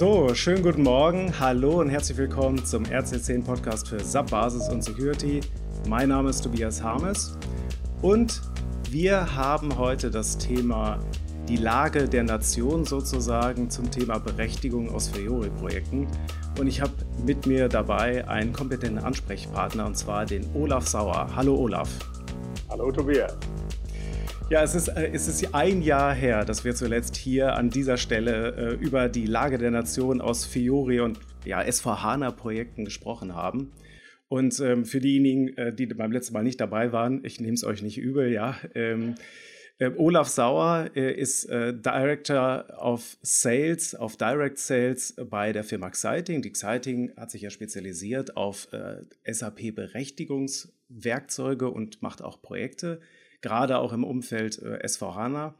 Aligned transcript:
So, 0.00 0.34
schönen 0.34 0.62
guten 0.62 0.82
Morgen, 0.82 1.38
hallo 1.38 1.80
und 1.80 1.90
herzlich 1.90 2.16
willkommen 2.16 2.64
zum 2.64 2.84
RC10 2.84 3.44
Podcast 3.44 3.86
für 3.86 4.00
SAP 4.00 4.30
Basis 4.30 4.66
und 4.70 4.82
Security. 4.82 5.42
Mein 5.90 6.08
Name 6.08 6.30
ist 6.30 6.40
Tobias 6.40 6.82
Harmes 6.82 7.36
und 8.00 8.40
wir 8.88 9.36
haben 9.36 9.76
heute 9.76 10.10
das 10.10 10.38
Thema 10.38 10.98
die 11.50 11.58
Lage 11.58 12.08
der 12.08 12.22
Nation 12.22 12.86
sozusagen 12.86 13.68
zum 13.68 13.90
Thema 13.90 14.18
Berechtigung 14.18 14.88
aus 14.88 15.10
Fiori-Projekten. 15.10 16.06
Und 16.58 16.66
ich 16.66 16.80
habe 16.80 16.94
mit 17.26 17.46
mir 17.46 17.68
dabei 17.68 18.26
einen 18.26 18.54
kompetenten 18.54 19.04
Ansprechpartner 19.04 19.84
und 19.84 19.98
zwar 19.98 20.24
den 20.24 20.46
Olaf 20.54 20.88
Sauer. 20.88 21.28
Hallo 21.36 21.56
Olaf. 21.56 21.90
Hallo 22.70 22.90
Tobias. 22.90 23.36
Ja, 24.50 24.62
es 24.64 24.74
ist, 24.74 24.88
äh, 24.88 25.12
es 25.12 25.28
ist 25.28 25.54
ein 25.54 25.80
Jahr 25.80 26.12
her, 26.12 26.44
dass 26.44 26.64
wir 26.64 26.74
zuletzt 26.74 27.14
hier 27.14 27.54
an 27.54 27.70
dieser 27.70 27.96
Stelle 27.96 28.56
äh, 28.56 28.74
über 28.84 29.08
die 29.08 29.26
Lage 29.26 29.58
der 29.58 29.70
Nation 29.70 30.20
aus 30.20 30.44
Fiori 30.44 30.98
und 30.98 31.20
ja, 31.44 31.64
SVHANA-Projekten 31.70 32.84
gesprochen 32.84 33.36
haben. 33.36 33.70
Und 34.26 34.58
ähm, 34.58 34.84
für 34.84 34.98
diejenigen, 34.98 35.56
äh, 35.56 35.72
die 35.72 35.86
beim 35.86 36.10
letzten 36.10 36.34
Mal 36.34 36.42
nicht 36.42 36.60
dabei 36.60 36.90
waren, 36.90 37.24
ich 37.24 37.38
nehme 37.38 37.54
es 37.54 37.62
euch 37.62 37.80
nicht 37.80 37.98
übel, 37.98 38.32
ja. 38.32 38.56
Ähm, 38.74 39.14
äh, 39.78 39.92
Olaf 39.96 40.26
Sauer 40.26 40.90
äh, 40.96 41.12
ist 41.12 41.44
äh, 41.44 41.72
Director 41.72 42.64
of 42.76 43.18
Sales, 43.22 43.94
auf 43.94 44.16
Direct 44.16 44.58
Sales 44.58 45.14
bei 45.30 45.52
der 45.52 45.62
Firma 45.62 45.86
Exciting. 45.86 46.42
Die 46.42 46.48
Exciting 46.48 47.12
hat 47.16 47.30
sich 47.30 47.42
ja 47.42 47.50
spezialisiert 47.50 48.36
auf 48.36 48.66
SAP-Berechtigungswerkzeuge 49.24 51.70
und 51.70 52.02
macht 52.02 52.20
auch 52.20 52.42
Projekte 52.42 53.00
gerade 53.42 53.78
auch 53.78 53.92
im 53.92 54.04
Umfeld 54.04 54.60
äh, 54.62 54.86
SVHANA. 54.86 55.54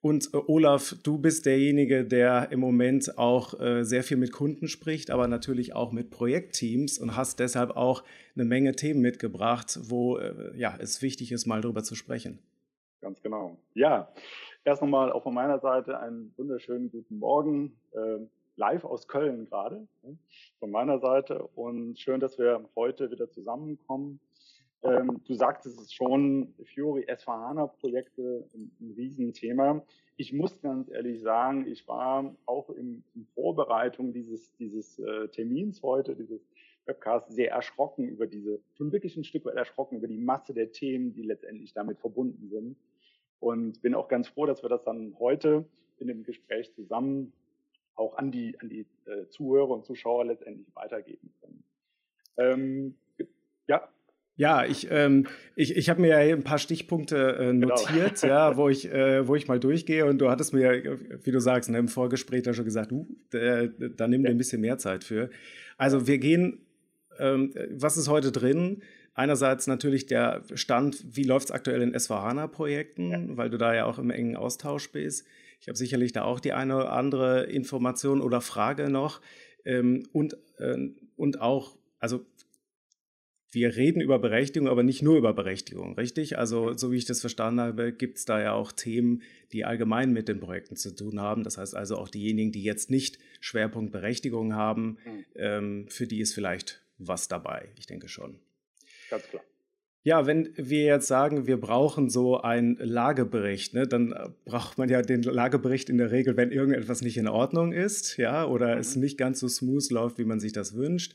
Und 0.00 0.32
äh, 0.34 0.38
Olaf, 0.46 0.94
du 1.02 1.18
bist 1.18 1.46
derjenige, 1.46 2.04
der 2.04 2.52
im 2.52 2.60
Moment 2.60 3.18
auch 3.18 3.58
äh, 3.58 3.84
sehr 3.84 4.02
viel 4.02 4.16
mit 4.16 4.32
Kunden 4.32 4.68
spricht, 4.68 5.10
aber 5.10 5.26
natürlich 5.26 5.74
auch 5.74 5.92
mit 5.92 6.10
Projektteams 6.10 6.98
und 6.98 7.16
hast 7.16 7.40
deshalb 7.40 7.76
auch 7.76 8.04
eine 8.34 8.44
Menge 8.44 8.72
Themen 8.72 9.00
mitgebracht, 9.00 9.78
wo 9.82 10.18
äh, 10.18 10.56
ja, 10.56 10.76
es 10.78 11.02
wichtig 11.02 11.32
ist, 11.32 11.46
mal 11.46 11.60
darüber 11.60 11.82
zu 11.82 11.94
sprechen. 11.94 12.38
Ganz 13.00 13.22
genau. 13.22 13.56
Ja, 13.74 14.12
erst 14.64 14.82
nochmal 14.82 15.12
auch 15.12 15.22
von 15.22 15.34
meiner 15.34 15.58
Seite 15.58 15.98
einen 15.98 16.32
wunderschönen 16.36 16.90
guten 16.90 17.18
Morgen. 17.18 17.76
Ähm, 17.94 18.28
live 18.56 18.84
aus 18.84 19.06
Köln 19.06 19.46
gerade, 19.46 19.86
ne, 20.02 20.16
von 20.58 20.70
meiner 20.70 20.98
Seite. 20.98 21.42
Und 21.54 21.98
schön, 21.98 22.20
dass 22.20 22.38
wir 22.38 22.68
heute 22.74 23.10
wieder 23.10 23.30
zusammenkommen. 23.30 24.18
Ähm, 24.86 25.20
du 25.26 25.34
sagtest 25.34 25.80
es 25.80 25.92
schon, 25.92 26.54
Fiori 26.64 27.04
S4HANA-Projekte, 27.04 28.48
ein, 28.54 28.70
ein 28.80 28.92
Riesenthema. 28.96 29.84
Ich 30.16 30.32
muss 30.32 30.60
ganz 30.60 30.90
ehrlich 30.90 31.20
sagen, 31.20 31.66
ich 31.66 31.86
war 31.88 32.34
auch 32.46 32.70
in, 32.70 33.04
in 33.14 33.26
Vorbereitung 33.34 34.12
dieses, 34.12 34.54
dieses 34.56 34.98
äh, 34.98 35.28
Termins 35.28 35.82
heute, 35.82 36.14
dieses 36.14 36.46
Webcast, 36.86 37.32
sehr 37.32 37.50
erschrocken 37.50 38.08
über 38.08 38.26
diese, 38.26 38.60
schon 38.76 38.92
wirklich 38.92 39.16
ein 39.16 39.24
Stück 39.24 39.44
weit 39.44 39.56
erschrocken 39.56 39.96
über 39.96 40.06
die 40.06 40.18
Masse 40.18 40.54
der 40.54 40.72
Themen, 40.72 41.12
die 41.12 41.22
letztendlich 41.22 41.72
damit 41.72 41.98
verbunden 41.98 42.48
sind. 42.48 42.76
Und 43.40 43.82
bin 43.82 43.94
auch 43.94 44.08
ganz 44.08 44.28
froh, 44.28 44.46
dass 44.46 44.62
wir 44.62 44.70
das 44.70 44.84
dann 44.84 45.14
heute 45.18 45.66
in 45.98 46.08
dem 46.08 46.22
Gespräch 46.22 46.72
zusammen 46.72 47.32
auch 47.94 48.16
an 48.16 48.30
die, 48.30 48.58
an 48.60 48.68
die 48.68 48.86
äh, 49.06 49.26
Zuhörer 49.28 49.70
und 49.70 49.84
Zuschauer 49.84 50.26
letztendlich 50.26 50.66
weitergeben 50.74 51.32
können. 51.40 51.64
Ähm, 52.38 52.94
ja, 53.66 53.88
ja, 54.36 54.66
ich, 54.66 54.88
ähm, 54.90 55.26
ich, 55.54 55.76
ich 55.76 55.88
habe 55.88 56.02
mir 56.02 56.08
ja 56.08 56.34
ein 56.34 56.44
paar 56.44 56.58
Stichpunkte 56.58 57.36
äh, 57.38 57.46
genau. 57.52 57.68
notiert, 57.68 58.20
genau. 58.20 58.34
ja, 58.34 58.56
wo 58.56 58.68
ich, 58.68 58.90
äh, 58.92 59.26
wo 59.26 59.34
ich 59.34 59.48
mal 59.48 59.58
durchgehe. 59.58 60.04
Und 60.04 60.18
du 60.18 60.30
hattest 60.30 60.52
mir, 60.52 60.98
wie 61.22 61.30
du 61.30 61.40
sagst, 61.40 61.70
ne, 61.70 61.78
im 61.78 61.88
Vorgespräch 61.88 62.42
da 62.42 62.52
schon 62.52 62.66
gesagt, 62.66 62.92
uh, 62.92 63.06
da, 63.30 63.66
da 63.66 64.08
nimm 64.08 64.22
dir 64.22 64.30
ein 64.30 64.38
bisschen 64.38 64.60
mehr 64.60 64.78
Zeit 64.78 65.04
für. 65.04 65.30
Also 65.78 66.06
wir 66.06 66.18
gehen, 66.18 66.66
ähm, 67.18 67.54
was 67.70 67.96
ist 67.96 68.08
heute 68.08 68.30
drin? 68.30 68.82
Einerseits 69.14 69.66
natürlich 69.66 70.04
der 70.04 70.42
Stand, 70.54 71.16
wie 71.16 71.24
läuft 71.24 71.46
es 71.46 71.50
aktuell 71.50 71.80
in 71.80 71.98
SVHANA-Projekten, 71.98 73.10
ja. 73.10 73.36
weil 73.38 73.48
du 73.48 73.56
da 73.56 73.74
ja 73.74 73.86
auch 73.86 73.98
im 73.98 74.10
engen 74.10 74.36
Austausch 74.36 74.92
bist. 74.92 75.26
Ich 75.60 75.68
habe 75.68 75.78
sicherlich 75.78 76.12
da 76.12 76.24
auch 76.24 76.40
die 76.40 76.52
eine 76.52 76.76
oder 76.76 76.92
andere 76.92 77.44
Information 77.44 78.20
oder 78.20 78.42
Frage 78.42 78.90
noch. 78.90 79.22
Ähm, 79.64 80.06
und, 80.12 80.36
äh, 80.58 80.76
und 81.16 81.40
auch, 81.40 81.78
also 81.98 82.26
wir 83.52 83.76
reden 83.76 84.00
über 84.00 84.18
Berechtigung, 84.18 84.68
aber 84.68 84.82
nicht 84.82 85.02
nur 85.02 85.16
über 85.16 85.32
Berechtigung, 85.32 85.94
richtig? 85.94 86.38
Also, 86.38 86.76
so 86.76 86.90
wie 86.90 86.96
ich 86.96 87.04
das 87.04 87.20
verstanden 87.20 87.60
habe, 87.60 87.92
gibt 87.92 88.18
es 88.18 88.24
da 88.24 88.40
ja 88.40 88.52
auch 88.52 88.72
Themen, 88.72 89.22
die 89.52 89.64
allgemein 89.64 90.12
mit 90.12 90.28
den 90.28 90.40
Projekten 90.40 90.76
zu 90.76 90.94
tun 90.94 91.20
haben. 91.20 91.44
Das 91.44 91.58
heißt 91.58 91.74
also 91.74 91.96
auch 91.96 92.08
diejenigen, 92.08 92.52
die 92.52 92.62
jetzt 92.62 92.90
nicht 92.90 93.18
Schwerpunkt 93.40 93.92
Berechtigung 93.92 94.54
haben, 94.54 94.98
mhm. 95.04 95.24
ähm, 95.36 95.86
für 95.88 96.06
die 96.06 96.20
ist 96.20 96.34
vielleicht 96.34 96.82
was 96.98 97.28
dabei. 97.28 97.68
Ich 97.78 97.86
denke 97.86 98.08
schon. 98.08 98.38
Ganz 99.10 99.24
klar. 99.28 99.42
Ja, 100.02 100.24
wenn 100.24 100.52
wir 100.56 100.84
jetzt 100.84 101.08
sagen, 101.08 101.48
wir 101.48 101.60
brauchen 101.60 102.10
so 102.10 102.40
einen 102.40 102.76
Lagebericht, 102.76 103.74
ne, 103.74 103.88
dann 103.88 104.14
braucht 104.44 104.78
man 104.78 104.88
ja 104.88 105.02
den 105.02 105.22
Lagebericht 105.22 105.90
in 105.90 105.98
der 105.98 106.12
Regel, 106.12 106.36
wenn 106.36 106.52
irgendetwas 106.52 107.02
nicht 107.02 107.16
in 107.16 107.26
Ordnung 107.26 107.72
ist, 107.72 108.16
ja, 108.16 108.46
oder 108.46 108.74
mhm. 108.74 108.80
es 108.80 108.94
nicht 108.94 109.18
ganz 109.18 109.40
so 109.40 109.48
smooth 109.48 109.90
läuft, 109.90 110.18
wie 110.18 110.24
man 110.24 110.38
sich 110.38 110.52
das 110.52 110.76
wünscht. 110.76 111.12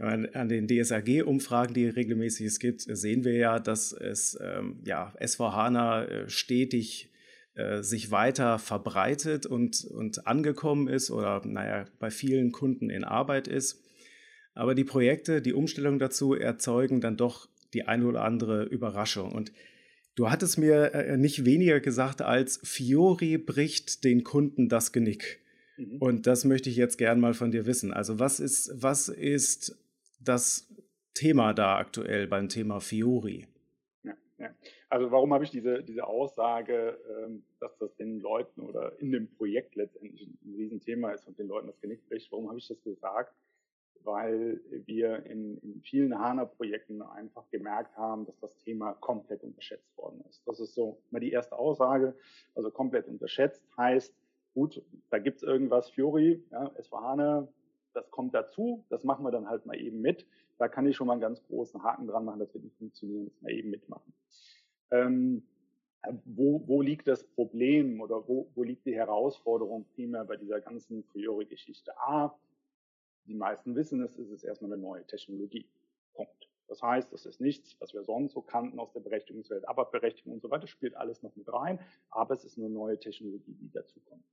An 0.00 0.48
den 0.48 0.68
DSAG-Umfragen, 0.68 1.74
die 1.74 1.86
regelmäßig 1.86 2.46
es 2.46 2.58
gibt, 2.60 2.82
sehen 2.82 3.24
wir 3.24 3.34
ja, 3.34 3.58
dass 3.58 3.92
es 3.92 4.38
ähm, 4.40 4.80
ja, 4.84 5.12
SVHANA 5.20 6.04
äh, 6.04 6.28
stetig 6.30 7.10
äh, 7.54 7.82
sich 7.82 8.12
weiter 8.12 8.60
verbreitet 8.60 9.44
und, 9.44 9.84
und 9.84 10.28
angekommen 10.28 10.86
ist 10.86 11.10
oder 11.10 11.42
naja, 11.44 11.86
bei 11.98 12.10
vielen 12.10 12.52
Kunden 12.52 12.88
in 12.90 13.02
Arbeit 13.02 13.48
ist. 13.48 13.82
Aber 14.54 14.76
die 14.76 14.84
Projekte, 14.84 15.42
die 15.42 15.52
Umstellung 15.52 15.98
dazu 15.98 16.34
erzeugen 16.34 17.00
dann 17.00 17.16
doch 17.16 17.48
die 17.74 17.82
eine 17.82 18.06
oder 18.06 18.22
andere 18.22 18.62
Überraschung. 18.62 19.32
Und 19.32 19.52
du 20.14 20.30
hattest 20.30 20.58
mir 20.58 20.94
äh, 20.94 21.16
nicht 21.16 21.44
weniger 21.44 21.80
gesagt 21.80 22.22
als 22.22 22.60
Fiori 22.62 23.38
bricht 23.38 24.04
den 24.04 24.22
Kunden 24.22 24.68
das 24.68 24.92
Genick. 24.92 25.40
Mhm. 25.76 25.98
Und 25.98 26.26
das 26.28 26.44
möchte 26.44 26.70
ich 26.70 26.76
jetzt 26.76 26.98
gern 26.98 27.18
mal 27.18 27.34
von 27.34 27.50
dir 27.50 27.66
wissen. 27.66 27.92
Also 27.92 28.18
was 28.20 28.38
ist, 28.40 28.70
was 28.74 29.08
ist 29.08 29.76
das 30.20 30.72
Thema 31.14 31.52
da 31.52 31.76
aktuell 31.76 32.26
beim 32.26 32.48
Thema 32.48 32.80
Fiori? 32.80 33.46
Ja, 34.04 34.14
ja. 34.38 34.50
Also 34.88 35.10
warum 35.10 35.34
habe 35.34 35.44
ich 35.44 35.50
diese, 35.50 35.82
diese 35.82 36.06
Aussage, 36.06 36.98
ähm, 37.18 37.44
dass 37.60 37.76
das 37.78 37.94
den 37.96 38.20
Leuten 38.20 38.60
oder 38.60 38.98
in 39.00 39.12
dem 39.12 39.28
Projekt 39.28 39.74
letztendlich 39.74 40.26
ein 40.26 40.54
Riesenthema 40.54 41.10
ist 41.12 41.26
und 41.26 41.38
den 41.38 41.48
Leuten 41.48 41.66
das 41.66 41.80
Genick 41.80 42.08
bricht, 42.08 42.30
warum 42.32 42.48
habe 42.48 42.58
ich 42.58 42.68
das 42.68 42.82
gesagt? 42.82 43.34
Weil 44.04 44.60
wir 44.86 45.26
in, 45.26 45.58
in 45.58 45.82
vielen 45.82 46.18
HANA-Projekten 46.18 47.02
einfach 47.02 47.50
gemerkt 47.50 47.96
haben, 47.96 48.24
dass 48.26 48.38
das 48.38 48.56
Thema 48.58 48.94
komplett 48.94 49.42
unterschätzt 49.42 49.94
worden 49.96 50.24
ist. 50.28 50.40
Das 50.46 50.60
ist 50.60 50.74
so 50.74 51.02
mal 51.10 51.18
die 51.18 51.32
erste 51.32 51.58
Aussage. 51.58 52.14
Also 52.54 52.70
komplett 52.70 53.08
unterschätzt 53.08 53.62
heißt, 53.76 54.14
gut, 54.54 54.82
da 55.10 55.18
gibt 55.18 55.38
es 55.38 55.42
irgendwas, 55.42 55.90
Fiori, 55.90 56.42
ja, 56.50 56.68
S4HANA, 56.78 57.48
das 57.98 58.10
kommt 58.10 58.34
dazu, 58.34 58.84
das 58.88 59.04
machen 59.04 59.24
wir 59.24 59.30
dann 59.30 59.48
halt 59.48 59.66
mal 59.66 59.78
eben 59.78 60.00
mit. 60.00 60.26
Da 60.58 60.68
kann 60.68 60.86
ich 60.86 60.96
schon 60.96 61.06
mal 61.06 61.14
einen 61.14 61.20
ganz 61.20 61.42
großen 61.44 61.82
Haken 61.82 62.06
dran 62.06 62.24
machen, 62.24 62.40
dass 62.40 62.54
wir 62.54 62.60
die 62.60 62.70
funktionieren, 62.70 63.26
das 63.26 63.40
mal 63.42 63.52
eben 63.52 63.70
mitmachen. 63.70 64.12
Ähm, 64.90 65.42
wo, 66.24 66.62
wo 66.66 66.80
liegt 66.80 67.08
das 67.08 67.24
Problem 67.24 68.00
oder 68.00 68.26
wo, 68.28 68.50
wo 68.54 68.62
liegt 68.62 68.86
die 68.86 68.94
Herausforderung 68.94 69.84
primär 69.94 70.24
bei 70.24 70.36
dieser 70.36 70.60
ganzen 70.60 71.04
Priori-Geschichte? 71.08 71.92
A, 71.98 72.38
die 73.24 73.34
meisten 73.34 73.74
wissen 73.74 74.00
es, 74.02 74.16
ist 74.16 74.30
es 74.30 74.44
erstmal 74.44 74.72
eine 74.72 74.80
neue 74.80 75.04
Technologie. 75.04 75.68
Punkt. 76.14 76.48
Das 76.68 76.82
heißt, 76.82 77.12
es 77.12 77.26
ist 77.26 77.40
nichts, 77.40 77.76
was 77.80 77.94
wir 77.94 78.04
sonst 78.04 78.32
so 78.32 78.42
kannten 78.42 78.78
aus 78.78 78.92
der 78.92 79.00
Berechtigungswelt. 79.00 79.66
Aber 79.68 79.86
Berechtigung 79.86 80.34
und 80.34 80.42
so 80.42 80.50
weiter 80.50 80.66
spielt 80.66 80.94
alles 80.96 81.22
noch 81.22 81.34
mit 81.34 81.52
rein. 81.52 81.80
Aber 82.10 82.34
es 82.34 82.44
ist 82.44 82.58
eine 82.58 82.68
neue 82.68 82.98
Technologie, 82.98 83.54
die 83.54 83.70
dazukommt. 83.70 84.24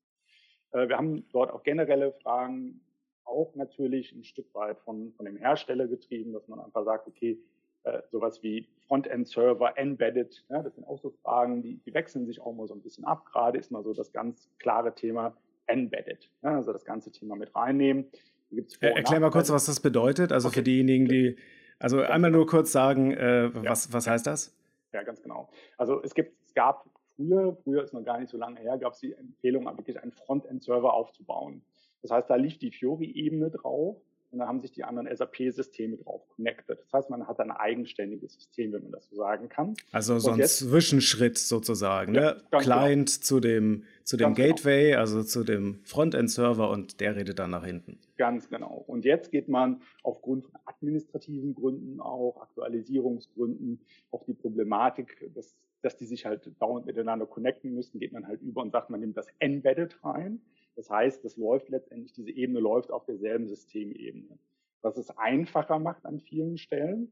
Äh, 0.72 0.88
wir 0.88 0.98
haben 0.98 1.28
dort 1.32 1.52
auch 1.52 1.64
generelle 1.64 2.12
Fragen 2.12 2.82
auch 3.26 3.56
natürlich 3.56 4.12
ein 4.14 4.24
Stück 4.24 4.54
weit 4.54 4.80
von, 4.80 5.12
von 5.14 5.26
dem 5.26 5.38
Hersteller 5.38 5.88
getrieben, 5.88 6.34
dass 6.34 6.48
man 6.48 6.60
einfach 6.60 6.84
sagt, 6.86 7.08
okay, 7.08 7.40
äh, 7.84 8.02
sowas 8.12 8.42
wie 8.42 8.68
Frontend-Server, 8.88 9.78
Embedded, 9.78 10.44
ja, 10.50 10.64
das 10.64 10.76
sind 10.76 10.88
auch 10.88 11.00
so 11.00 11.12
Fragen, 11.24 11.62
die, 11.62 11.78
die 11.86 11.94
wechseln 11.94 12.26
sich 12.26 12.42
auch 12.42 12.54
mal 12.54 12.68
so 12.68 12.74
ein 12.74 12.82
bisschen 12.82 13.06
ab. 13.06 13.26
Gerade 13.26 13.58
ist 13.58 13.72
mal 13.72 13.84
so 13.84 13.94
das 13.94 14.12
ganz 14.12 14.50
klare 14.60 14.96
Thema 14.96 15.36
Embedded, 15.68 16.30
ja, 16.44 16.56
also 16.56 16.74
das 16.74 16.86
ganze 16.86 17.12
Thema 17.12 17.36
mit 17.36 17.56
reinnehmen. 17.56 18.06
Äh, 18.52 18.88
erklär 18.90 19.20
mal 19.20 19.32
kurz, 19.32 19.52
was 19.52 19.66
das 19.66 19.80
bedeutet. 19.80 20.32
Also 20.32 20.48
okay. 20.48 20.60
für 20.60 20.64
diejenigen, 20.64 21.08
die, 21.08 21.36
also 21.80 22.02
ja. 22.02 22.10
einmal 22.10 22.32
nur 22.32 22.46
kurz 22.48 22.72
sagen, 22.72 23.12
äh, 23.12 23.50
was, 23.54 23.92
was 23.92 24.08
heißt 24.08 24.26
das? 24.26 24.56
Ja, 24.94 25.04
ganz 25.04 25.22
genau. 25.22 25.50
Also 25.78 26.02
es 26.04 26.14
gibt, 26.14 26.34
es 26.46 26.54
gab 26.54 26.86
früher, 27.16 27.56
früher 27.64 27.84
ist 27.84 27.94
noch 27.94 28.04
gar 28.04 28.20
nicht 28.20 28.30
so 28.30 28.38
lange 28.38 28.60
her, 28.60 28.78
gab 28.78 28.94
es 28.94 29.00
die 29.00 29.14
Empfehlung, 29.14 29.66
wirklich 29.66 30.02
einen 30.02 30.12
Frontend-Server 30.12 30.94
aufzubauen. 30.94 31.62
Das 32.06 32.12
heißt, 32.12 32.30
da 32.30 32.36
lief 32.36 32.60
die 32.60 32.70
Fiori-Ebene 32.70 33.50
drauf. 33.50 33.98
und 34.32 34.40
dann 34.40 34.48
haben 34.48 34.60
sich 34.60 34.72
die 34.72 34.84
anderen 34.84 35.08
SAP-Systeme 35.16 35.98
drauf 35.98 36.22
connected. 36.36 36.78
Das 36.80 36.94
heißt, 36.94 37.10
man 37.10 37.26
hat 37.28 37.40
ein 37.40 37.50
eigenständiges 37.50 38.34
System, 38.34 38.74
wenn 38.74 38.84
man 38.84 38.92
das 38.92 39.08
so 39.10 39.16
sagen 39.16 39.50
kann. 39.50 39.74
Also 39.92 40.20
so 40.20 40.32
ein 40.32 40.44
Zwischenschritt 40.44 41.38
sozusagen, 41.40 42.14
ja, 42.14 42.34
ne? 42.34 42.42
Client 42.52 43.08
genau. 43.08 43.24
zu 43.24 43.40
dem, 43.40 43.86
zu 44.04 44.18
dem 44.18 44.36
genau. 44.36 44.50
Gateway, 44.50 44.90
genau. 44.90 45.00
also 45.00 45.24
zu 45.24 45.44
dem 45.44 45.80
Frontend-Server 45.84 46.70
und 46.70 47.00
der 47.00 47.16
redet 47.16 47.40
dann 47.40 47.52
nach 47.52 47.66
hinten. 47.66 47.98
Ganz 48.18 48.50
genau. 48.50 48.84
Und 48.86 49.04
jetzt 49.04 49.32
geht 49.32 49.48
man 49.48 49.82
aufgrund 50.04 50.44
von 50.44 50.60
administrativen 50.66 51.56
Gründen 51.56 52.02
auch, 52.02 52.40
Aktualisierungsgründen, 52.42 53.80
auch 54.12 54.26
die 54.26 54.34
Problematik, 54.36 55.18
dass, 55.34 55.56
dass 55.82 55.98
die 55.98 56.06
sich 56.06 56.26
halt 56.26 56.52
dauernd 56.60 56.86
miteinander 56.86 57.26
connecten 57.26 57.74
müssen, 57.74 58.00
geht 58.00 58.12
man 58.12 58.28
halt 58.28 58.42
über 58.44 58.62
und 58.62 58.72
sagt, 58.72 58.92
man 58.92 59.00
nimmt 59.00 59.18
das 59.18 59.28
Embedded 59.40 60.04
rein. 60.04 60.42
Das 60.76 60.90
heißt, 60.90 61.24
das 61.24 61.38
läuft 61.38 61.70
letztendlich, 61.70 62.14
diese 62.14 62.32
Ebene 62.32 62.60
läuft 62.60 62.92
auf 62.92 63.06
derselben 63.06 63.48
Systemebene. 63.48 64.38
Was 64.82 64.98
es 64.98 65.10
einfacher 65.18 65.80
macht 65.80 66.06
an 66.06 66.20
vielen 66.20 66.58
Stellen, 66.58 67.12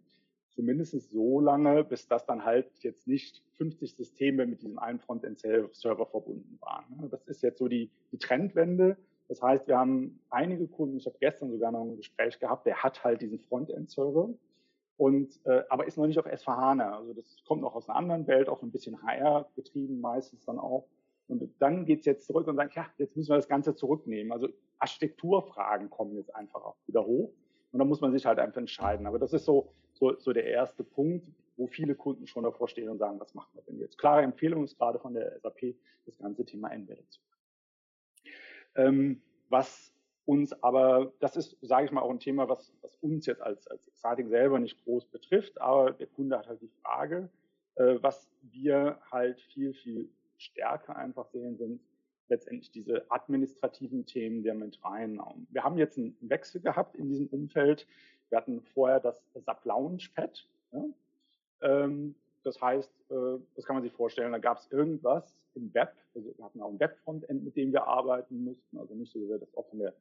zumindest 0.51 0.91
so 1.11 1.39
lange, 1.39 1.83
bis 1.83 2.07
das 2.07 2.25
dann 2.25 2.45
halt 2.45 2.67
jetzt 2.79 3.07
nicht 3.07 3.43
50 3.57 3.95
Systeme 3.95 4.45
mit 4.45 4.61
diesem 4.61 4.79
einen 4.79 4.99
Frontend-Server 4.99 6.05
verbunden 6.05 6.57
waren. 6.61 7.09
Das 7.09 7.23
ist 7.25 7.41
jetzt 7.41 7.59
so 7.59 7.67
die, 7.67 7.89
die 8.11 8.19
Trendwende. 8.19 8.97
Das 9.27 9.41
heißt, 9.41 9.67
wir 9.67 9.77
haben 9.77 10.19
einige 10.29 10.67
Kunden, 10.67 10.97
ich 10.97 11.05
habe 11.05 11.17
gestern 11.19 11.49
sogar 11.49 11.71
noch 11.71 11.81
ein 11.81 11.97
Gespräch 11.97 12.39
gehabt, 12.39 12.65
der 12.65 12.83
hat 12.83 13.03
halt 13.03 13.21
diesen 13.21 13.39
Frontend-Server 13.39 14.29
und 14.97 15.39
äh, 15.45 15.63
aber 15.69 15.87
ist 15.87 15.97
noch 15.97 16.05
nicht 16.05 16.19
auf 16.19 16.27
S4HANA. 16.27 16.91
Also 16.91 17.13
das 17.13 17.43
kommt 17.47 17.61
noch 17.61 17.73
aus 17.73 17.89
einer 17.89 17.97
anderen 17.97 18.27
Welt, 18.27 18.47
auch 18.47 18.61
ein 18.61 18.71
bisschen 18.71 19.01
HR 19.01 19.49
getrieben 19.55 20.01
meistens 20.01 20.45
dann 20.45 20.59
auch. 20.59 20.87
Und 21.27 21.53
dann 21.59 21.85
geht 21.85 21.99
es 21.99 22.05
jetzt 22.05 22.27
zurück 22.27 22.47
und 22.47 22.55
sagt, 22.55 22.75
ja, 22.75 22.85
jetzt 22.97 23.15
müssen 23.15 23.31
wir 23.31 23.37
das 23.37 23.47
Ganze 23.47 23.75
zurücknehmen. 23.75 24.31
Also 24.31 24.49
Architekturfragen 24.79 25.89
kommen 25.89 26.15
jetzt 26.15 26.35
einfach 26.35 26.63
auch 26.63 26.77
wieder 26.85 27.05
hoch. 27.05 27.33
Und 27.71 27.79
da 27.79 27.85
muss 27.85 28.01
man 28.01 28.11
sich 28.11 28.25
halt 28.25 28.39
einfach 28.39 28.59
entscheiden. 28.59 29.07
Aber 29.07 29.19
das 29.19 29.33
ist 29.33 29.45
so, 29.45 29.73
so, 29.93 30.17
so 30.19 30.33
der 30.33 30.45
erste 30.45 30.83
Punkt, 30.83 31.27
wo 31.57 31.67
viele 31.67 31.95
Kunden 31.95 32.27
schon 32.27 32.43
davor 32.43 32.67
stehen 32.67 32.89
und 32.89 32.97
sagen, 32.97 33.19
was 33.19 33.33
machen 33.33 33.51
wir 33.53 33.63
denn 33.63 33.79
jetzt? 33.79 33.97
Klare 33.97 34.21
Empfehlung 34.21 34.63
ist 34.63 34.77
gerade 34.77 34.99
von 34.99 35.13
der 35.13 35.39
SAP 35.39 35.75
das 36.05 36.17
ganze 36.17 36.45
Thema 36.45 36.69
Embedded 36.69 37.09
zu 37.11 37.21
ähm, 38.75 39.21
Was 39.49 39.93
uns 40.25 40.53
aber, 40.63 41.13
das 41.19 41.35
ist, 41.35 41.57
sage 41.61 41.85
ich 41.85 41.91
mal, 41.91 42.01
auch 42.01 42.09
ein 42.09 42.19
Thema, 42.19 42.47
was, 42.47 42.73
was 42.81 42.95
uns 42.97 43.25
jetzt 43.25 43.41
als, 43.41 43.67
als 43.67 43.85
Exciting 43.87 44.29
selber 44.29 44.59
nicht 44.59 44.83
groß 44.83 45.05
betrifft, 45.05 45.59
aber 45.59 45.91
der 45.91 46.07
Kunde 46.07 46.37
hat 46.37 46.47
halt 46.47 46.61
die 46.61 46.71
Frage, 46.81 47.29
äh, 47.75 47.97
was 48.01 48.29
wir 48.41 48.99
halt 49.11 49.41
viel, 49.41 49.73
viel 49.73 50.09
stärker 50.43 50.95
einfach 50.95 51.27
sehen, 51.27 51.57
sind 51.57 51.81
letztendlich 52.29 52.71
diese 52.71 53.09
administrativen 53.11 54.05
Themen 54.05 54.43
der 54.43 54.55
mit 54.55 54.83
rein. 54.83 55.19
Wir 55.49 55.63
haben 55.63 55.77
jetzt 55.77 55.97
einen 55.97 56.17
Wechsel 56.21 56.61
gehabt 56.61 56.95
in 56.95 57.09
diesem 57.09 57.27
Umfeld. 57.27 57.87
Wir 58.29 58.37
hatten 58.37 58.61
vorher 58.61 58.99
das 58.99 59.23
SAP 59.33 59.65
Launchpad. 59.65 60.47
Ja? 60.71 60.85
Ähm, 61.61 62.15
das 62.43 62.61
heißt, 62.61 62.91
äh, 63.09 63.39
das 63.55 63.65
kann 63.65 63.75
man 63.75 63.83
sich 63.83 63.93
vorstellen, 63.93 64.31
da 64.31 64.37
gab 64.37 64.57
es 64.57 64.71
irgendwas 64.71 65.37
im 65.53 65.73
Web. 65.73 65.93
Also 66.15 66.35
wir 66.37 66.45
hatten 66.45 66.61
auch 66.61 66.69
ein 66.69 66.79
Web-Frontend, 66.79 67.43
mit 67.43 67.55
dem 67.55 67.71
wir 67.71 67.87
arbeiten 67.87 68.43
mussten. 68.43 68.77
Also 68.77 68.95
nicht 68.95 69.11
so, 69.11 69.19
wie 69.19 69.29
wir 69.29 69.39
das 69.39 69.55
auch 69.55 69.67
von 69.69 69.79
der 69.79 69.93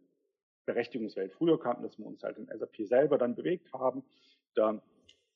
Berechtigungswelt 0.64 1.32
früher 1.32 1.58
kannten, 1.58 1.82
dass 1.82 1.98
wir 1.98 2.06
uns 2.06 2.22
halt 2.22 2.38
in 2.38 2.46
SAP 2.46 2.86
selber 2.86 3.18
dann 3.18 3.34
bewegt 3.34 3.72
haben. 3.72 4.04
Dann 4.54 4.80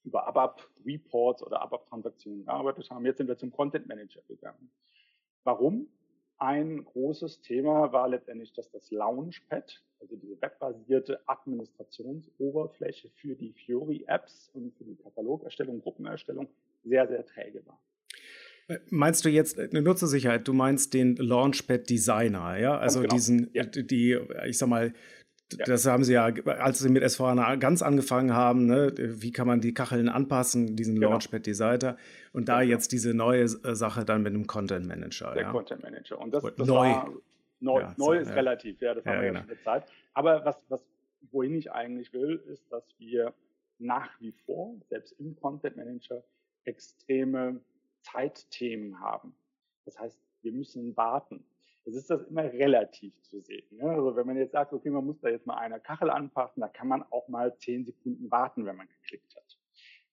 über 0.04 0.26
ABAP 0.26 0.68
Reports 0.84 1.42
oder 1.42 1.60
ABAP 1.62 1.86
Transaktionen 1.86 2.44
gearbeitet 2.44 2.88
haben. 2.90 3.04
Jetzt 3.04 3.18
sind 3.18 3.28
wir 3.28 3.36
zum 3.36 3.50
Content 3.50 3.88
Manager 3.88 4.22
gegangen. 4.28 4.70
Warum? 5.46 5.86
Ein 6.38 6.84
großes 6.84 7.40
Thema 7.40 7.92
war 7.92 8.08
letztendlich, 8.08 8.52
dass 8.52 8.68
das 8.72 8.90
Launchpad, 8.90 9.80
also 10.00 10.16
diese 10.16 10.42
webbasierte 10.42 11.20
Administrationsoberfläche 11.28 13.10
für 13.10 13.36
die 13.36 13.52
Fiori-Apps 13.52 14.50
und 14.54 14.74
für 14.76 14.82
die 14.82 14.96
Katalogerstellung, 14.96 15.80
Gruppenerstellung 15.80 16.48
sehr, 16.82 17.06
sehr 17.06 17.24
träge 17.24 17.64
war. 17.64 17.80
Äh, 18.66 18.80
meinst 18.90 19.24
du 19.24 19.28
jetzt 19.28 19.56
eine 19.58 19.82
Nutzersicherheit? 19.82 20.48
Du 20.48 20.52
meinst 20.52 20.92
den 20.94 21.14
Launchpad 21.14 21.88
Designer, 21.88 22.58
ja? 22.58 22.76
Also 22.76 23.02
genau. 23.02 23.14
diesen, 23.14 23.48
ja. 23.54 23.64
die, 23.64 24.18
ich 24.48 24.58
sag 24.58 24.68
mal, 24.68 24.92
ja. 25.52 25.64
Das 25.64 25.86
haben 25.86 26.02
sie 26.04 26.14
ja, 26.14 26.24
als 26.24 26.80
sie 26.80 26.88
mit 26.88 27.02
S4HANA 27.04 27.56
ganz 27.58 27.82
angefangen 27.82 28.34
haben, 28.34 28.66
ne, 28.66 28.92
wie 28.96 29.30
kann 29.30 29.46
man 29.46 29.60
die 29.60 29.72
Kacheln 29.72 30.08
anpassen, 30.08 30.74
diesen 30.76 30.96
genau. 30.96 31.10
Launchpad 31.10 31.46
Designer 31.46 31.96
und 32.32 32.48
da 32.48 32.60
genau. 32.60 32.72
jetzt 32.72 32.92
diese 32.92 33.14
neue 33.14 33.42
äh, 33.42 33.74
Sache 33.74 34.04
dann 34.04 34.22
mit 34.22 34.34
dem 34.34 34.46
Content 34.46 34.86
Manager. 34.86 35.32
Der 35.34 35.44
ja? 35.44 35.50
Content 35.50 35.82
Manager. 35.82 36.18
Und 36.18 36.32
das, 36.32 36.42
das 36.42 36.66
neu. 36.66 36.88
War, 36.88 37.12
neu, 37.60 37.80
ja, 37.80 37.94
neu 37.96 37.96
so, 37.96 38.12
ist 38.12 38.34
relativ, 38.34 38.80
ja, 38.80 38.94
das 38.94 39.04
haben 39.06 39.20
wir 39.20 39.28
genau. 39.28 39.40
ja 39.40 39.46
schon 39.46 39.56
gezeigt. 39.56 39.92
Aber 40.14 40.44
was, 40.44 40.56
was, 40.68 40.80
wohin 41.30 41.54
ich 41.54 41.70
eigentlich 41.70 42.12
will, 42.12 42.42
ist, 42.46 42.64
dass 42.70 42.84
wir 42.98 43.32
nach 43.78 44.20
wie 44.20 44.32
vor, 44.32 44.74
selbst 44.88 45.12
im 45.20 45.36
Content 45.36 45.76
Manager, 45.76 46.24
extreme 46.64 47.60
Zeitthemen 48.00 49.00
haben. 49.00 49.34
Das 49.84 49.98
heißt, 49.98 50.18
wir 50.42 50.52
müssen 50.52 50.96
warten 50.96 51.44
es 51.86 51.94
ist 51.94 52.10
das 52.10 52.22
immer 52.24 52.44
relativ 52.44 53.14
zu 53.22 53.40
sehen. 53.40 53.64
Ne? 53.70 53.88
Also 53.88 54.16
wenn 54.16 54.26
man 54.26 54.36
jetzt 54.36 54.52
sagt, 54.52 54.72
okay, 54.72 54.90
man 54.90 55.04
muss 55.06 55.20
da 55.20 55.28
jetzt 55.28 55.46
mal 55.46 55.56
eine 55.56 55.78
Kachel 55.80 56.10
anpassen, 56.10 56.60
da 56.60 56.68
kann 56.68 56.88
man 56.88 57.02
auch 57.10 57.28
mal 57.28 57.56
zehn 57.58 57.84
Sekunden 57.84 58.30
warten, 58.30 58.66
wenn 58.66 58.76
man 58.76 58.88
geklickt 58.88 59.34
hat. 59.36 59.44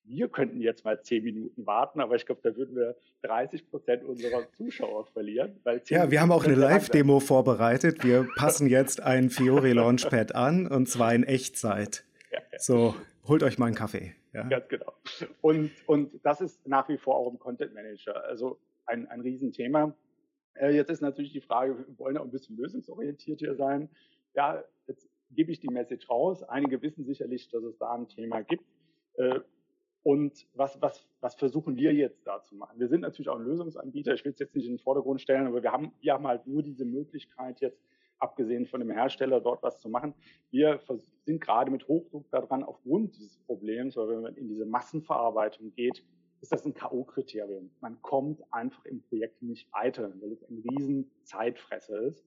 Wir 0.06 0.28
könnten 0.28 0.60
jetzt 0.60 0.84
mal 0.84 1.02
zehn 1.02 1.24
Minuten 1.24 1.66
warten, 1.66 2.02
aber 2.02 2.16
ich 2.16 2.26
glaube, 2.26 2.42
da 2.44 2.56
würden 2.56 2.76
wir 2.76 2.96
30 3.22 3.70
Prozent 3.70 4.04
unserer 4.04 4.52
Zuschauer 4.52 5.06
verlieren. 5.08 5.62
ja, 5.88 6.12
wir 6.12 6.22
haben 6.22 6.32
auch 6.32 6.44
eine 6.44 6.56
Live-Demo 6.56 7.22
vorbereitet. 7.22 8.04
Wir 8.04 8.28
passen 8.36 8.68
jetzt 8.68 9.02
ein 9.02 9.30
Fiori 9.30 9.72
Launchpad 9.72 10.36
an 10.36 10.68
und 10.68 10.90
zwar 10.90 11.16
in 11.16 11.24
Echtzeit. 11.24 12.04
Ja, 12.32 12.40
ja. 12.52 12.60
So, 12.60 12.96
holt 13.26 13.44
euch 13.44 13.58
mal 13.58 13.68
einen 13.68 13.76
Kaffee. 13.76 14.14
Ja. 14.34 14.44
Ganz 14.44 14.68
genau. 14.68 14.94
Und, 15.42 15.72
und 15.86 16.20
das 16.24 16.42
ist 16.42 16.68
nach 16.68 16.90
wie 16.90 16.98
vor 16.98 17.16
auch 17.16 17.32
im 17.32 17.40
Content 17.40 17.74
Manager. 17.74 18.26
Also 18.26 18.60
ein, 18.86 19.08
ein 19.08 19.22
Riesenthema. 19.22 19.96
Äh, 20.56 20.76
jetzt 20.76 20.90
ist 20.90 21.02
natürlich 21.02 21.32
die 21.32 21.42
Frage, 21.42 21.78
wir 21.78 22.00
wollen 22.00 22.18
auch 22.18 22.24
ein 22.24 22.32
bisschen 22.32 22.58
lösungsorientiert 22.58 23.40
hier 23.40 23.56
sein. 23.56 23.90
Ja, 24.36 24.64
jetzt 24.88 25.10
gebe 25.32 25.52
ich 25.52 25.60
die 25.60 25.70
Message 25.70 26.10
raus. 26.10 26.44
Einige 26.44 26.82
wissen 26.82 27.06
sicherlich, 27.06 27.50
dass 27.50 27.64
es 27.64 27.78
da 27.78 27.94
ein 27.94 28.08
Thema 28.08 28.42
gibt. 28.42 28.66
Äh, 29.16 29.40
und 30.04 30.46
was, 30.54 30.82
was, 30.82 31.08
was 31.22 31.36
versuchen 31.36 31.78
wir 31.78 31.94
jetzt 31.94 32.28
da 32.28 32.44
zu 32.44 32.56
machen? 32.56 32.78
Wir 32.78 32.90
sind 32.90 33.02
natürlich 33.02 33.30
auch 33.30 33.40
ein 33.40 33.46
Lösungsanbieter. 33.46 34.14
Ich 34.14 34.26
will 34.26 34.34
es 34.34 34.40
jetzt 34.40 34.54
nicht 34.54 34.66
in 34.66 34.74
den 34.74 34.80
Vordergrund 34.80 35.22
stellen, 35.22 35.48
aber 35.48 35.64
wir 35.64 35.72
haben, 35.72 35.94
wir 36.02 36.14
haben 36.14 36.28
halt 36.28 36.46
nur 36.46 36.62
diese 36.62 36.84
Möglichkeit 36.84 37.62
jetzt, 37.62 37.82
abgesehen 38.20 38.66
von 38.66 38.80
dem 38.80 38.90
Hersteller, 38.90 39.42
dort 39.42 39.62
was 39.64 39.80
zu 39.80 39.90
machen. 39.90 40.14
Wir 40.50 40.80
sind 41.26 41.42
gerade 41.42 41.70
mit 41.70 41.88
Hochdruck 41.88 42.30
daran, 42.30 42.64
aufgrund 42.64 43.18
dieses 43.18 43.38
Problems, 43.40 43.98
weil 43.98 44.08
wenn 44.08 44.22
man 44.22 44.36
in 44.36 44.48
diese 44.48 44.66
Massenverarbeitung 44.66 45.74
geht, 45.74 46.04
ist 46.44 46.52
das 46.52 46.66
ein 46.66 46.74
K.O.-Kriterium. 46.74 47.70
Man 47.80 48.02
kommt 48.02 48.44
einfach 48.52 48.84
im 48.84 49.02
Projekt 49.02 49.42
nicht 49.42 49.72
weiter, 49.72 50.14
weil 50.20 50.34
es 50.34 50.44
ein 50.44 50.62
riesen 50.70 51.10
Zeitfresser 51.24 52.02
ist. 52.02 52.26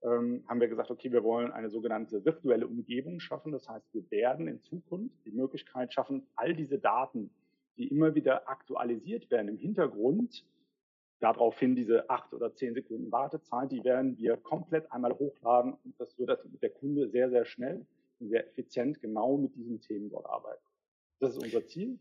Ähm, 0.00 0.44
haben 0.46 0.60
wir 0.60 0.68
gesagt, 0.68 0.92
okay, 0.92 1.10
wir 1.10 1.24
wollen 1.24 1.50
eine 1.50 1.68
sogenannte 1.68 2.24
virtuelle 2.24 2.68
Umgebung 2.68 3.18
schaffen. 3.18 3.50
Das 3.50 3.68
heißt, 3.68 3.92
wir 3.92 4.08
werden 4.12 4.46
in 4.46 4.62
Zukunft 4.62 5.16
die 5.24 5.32
Möglichkeit 5.32 5.92
schaffen, 5.92 6.24
all 6.36 6.54
diese 6.54 6.78
Daten, 6.78 7.30
die 7.76 7.88
immer 7.88 8.14
wieder 8.14 8.48
aktualisiert 8.48 9.28
werden 9.28 9.48
im 9.48 9.58
Hintergrund, 9.58 10.46
daraufhin 11.18 11.74
diese 11.74 12.08
acht 12.08 12.32
oder 12.32 12.54
zehn 12.54 12.74
Sekunden 12.74 13.10
Wartezeit, 13.10 13.72
die 13.72 13.82
werden 13.82 14.16
wir 14.18 14.36
komplett 14.36 14.92
einmal 14.92 15.18
hochladen 15.18 15.74
und 15.82 15.98
das 15.98 16.16
wird 16.16 16.30
der 16.62 16.70
Kunde 16.70 17.08
sehr, 17.08 17.28
sehr 17.28 17.44
schnell 17.44 17.84
und 18.20 18.28
sehr 18.28 18.46
effizient 18.46 19.00
genau 19.00 19.36
mit 19.36 19.56
diesen 19.56 19.80
Themen 19.80 20.10
dort 20.10 20.26
arbeiten. 20.26 20.62
Das 21.18 21.32
ist 21.32 21.42
unser 21.42 21.66
Ziel. 21.66 21.98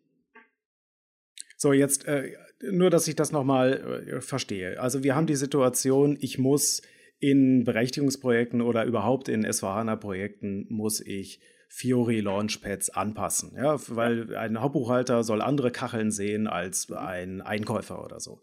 So, 1.57 1.73
jetzt 1.73 2.07
äh, 2.07 2.33
nur, 2.61 2.89
dass 2.89 3.07
ich 3.07 3.15
das 3.15 3.31
nochmal 3.31 4.05
äh, 4.07 4.21
verstehe. 4.21 4.79
Also 4.79 5.03
wir 5.03 5.15
haben 5.15 5.27
die 5.27 5.35
Situation, 5.35 6.17
ich 6.21 6.37
muss 6.37 6.83
in 7.19 7.63
Berechtigungsprojekten 7.63 8.61
oder 8.61 8.85
überhaupt 8.85 9.27
in 9.27 9.45
S4HANA-Projekten 9.45 10.67
muss 10.69 11.01
ich 11.01 11.39
Fiori 11.67 12.21
Launchpads 12.21 12.89
anpassen, 12.89 13.51
ja, 13.55 13.77
weil 13.89 14.35
ein 14.35 14.59
Hauptbuchhalter 14.61 15.23
soll 15.23 15.41
andere 15.41 15.71
Kacheln 15.71 16.11
sehen 16.11 16.47
als 16.47 16.91
ein 16.91 17.41
Einkäufer 17.41 18.03
oder 18.03 18.19
so. 18.19 18.39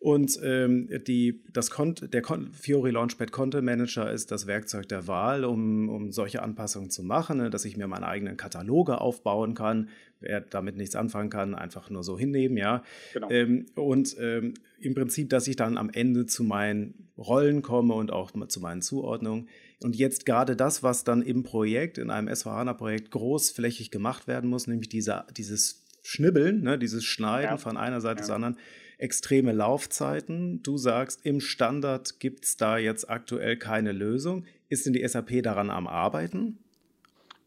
Und 0.00 0.38
ähm, 0.44 0.88
die, 1.08 1.42
das 1.52 1.70
Kont 1.70 2.14
der 2.14 2.22
Kon 2.22 2.52
Fiori 2.52 2.92
Launchpad 2.92 3.32
Content 3.32 3.64
Manager 3.64 4.12
ist 4.12 4.30
das 4.30 4.46
Werkzeug 4.46 4.88
der 4.88 5.08
Wahl, 5.08 5.44
um, 5.44 5.88
um 5.88 6.12
solche 6.12 6.40
Anpassungen 6.40 6.90
zu 6.90 7.02
machen, 7.02 7.38
ne, 7.38 7.50
dass 7.50 7.64
ich 7.64 7.76
mir 7.76 7.88
meine 7.88 8.06
eigenen 8.06 8.36
Kataloge 8.36 9.00
aufbauen 9.00 9.54
kann. 9.54 9.88
Wer 10.20 10.40
damit 10.40 10.76
nichts 10.76 10.94
anfangen 10.94 11.30
kann, 11.30 11.54
einfach 11.54 11.90
nur 11.90 12.04
so 12.04 12.16
hinnehmen, 12.16 12.56
ja. 12.56 12.84
Genau. 13.12 13.30
Ähm, 13.30 13.66
und 13.74 14.16
ähm, 14.20 14.54
im 14.78 14.94
Prinzip, 14.94 15.30
dass 15.30 15.48
ich 15.48 15.56
dann 15.56 15.76
am 15.76 15.90
Ende 15.90 16.26
zu 16.26 16.44
meinen 16.44 17.10
Rollen 17.18 17.62
komme 17.62 17.94
und 17.94 18.12
auch 18.12 18.30
zu 18.48 18.60
meinen 18.60 18.82
Zuordnungen. 18.82 19.48
Und 19.80 19.96
jetzt 19.96 20.26
gerade 20.26 20.56
das, 20.56 20.82
was 20.82 21.04
dann 21.04 21.22
im 21.22 21.44
Projekt, 21.44 21.98
in 21.98 22.10
einem 22.10 22.34
SVHANA-Projekt 22.34 23.10
großflächig 23.10 23.90
gemacht 23.90 24.26
werden 24.26 24.50
muss, 24.50 24.66
nämlich 24.66 24.88
diese, 24.88 25.24
dieses 25.36 25.84
Schnibbeln, 26.02 26.62
ne, 26.62 26.78
dieses 26.78 27.04
Schneiden 27.04 27.52
ja. 27.52 27.56
von 27.58 27.76
einer 27.76 28.00
Seite 28.00 28.20
ja. 28.20 28.26
zur 28.26 28.34
anderen, 28.34 28.58
extreme 28.98 29.52
Laufzeiten. 29.52 30.62
Du 30.62 30.76
sagst, 30.76 31.24
im 31.24 31.40
Standard 31.40 32.18
gibt 32.18 32.44
es 32.44 32.56
da 32.56 32.78
jetzt 32.78 33.08
aktuell 33.08 33.56
keine 33.56 33.92
Lösung. 33.92 34.44
Ist 34.68 34.86
denn 34.86 34.92
die 34.92 35.06
SAP 35.06 35.42
daran 35.42 35.70
am 35.70 35.86
Arbeiten? 35.86 36.58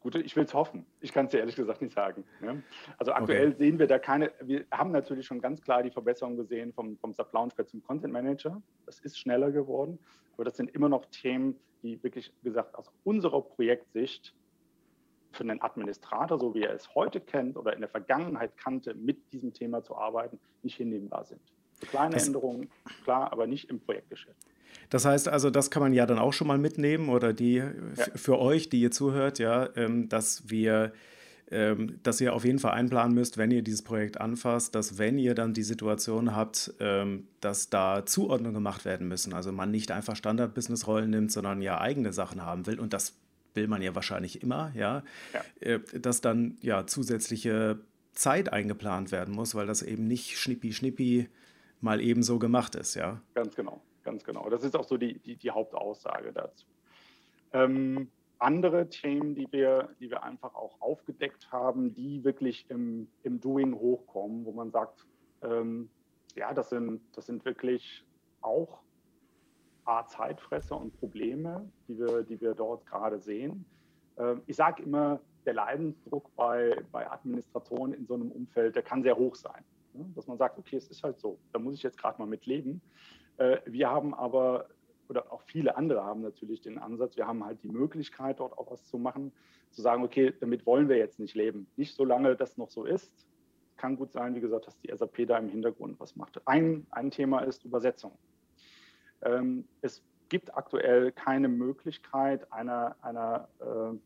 Gut, 0.02 0.16
ich 0.16 0.36
will 0.36 0.46
es 0.46 0.54
hoffen. 0.54 0.86
Ich 1.00 1.14
kann 1.14 1.26
es 1.26 1.32
dir 1.32 1.40
ehrlich 1.40 1.56
gesagt 1.56 1.82
nicht 1.82 1.94
sagen. 1.94 2.24
Ne? 2.42 2.64
Also 2.98 3.14
aktuell 3.14 3.50
okay. 3.50 3.58
sehen 3.58 3.78
wir 3.78 3.86
da 3.86 4.00
keine, 4.00 4.32
wir 4.42 4.66
haben 4.72 4.92
natürlich 4.92 5.28
schon 5.28 5.40
ganz 5.40 5.62
klar 5.62 5.84
die 5.84 5.92
Verbesserung 5.92 6.38
gesehen 6.38 6.74
vom, 6.74 6.98
vom 6.98 7.14
Sub 7.14 7.32
Launchpad 7.32 7.70
zum 7.70 7.84
Content 7.84 8.12
Manager. 8.12 8.62
Das 8.88 9.00
ist 9.00 9.20
schneller 9.20 9.52
geworden, 9.52 10.00
aber 10.34 10.46
das 10.46 10.58
sind 10.58 10.72
immer 10.72 10.90
noch 10.90 11.06
Themen, 11.06 11.56
die 11.84 12.02
wirklich 12.04 12.34
gesagt 12.42 12.76
aus 12.76 12.92
unserer 13.04 13.42
Projektsicht 13.42 14.34
für 15.34 15.44
einen 15.44 15.62
Administrator, 15.62 16.40
so 16.40 16.56
wie 16.56 16.64
er 16.64 16.74
es 16.74 16.94
heute 16.96 17.22
kennt 17.22 17.56
oder 17.56 17.74
in 17.74 17.80
der 17.80 17.90
Vergangenheit 17.90 18.58
kannte, 18.58 18.96
mit 18.96 19.32
diesem 19.32 19.54
Thema 19.54 19.84
zu 19.84 19.96
arbeiten, 19.96 20.40
nicht 20.64 20.78
hinnehmbar 20.78 21.26
sind. 21.26 21.42
Kleine 21.80 22.16
das 22.16 22.28
Änderungen, 22.28 22.70
klar, 23.04 23.32
aber 23.32 23.46
nicht 23.46 23.70
im 23.70 23.80
Projektgeschäft. 23.80 24.38
Das 24.90 25.06
heißt 25.06 25.30
also, 25.30 25.50
das 25.50 25.72
kann 25.72 25.82
man 25.82 25.94
ja 25.94 26.06
dann 26.06 26.20
auch 26.20 26.34
schon 26.34 26.48
mal 26.48 26.58
mitnehmen 26.58 27.10
oder 27.10 27.34
die 27.34 27.56
ja. 27.56 27.72
für 28.16 28.40
euch, 28.40 28.70
die 28.70 28.82
ihr 28.82 28.92
zuhört, 28.92 29.40
ja, 29.40 29.70
ähm, 29.76 30.10
dass 30.10 30.50
wir 30.50 30.92
ähm, 31.52 32.00
dass 32.02 32.22
ihr 32.22 32.34
auf 32.34 32.46
jeden 32.46 32.60
Fall 32.60 32.72
einplanen 32.72 33.14
müsst, 33.14 33.38
wenn 33.38 33.52
ihr 33.52 33.62
dieses 33.62 33.82
Projekt 33.82 34.22
anfasst, 34.22 34.74
dass 34.74 34.98
wenn 34.98 35.18
ihr 35.18 35.36
dann 35.36 35.54
die 35.54 35.64
Situation 35.64 36.34
habt, 36.34 36.74
ähm, 36.80 37.28
dass 37.42 37.70
da 37.70 38.06
Zuordnungen 38.06 38.54
gemacht 38.54 38.86
werden 38.86 39.10
müssen, 39.10 39.34
also 39.34 39.52
man 39.52 39.70
nicht 39.70 39.92
einfach 39.92 40.16
Standard-Business-Rollen 40.16 41.10
nimmt, 41.10 41.30
sondern 41.30 41.62
ja 41.62 41.82
eigene 41.82 42.14
Sachen 42.14 42.46
haben 42.46 42.68
will 42.68 42.80
und 42.80 42.94
das 42.94 43.16
will 43.54 43.68
man 43.68 43.82
ja 43.82 43.94
wahrscheinlich 43.96 44.42
immer, 44.42 44.72
ja, 44.76 45.04
ja. 45.34 45.42
Äh, 45.60 45.80
dass 46.00 46.22
dann 46.22 46.58
ja 46.62 46.88
zusätzliche 46.88 47.80
Zeit 48.14 48.54
eingeplant 48.54 49.12
werden 49.12 49.34
muss, 49.34 49.54
weil 49.54 49.68
das 49.68 49.82
eben 49.82 50.08
nicht 50.08 50.38
schnippi 50.40 50.72
schnippi 50.72 51.28
mal 51.82 52.00
eben 52.00 52.24
so 52.24 52.40
gemacht 52.40 52.76
ist, 52.76 52.96
ja. 52.96 53.20
Ganz 53.34 53.56
genau 53.56 53.82
ganz 54.04 54.24
genau. 54.24 54.50
Das 54.50 54.64
ist 54.64 54.76
auch 54.76 54.84
so 54.84 54.98
die, 54.98 55.20
die, 55.20 55.36
die 55.36 55.52
Hauptaussage 55.52 56.34
dazu. 56.34 56.68
Ähm, 57.54 58.10
andere 58.40 58.90
Themen, 58.90 59.36
die 59.36 59.48
wir, 59.52 59.90
die 60.00 60.10
wir 60.10 60.24
einfach 60.24 60.56
auch 60.56 60.82
aufgedeckt 60.82 61.52
haben, 61.52 61.94
die 61.94 62.24
wirklich 62.24 62.66
im, 62.70 63.08
im 63.24 63.40
Doing 63.40 63.76
hochkommen, 63.76 64.46
wo 64.46 64.52
man 64.52 64.72
sagt, 64.72 65.06
ähm, 65.44 65.90
ja, 66.36 66.54
das 66.54 66.70
sind, 66.70 67.02
das 67.16 67.28
sind 67.28 67.46
wirklich 67.46 68.04
auch 68.42 68.80
A, 69.86 70.06
Zeitfresser 70.08 70.80
und 70.80 70.98
Probleme, 71.00 71.70
die 71.88 72.00
wir, 72.00 72.24
die 72.24 72.40
wir 72.40 72.54
dort 72.54 72.86
gerade 72.86 73.20
sehen. 73.20 73.66
Ähm, 74.18 74.42
ich 74.48 74.56
sage 74.56 74.84
immer, 74.84 75.20
der 75.46 75.54
Leidensdruck 75.54 76.36
bei, 76.36 76.76
bei 76.92 77.10
Administratoren 77.10 77.94
in 77.94 78.06
so 78.06 78.14
einem 78.14 78.32
Umfeld, 78.32 78.76
der 78.76 78.84
kann 78.84 79.04
sehr 79.04 79.18
hoch 79.18 79.36
sein. 79.36 79.64
Ne? 79.94 80.06
Dass 80.16 80.28
man 80.28 80.38
sagt, 80.38 80.58
okay, 80.58 80.78
es 80.78 80.88
ist 80.88 81.04
halt 81.04 81.20
so, 81.20 81.40
da 81.52 81.60
muss 81.60 81.76
ich 81.76 81.84
jetzt 81.84 81.98
gerade 81.98 82.20
mal 82.20 82.28
mit 82.28 82.46
leben. 82.46 82.82
Äh, 83.42 83.62
wir 83.66 83.90
haben 83.90 84.14
aber, 84.14 84.68
oder 85.10 85.32
auch 85.32 85.42
viele 85.42 85.76
andere 85.76 86.04
haben 86.04 86.22
natürlich 86.22 86.62
den 86.62 86.78
Ansatz, 86.78 87.18
wir 87.18 87.28
haben 87.28 87.44
halt 87.44 87.64
die 87.64 87.70
Möglichkeit, 87.70 88.40
dort 88.40 88.58
auch 88.58 88.72
was 88.72 88.86
zu 88.86 88.98
machen, 88.98 89.32
zu 89.72 89.82
sagen, 89.82 90.04
okay, 90.04 90.34
damit 90.40 90.66
wollen 90.66 90.90
wir 90.90 90.98
jetzt 90.98 91.20
nicht 91.20 91.34
leben. 91.34 91.68
Nicht 91.76 91.96
solange 91.96 92.36
das 92.36 92.58
noch 92.58 92.70
so 92.70 92.86
ist. 92.86 93.12
Kann 93.78 93.96
gut 93.96 94.12
sein, 94.12 94.36
wie 94.36 94.42
gesagt, 94.42 94.68
dass 94.68 94.80
die 94.80 94.96
SAP 94.96 95.26
da 95.26 95.38
im 95.40 95.50
Hintergrund 95.50 96.00
was 96.00 96.16
macht. 96.16 96.40
Ein, 96.48 96.86
ein 96.92 97.10
Thema 97.10 97.40
ist 97.40 97.66
Übersetzung. 97.66 98.12
Ähm, 99.24 99.68
es 99.82 100.04
gibt 100.30 100.56
aktuell 100.56 101.12
keine 101.12 101.48
Möglichkeit 101.48 102.52
einer, 102.54 102.96
einer 103.02 103.50
äh, 103.60 103.98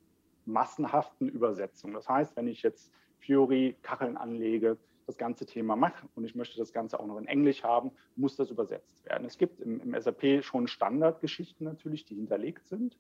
massenhaften 0.46 1.28
Übersetzung. 1.28 1.94
Das 1.94 2.08
heißt, 2.08 2.38
wenn 2.38 2.48
ich 2.48 2.64
jetzt 2.64 2.92
Fiori 3.18 3.76
Kacheln 3.82 4.16
anlege, 4.16 4.78
das 5.06 5.18
ganze 5.18 5.46
Thema 5.46 5.76
mache 5.76 6.08
und 6.16 6.26
ich 6.26 6.36
möchte 6.36 6.58
das 6.58 6.74
Ganze 6.74 7.00
auch 7.00 7.06
noch 7.06 7.18
in 7.18 7.28
Englisch 7.28 7.64
haben, 7.64 7.92
muss 8.16 8.36
das 8.36 8.50
übersetzt 8.50 9.06
werden. 9.06 9.26
Es 9.26 9.38
gibt 9.38 9.60
im, 9.60 9.80
im 9.82 10.00
SAP 10.00 10.44
schon 10.44 10.68
Standardgeschichten 10.68 11.66
natürlich, 11.66 12.06
die 12.06 12.16
hinterlegt 12.16 12.68
sind, 12.68 12.98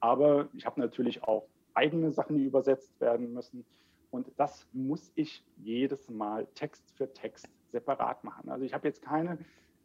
aber 0.00 0.48
ich 0.52 0.66
habe 0.66 0.80
natürlich 0.80 1.22
auch 1.24 1.46
eigene 1.74 2.12
Sachen, 2.12 2.36
die 2.36 2.44
übersetzt 2.44 3.00
werden 3.00 3.32
müssen. 3.32 3.64
Und 4.10 4.30
das 4.36 4.66
muss 4.72 5.10
ich 5.16 5.44
jedes 5.56 6.08
Mal 6.08 6.46
Text 6.54 6.92
für 6.92 7.12
Text 7.12 7.48
separat 7.72 8.22
machen. 8.22 8.48
Also 8.48 8.64
ich 8.64 8.72
habe 8.72 8.86
jetzt 8.86 9.02
keine 9.02 9.38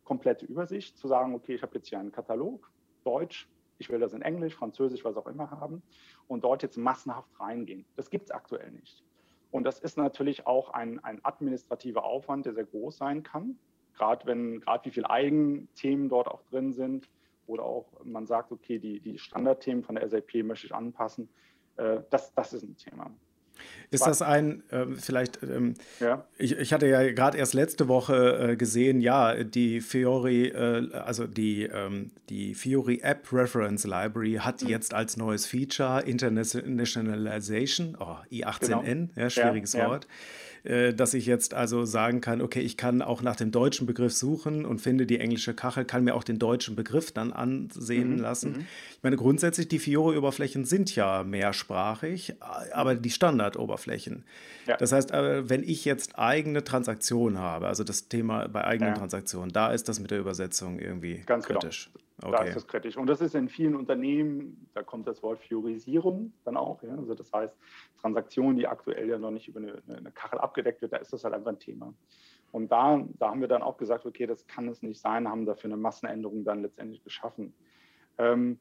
komplette 0.03 0.45
Übersicht 0.45 0.97
zu 0.97 1.07
sagen, 1.07 1.33
okay, 1.33 1.55
ich 1.55 1.61
habe 1.63 1.75
jetzt 1.75 1.87
hier 1.87 1.99
einen 1.99 2.11
Katalog, 2.11 2.71
Deutsch, 3.03 3.49
ich 3.79 3.89
will 3.89 3.99
das 3.99 4.13
in 4.13 4.21
Englisch, 4.21 4.55
Französisch, 4.55 5.03
was 5.03 5.17
auch 5.17 5.27
immer 5.27 5.49
haben 5.49 5.81
und 6.27 6.43
dort 6.43 6.61
jetzt 6.61 6.77
massenhaft 6.77 7.39
reingehen. 7.39 7.85
Das 7.95 8.09
gibt 8.09 8.25
es 8.25 8.31
aktuell 8.31 8.71
nicht. 8.71 9.03
Und 9.51 9.63
das 9.63 9.79
ist 9.79 9.97
natürlich 9.97 10.45
auch 10.45 10.71
ein, 10.71 11.03
ein 11.03 11.19
administrativer 11.23 12.03
Aufwand, 12.03 12.45
der 12.45 12.53
sehr 12.53 12.65
groß 12.65 12.97
sein 12.97 13.23
kann. 13.23 13.57
Gerade 13.95 14.25
wenn, 14.25 14.59
gerade 14.61 14.85
wie 14.85 14.91
viele 14.91 15.09
Eigenthemen 15.09 16.09
dort 16.09 16.27
auch 16.27 16.43
drin 16.43 16.73
sind 16.73 17.09
oder 17.47 17.63
auch 17.63 17.85
man 18.03 18.27
sagt, 18.27 18.51
okay, 18.51 18.77
die, 18.77 18.99
die 18.99 19.17
Standardthemen 19.17 19.83
von 19.83 19.95
der 19.95 20.07
SAP 20.07 20.43
möchte 20.43 20.67
ich 20.67 20.75
anpassen. 20.75 21.29
Äh, 21.77 22.01
das, 22.09 22.33
das 22.33 22.53
ist 22.53 22.63
ein 22.63 22.77
Thema. 22.77 23.11
Ist 23.91 24.05
das 24.05 24.21
ein, 24.21 24.61
äh, 24.69 24.85
vielleicht, 24.97 25.41
ähm, 25.41 25.73
ja. 25.99 26.23
ich, 26.37 26.51
ich 26.57 26.73
hatte 26.73 26.87
ja 26.87 27.11
gerade 27.11 27.37
erst 27.37 27.55
letzte 27.55 27.87
Woche 27.87 28.51
äh, 28.51 28.55
gesehen, 28.55 29.01
ja, 29.01 29.43
die 29.43 29.81
Fiori, 29.81 30.47
äh, 30.47 30.91
also 30.93 31.25
die, 31.25 31.63
ähm, 31.63 32.11
die 32.29 32.53
Fiori 32.53 32.99
App 33.01 33.33
Reference 33.33 33.85
Library 33.85 34.39
hat 34.41 34.61
mhm. 34.61 34.69
jetzt 34.69 34.93
als 34.93 35.17
neues 35.17 35.47
Feature 35.47 36.03
Internationalization, 36.03 37.97
oh, 37.99 38.17
I18N, 38.31 38.83
genau. 38.83 39.09
ja, 39.15 39.29
schwieriges 39.29 39.73
ja, 39.73 39.89
Wort. 39.89 40.05
Ja 40.05 40.09
dass 40.63 41.13
ich 41.13 41.25
jetzt 41.25 41.53
also 41.53 41.85
sagen 41.85 42.21
kann, 42.21 42.41
okay, 42.41 42.61
ich 42.61 42.77
kann 42.77 43.01
auch 43.01 43.21
nach 43.21 43.35
dem 43.35 43.51
deutschen 43.51 43.87
Begriff 43.87 44.13
suchen 44.13 44.65
und 44.65 44.79
finde 44.79 45.05
die 45.05 45.19
englische 45.19 45.53
Kachel, 45.53 45.85
kann 45.85 46.03
mir 46.03 46.15
auch 46.15 46.23
den 46.23 46.39
deutschen 46.39 46.75
Begriff 46.75 47.11
dann 47.11 47.31
ansehen 47.31 48.15
mhm, 48.15 48.19
lassen. 48.19 48.51
Mhm. 48.51 48.65
Ich 48.91 49.03
meine, 49.03 49.15
grundsätzlich, 49.15 49.67
die 49.67 49.79
Fiori-Oberflächen 49.79 50.65
sind 50.65 50.95
ja 50.95 51.23
mehrsprachig, 51.23 52.35
aber 52.73 52.95
die 52.95 53.09
Standardoberflächen. 53.09 54.23
Ja. 54.67 54.77
Das 54.77 54.91
heißt, 54.91 55.11
äh, 55.11 55.49
wenn 55.49 55.63
ich 55.63 55.85
jetzt 55.85 56.19
eigene 56.19 56.63
Transaktionen 56.63 57.39
habe, 57.39 57.67
also 57.67 57.83
das 57.83 58.07
Thema 58.07 58.47
bei 58.47 58.63
eigenen 58.63 58.93
ja. 58.93 58.97
Transaktionen, 58.97 59.51
da 59.51 59.71
ist 59.71 59.89
das 59.89 59.99
mit 59.99 60.11
der 60.11 60.19
Übersetzung 60.19 60.79
irgendwie 60.79 61.23
Ganz 61.25 61.45
genau. 61.47 61.59
kritisch. 61.59 61.89
Genau. 61.93 62.08
Okay. 62.21 62.31
Da 62.31 62.43
ist 62.43 62.55
das 62.55 62.67
kritisch. 62.67 62.97
Und 62.97 63.07
das 63.07 63.21
ist 63.21 63.33
in 63.33 63.47
vielen 63.47 63.75
Unternehmen, 63.75 64.69
da 64.73 64.83
kommt 64.83 65.07
das 65.07 65.23
Wort 65.23 65.39
Fiorisierung 65.39 66.33
dann 66.43 66.57
auch. 66.57 66.83
Ja? 66.83 66.95
Also 66.95 67.15
das 67.15 67.31
heißt, 67.31 67.55
Transaktionen, 68.01 68.57
die 68.57 68.67
aktuell 68.67 69.07
ja 69.07 69.17
noch 69.17 69.31
nicht 69.31 69.47
über 69.47 69.59
eine, 69.59 69.81
eine, 69.87 70.11
Kachel 70.11 70.39
abgedeckt 70.39 70.81
wird, 70.81 70.91
da 70.91 70.97
ist 70.97 71.13
das 71.13 71.23
halt 71.23 71.33
einfach 71.33 71.51
ein 71.51 71.59
Thema. 71.59 71.93
Und 72.51 72.71
da, 72.71 73.05
da 73.19 73.29
haben 73.29 73.41
wir 73.41 73.47
dann 73.47 73.61
auch 73.61 73.77
gesagt, 73.77 74.05
okay, 74.05 74.25
das 74.25 74.45
kann 74.47 74.67
es 74.67 74.81
nicht 74.81 74.99
sein, 74.99 75.29
haben 75.29 75.45
dafür 75.45 75.69
eine 75.69 75.77
Massenänderung 75.77 76.43
dann 76.43 76.61
letztendlich 76.61 77.03
geschaffen. 77.03 77.53
Ähm, 78.17 78.59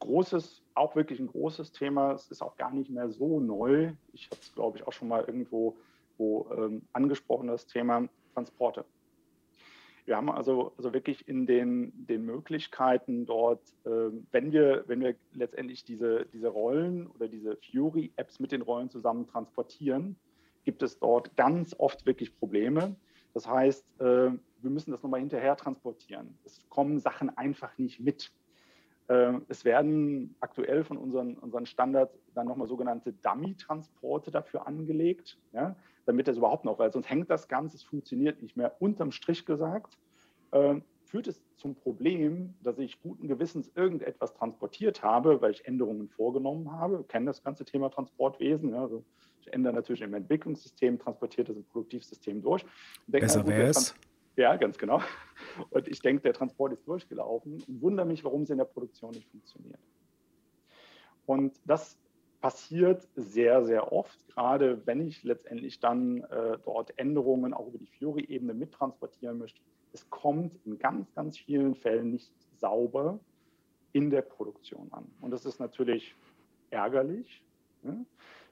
großes, 0.00 0.64
auch 0.74 0.96
wirklich 0.96 1.20
ein 1.20 1.28
großes 1.28 1.72
Thema, 1.72 2.12
es 2.12 2.30
ist 2.30 2.42
auch 2.42 2.56
gar 2.56 2.72
nicht 2.72 2.90
mehr 2.90 3.10
so 3.10 3.38
neu. 3.38 3.92
Ich 4.12 4.26
habe 4.26 4.40
es, 4.40 4.52
glaube 4.54 4.78
ich, 4.78 4.86
auch 4.86 4.92
schon 4.92 5.08
mal 5.08 5.24
irgendwo 5.24 5.76
wo, 6.16 6.50
ähm, 6.56 6.82
angesprochen, 6.92 7.46
das 7.46 7.66
Thema 7.66 8.08
Transporte. 8.34 8.84
Wir 10.08 10.16
haben 10.16 10.30
also, 10.30 10.72
also 10.78 10.94
wirklich 10.94 11.28
in 11.28 11.44
den, 11.44 11.92
den 12.06 12.24
Möglichkeiten 12.24 13.26
dort, 13.26 13.60
äh, 13.84 14.10
wenn, 14.30 14.52
wir, 14.52 14.84
wenn 14.86 15.00
wir 15.00 15.14
letztendlich 15.34 15.84
diese, 15.84 16.24
diese 16.32 16.48
Rollen 16.48 17.08
oder 17.08 17.28
diese 17.28 17.58
Fury-Apps 17.70 18.40
mit 18.40 18.52
den 18.52 18.62
Rollen 18.62 18.88
zusammen 18.88 19.26
transportieren, 19.26 20.16
gibt 20.64 20.82
es 20.82 20.98
dort 20.98 21.36
ganz 21.36 21.74
oft 21.78 22.06
wirklich 22.06 22.34
Probleme. 22.38 22.96
Das 23.34 23.46
heißt, 23.46 23.84
äh, 24.00 24.04
wir 24.62 24.70
müssen 24.70 24.92
das 24.92 25.02
nochmal 25.02 25.20
hinterher 25.20 25.56
transportieren. 25.56 26.38
Es 26.42 26.66
kommen 26.70 26.98
Sachen 26.98 27.28
einfach 27.36 27.76
nicht 27.76 28.00
mit. 28.00 28.32
Äh, 29.08 29.34
es 29.48 29.66
werden 29.66 30.36
aktuell 30.40 30.84
von 30.84 30.96
unseren, 30.96 31.34
unseren 31.34 31.66
Standards 31.66 32.18
dann 32.32 32.46
nochmal 32.46 32.66
sogenannte 32.66 33.12
Dummy-Transporte 33.12 34.30
dafür 34.30 34.66
angelegt. 34.66 35.36
Ja? 35.52 35.76
Damit 36.08 36.26
das 36.26 36.38
überhaupt 36.38 36.64
noch, 36.64 36.78
weil 36.78 36.90
sonst 36.90 37.10
hängt 37.10 37.28
das 37.28 37.48
Ganze, 37.48 37.76
es 37.76 37.82
funktioniert 37.82 38.40
nicht 38.40 38.56
mehr. 38.56 38.74
Unterm 38.80 39.12
Strich 39.12 39.44
gesagt, 39.44 39.98
äh, 40.52 40.76
führt 41.04 41.26
es 41.26 41.42
zum 41.56 41.74
Problem, 41.74 42.54
dass 42.62 42.78
ich 42.78 43.02
guten 43.02 43.28
Gewissens 43.28 43.70
irgendetwas 43.74 44.32
transportiert 44.32 45.02
habe, 45.02 45.42
weil 45.42 45.50
ich 45.50 45.66
Änderungen 45.66 46.08
vorgenommen 46.08 46.72
habe. 46.72 47.00
Ich 47.02 47.08
kenne 47.08 47.26
das 47.26 47.42
ganze 47.42 47.66
Thema 47.66 47.90
Transportwesen. 47.90 48.70
Ja, 48.70 48.80
also 48.80 49.04
ich 49.42 49.52
ändere 49.52 49.74
natürlich 49.74 50.00
im 50.00 50.14
Entwicklungssystem, 50.14 50.98
transportiere 50.98 51.48
das 51.48 51.56
im 51.56 51.64
Produktivsystem 51.64 52.40
durch. 52.40 52.64
Besser 53.06 53.46
wäre 53.46 53.68
es. 53.68 53.94
Ja, 54.36 54.56
ganz 54.56 54.78
genau. 54.78 55.02
Und 55.70 55.88
ich 55.88 56.00
denke, 56.00 56.22
der 56.22 56.32
Transport 56.32 56.72
ist 56.72 56.88
durchgelaufen 56.88 57.62
und 57.66 57.82
wundere 57.82 58.06
mich, 58.06 58.24
warum 58.24 58.42
es 58.42 58.50
in 58.50 58.58
der 58.58 58.64
Produktion 58.64 59.10
nicht 59.10 59.28
funktioniert. 59.28 59.80
Und 61.26 61.60
das 61.66 61.98
passiert 62.40 63.06
sehr, 63.16 63.64
sehr 63.64 63.92
oft, 63.92 64.28
gerade 64.28 64.86
wenn 64.86 65.06
ich 65.06 65.24
letztendlich 65.24 65.80
dann 65.80 66.22
äh, 66.24 66.58
dort 66.64 66.96
Änderungen 66.98 67.52
auch 67.52 67.68
über 67.68 67.78
die 67.78 67.86
Fiori-Ebene 67.86 68.54
mittransportieren 68.54 69.38
möchte. 69.38 69.60
Es 69.92 70.08
kommt 70.10 70.54
in 70.64 70.78
ganz, 70.78 71.12
ganz 71.14 71.38
vielen 71.38 71.74
Fällen 71.74 72.12
nicht 72.12 72.32
sauber 72.56 73.18
in 73.92 74.10
der 74.10 74.22
Produktion 74.22 74.92
an. 74.92 75.10
Und 75.20 75.30
das 75.30 75.46
ist 75.46 75.58
natürlich 75.58 76.14
ärgerlich, 76.70 77.42
ne? 77.82 78.04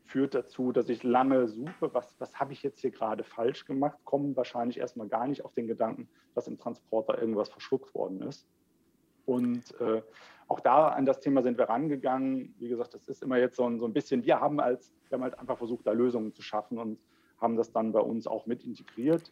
führt 0.04 0.34
dazu, 0.34 0.72
dass 0.72 0.88
ich 0.88 1.02
lange 1.02 1.48
suche, 1.48 1.92
was, 1.92 2.14
was 2.18 2.38
habe 2.38 2.52
ich 2.52 2.62
jetzt 2.62 2.80
hier 2.80 2.90
gerade 2.90 3.24
falsch 3.24 3.66
gemacht, 3.66 3.98
kommen 4.04 4.36
wahrscheinlich 4.36 4.78
erstmal 4.78 5.08
gar 5.08 5.26
nicht 5.26 5.44
auf 5.44 5.52
den 5.52 5.66
Gedanken, 5.66 6.08
dass 6.34 6.46
im 6.46 6.58
Transporter 6.58 7.18
irgendwas 7.18 7.48
verschluckt 7.48 7.94
worden 7.94 8.22
ist. 8.22 8.48
Und 9.26 9.78
äh, 9.80 10.02
auch 10.48 10.60
da 10.60 10.88
an 10.88 11.06
das 11.06 11.20
Thema 11.20 11.42
sind 11.42 11.58
wir 11.58 11.68
rangegangen. 11.68 12.54
Wie 12.58 12.68
gesagt, 12.68 12.94
das 12.94 13.08
ist 13.08 13.22
immer 13.22 13.38
jetzt 13.38 13.56
so 13.56 13.64
ein, 13.64 13.78
so 13.78 13.86
ein 13.86 13.92
bisschen, 13.92 14.24
wir 14.24 14.40
haben 14.40 14.60
als, 14.60 14.92
wir 15.08 15.16
haben 15.16 15.22
halt 15.22 15.38
einfach 15.38 15.58
versucht, 15.58 15.86
da 15.86 15.92
Lösungen 15.92 16.34
zu 16.34 16.42
schaffen 16.42 16.78
und 16.78 16.98
haben 17.40 17.56
das 17.56 17.72
dann 17.72 17.92
bei 17.92 18.00
uns 18.00 18.26
auch 18.26 18.46
mit 18.46 18.64
integriert. 18.64 19.30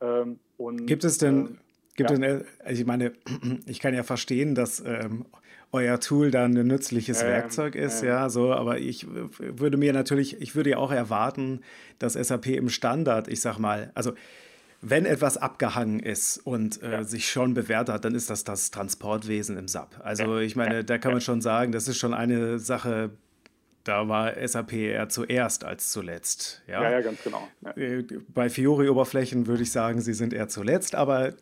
Ähm, 0.00 0.38
und, 0.56 0.86
Gibt 0.86 1.04
es 1.04 1.18
denn, 1.18 1.46
ähm, 1.46 1.58
Gibt 1.96 2.10
ja. 2.10 2.16
es, 2.16 2.44
also 2.64 2.80
ich 2.80 2.86
meine, 2.86 3.12
ich 3.66 3.80
kann 3.80 3.94
ja 3.94 4.02
verstehen, 4.02 4.54
dass 4.54 4.80
ähm, 4.84 5.26
euer 5.72 6.00
Tool 6.00 6.30
dann 6.30 6.56
ein 6.56 6.66
nützliches 6.66 7.22
ähm, 7.22 7.28
Werkzeug 7.28 7.74
ist, 7.74 8.02
ähm. 8.02 8.08
ja, 8.08 8.28
so, 8.28 8.52
aber 8.52 8.78
ich 8.78 9.06
würde 9.08 9.76
mir 9.76 9.92
natürlich, 9.92 10.40
ich 10.40 10.56
würde 10.56 10.70
ja 10.70 10.76
auch 10.78 10.92
erwarten, 10.92 11.60
dass 11.98 12.14
SAP 12.14 12.46
im 12.46 12.68
Standard, 12.68 13.28
ich 13.28 13.40
sag 13.40 13.58
mal, 13.58 13.92
also 13.94 14.12
wenn 14.86 15.06
etwas 15.06 15.36
abgehangen 15.36 16.00
ist 16.00 16.38
und 16.38 16.82
äh, 16.82 16.92
ja. 16.92 17.04
sich 17.04 17.28
schon 17.28 17.54
bewährt 17.54 17.88
hat, 17.88 18.04
dann 18.04 18.14
ist 18.14 18.28
das 18.28 18.44
das 18.44 18.70
Transportwesen 18.70 19.56
im 19.56 19.66
SAP. 19.66 20.00
Also 20.02 20.38
ich 20.38 20.56
meine, 20.56 20.84
da 20.84 20.98
kann 20.98 21.12
man 21.12 21.20
schon 21.20 21.40
sagen, 21.40 21.72
das 21.72 21.88
ist 21.88 21.98
schon 21.98 22.12
eine 22.12 22.58
Sache, 22.58 23.10
da 23.84 24.08
war 24.08 24.32
SAP 24.46 24.72
eher 24.74 25.08
zuerst 25.08 25.64
als 25.64 25.90
zuletzt. 25.90 26.62
Ja, 26.66 26.82
ja, 26.82 26.90
ja 26.90 27.00
ganz 27.00 27.22
genau. 27.22 27.48
Ja. 27.62 27.70
Äh, 27.76 28.04
bei 28.28 28.50
Fiori-Oberflächen 28.50 29.46
würde 29.46 29.62
ich 29.62 29.72
sagen, 29.72 30.00
sie 30.02 30.14
sind 30.14 30.32
eher 30.32 30.48
zuletzt, 30.48 30.94
aber 30.94 31.32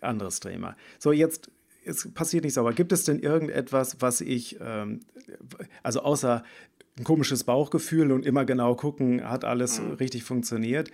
anderes 0.00 0.40
Thema. 0.40 0.76
So, 0.98 1.12
jetzt 1.12 1.50
es 1.84 2.12
passiert 2.12 2.44
nichts, 2.44 2.58
aber 2.58 2.72
gibt 2.72 2.92
es 2.92 3.04
denn 3.04 3.18
irgendetwas, 3.18 3.96
was 4.00 4.20
ich, 4.20 4.58
ähm, 4.60 5.00
also 5.82 6.00
außer 6.00 6.44
ein 6.98 7.04
komisches 7.04 7.44
Bauchgefühl 7.44 8.12
und 8.12 8.26
immer 8.26 8.44
genau 8.44 8.74
gucken, 8.74 9.24
hat 9.24 9.44
alles 9.44 9.80
mhm. 9.80 9.92
richtig 9.92 10.22
funktioniert. 10.22 10.90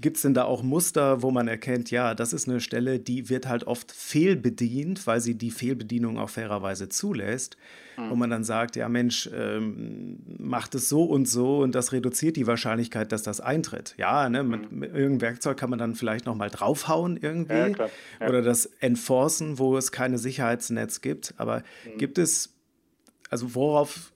Gibt 0.00 0.16
es 0.16 0.22
denn 0.22 0.32
da 0.32 0.44
auch 0.44 0.62
Muster, 0.62 1.22
wo 1.22 1.30
man 1.30 1.48
erkennt, 1.48 1.90
ja, 1.90 2.14
das 2.14 2.32
ist 2.32 2.48
eine 2.48 2.60
Stelle, 2.60 2.98
die 2.98 3.28
wird 3.28 3.46
halt 3.46 3.64
oft 3.64 3.92
fehlbedient, 3.92 5.06
weil 5.06 5.20
sie 5.20 5.34
die 5.34 5.50
Fehlbedienung 5.50 6.18
auch 6.18 6.30
fairerweise 6.30 6.88
zulässt, 6.88 7.56
mhm. 7.98 8.10
wo 8.10 8.14
man 8.14 8.30
dann 8.30 8.44
sagt, 8.44 8.76
ja 8.76 8.88
Mensch, 8.88 9.28
ähm, 9.34 10.20
macht 10.38 10.74
es 10.76 10.88
so 10.88 11.04
und 11.04 11.28
so 11.28 11.58
und 11.58 11.74
das 11.74 11.92
reduziert 11.92 12.36
die 12.36 12.46
Wahrscheinlichkeit, 12.46 13.12
dass 13.12 13.22
das 13.22 13.40
eintritt. 13.40 13.94
Ja, 13.98 14.28
ne, 14.28 14.44
mit, 14.44 14.70
mhm. 14.70 14.78
mit 14.78 14.94
irgendeinem 14.94 15.20
Werkzeug 15.20 15.58
kann 15.58 15.68
man 15.68 15.78
dann 15.78 15.94
vielleicht 15.94 16.24
nochmal 16.26 16.48
draufhauen 16.48 17.18
irgendwie 17.18 17.54
ja, 17.54 17.88
ja. 18.20 18.28
oder 18.28 18.40
das 18.40 18.66
enforcen, 18.80 19.58
wo 19.58 19.76
es 19.76 19.92
keine 19.92 20.16
Sicherheitsnetz 20.16 21.02
gibt. 21.02 21.34
Aber 21.36 21.64
mhm. 21.84 21.98
gibt 21.98 22.18
es, 22.18 22.54
also 23.30 23.54
worauf 23.54 24.13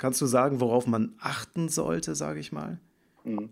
Kannst 0.00 0.18
du 0.22 0.24
sagen, 0.24 0.62
worauf 0.62 0.86
man 0.86 1.14
achten 1.20 1.68
sollte, 1.68 2.14
sage 2.14 2.40
ich 2.40 2.52
mal? 2.52 2.80
Mhm. 3.22 3.50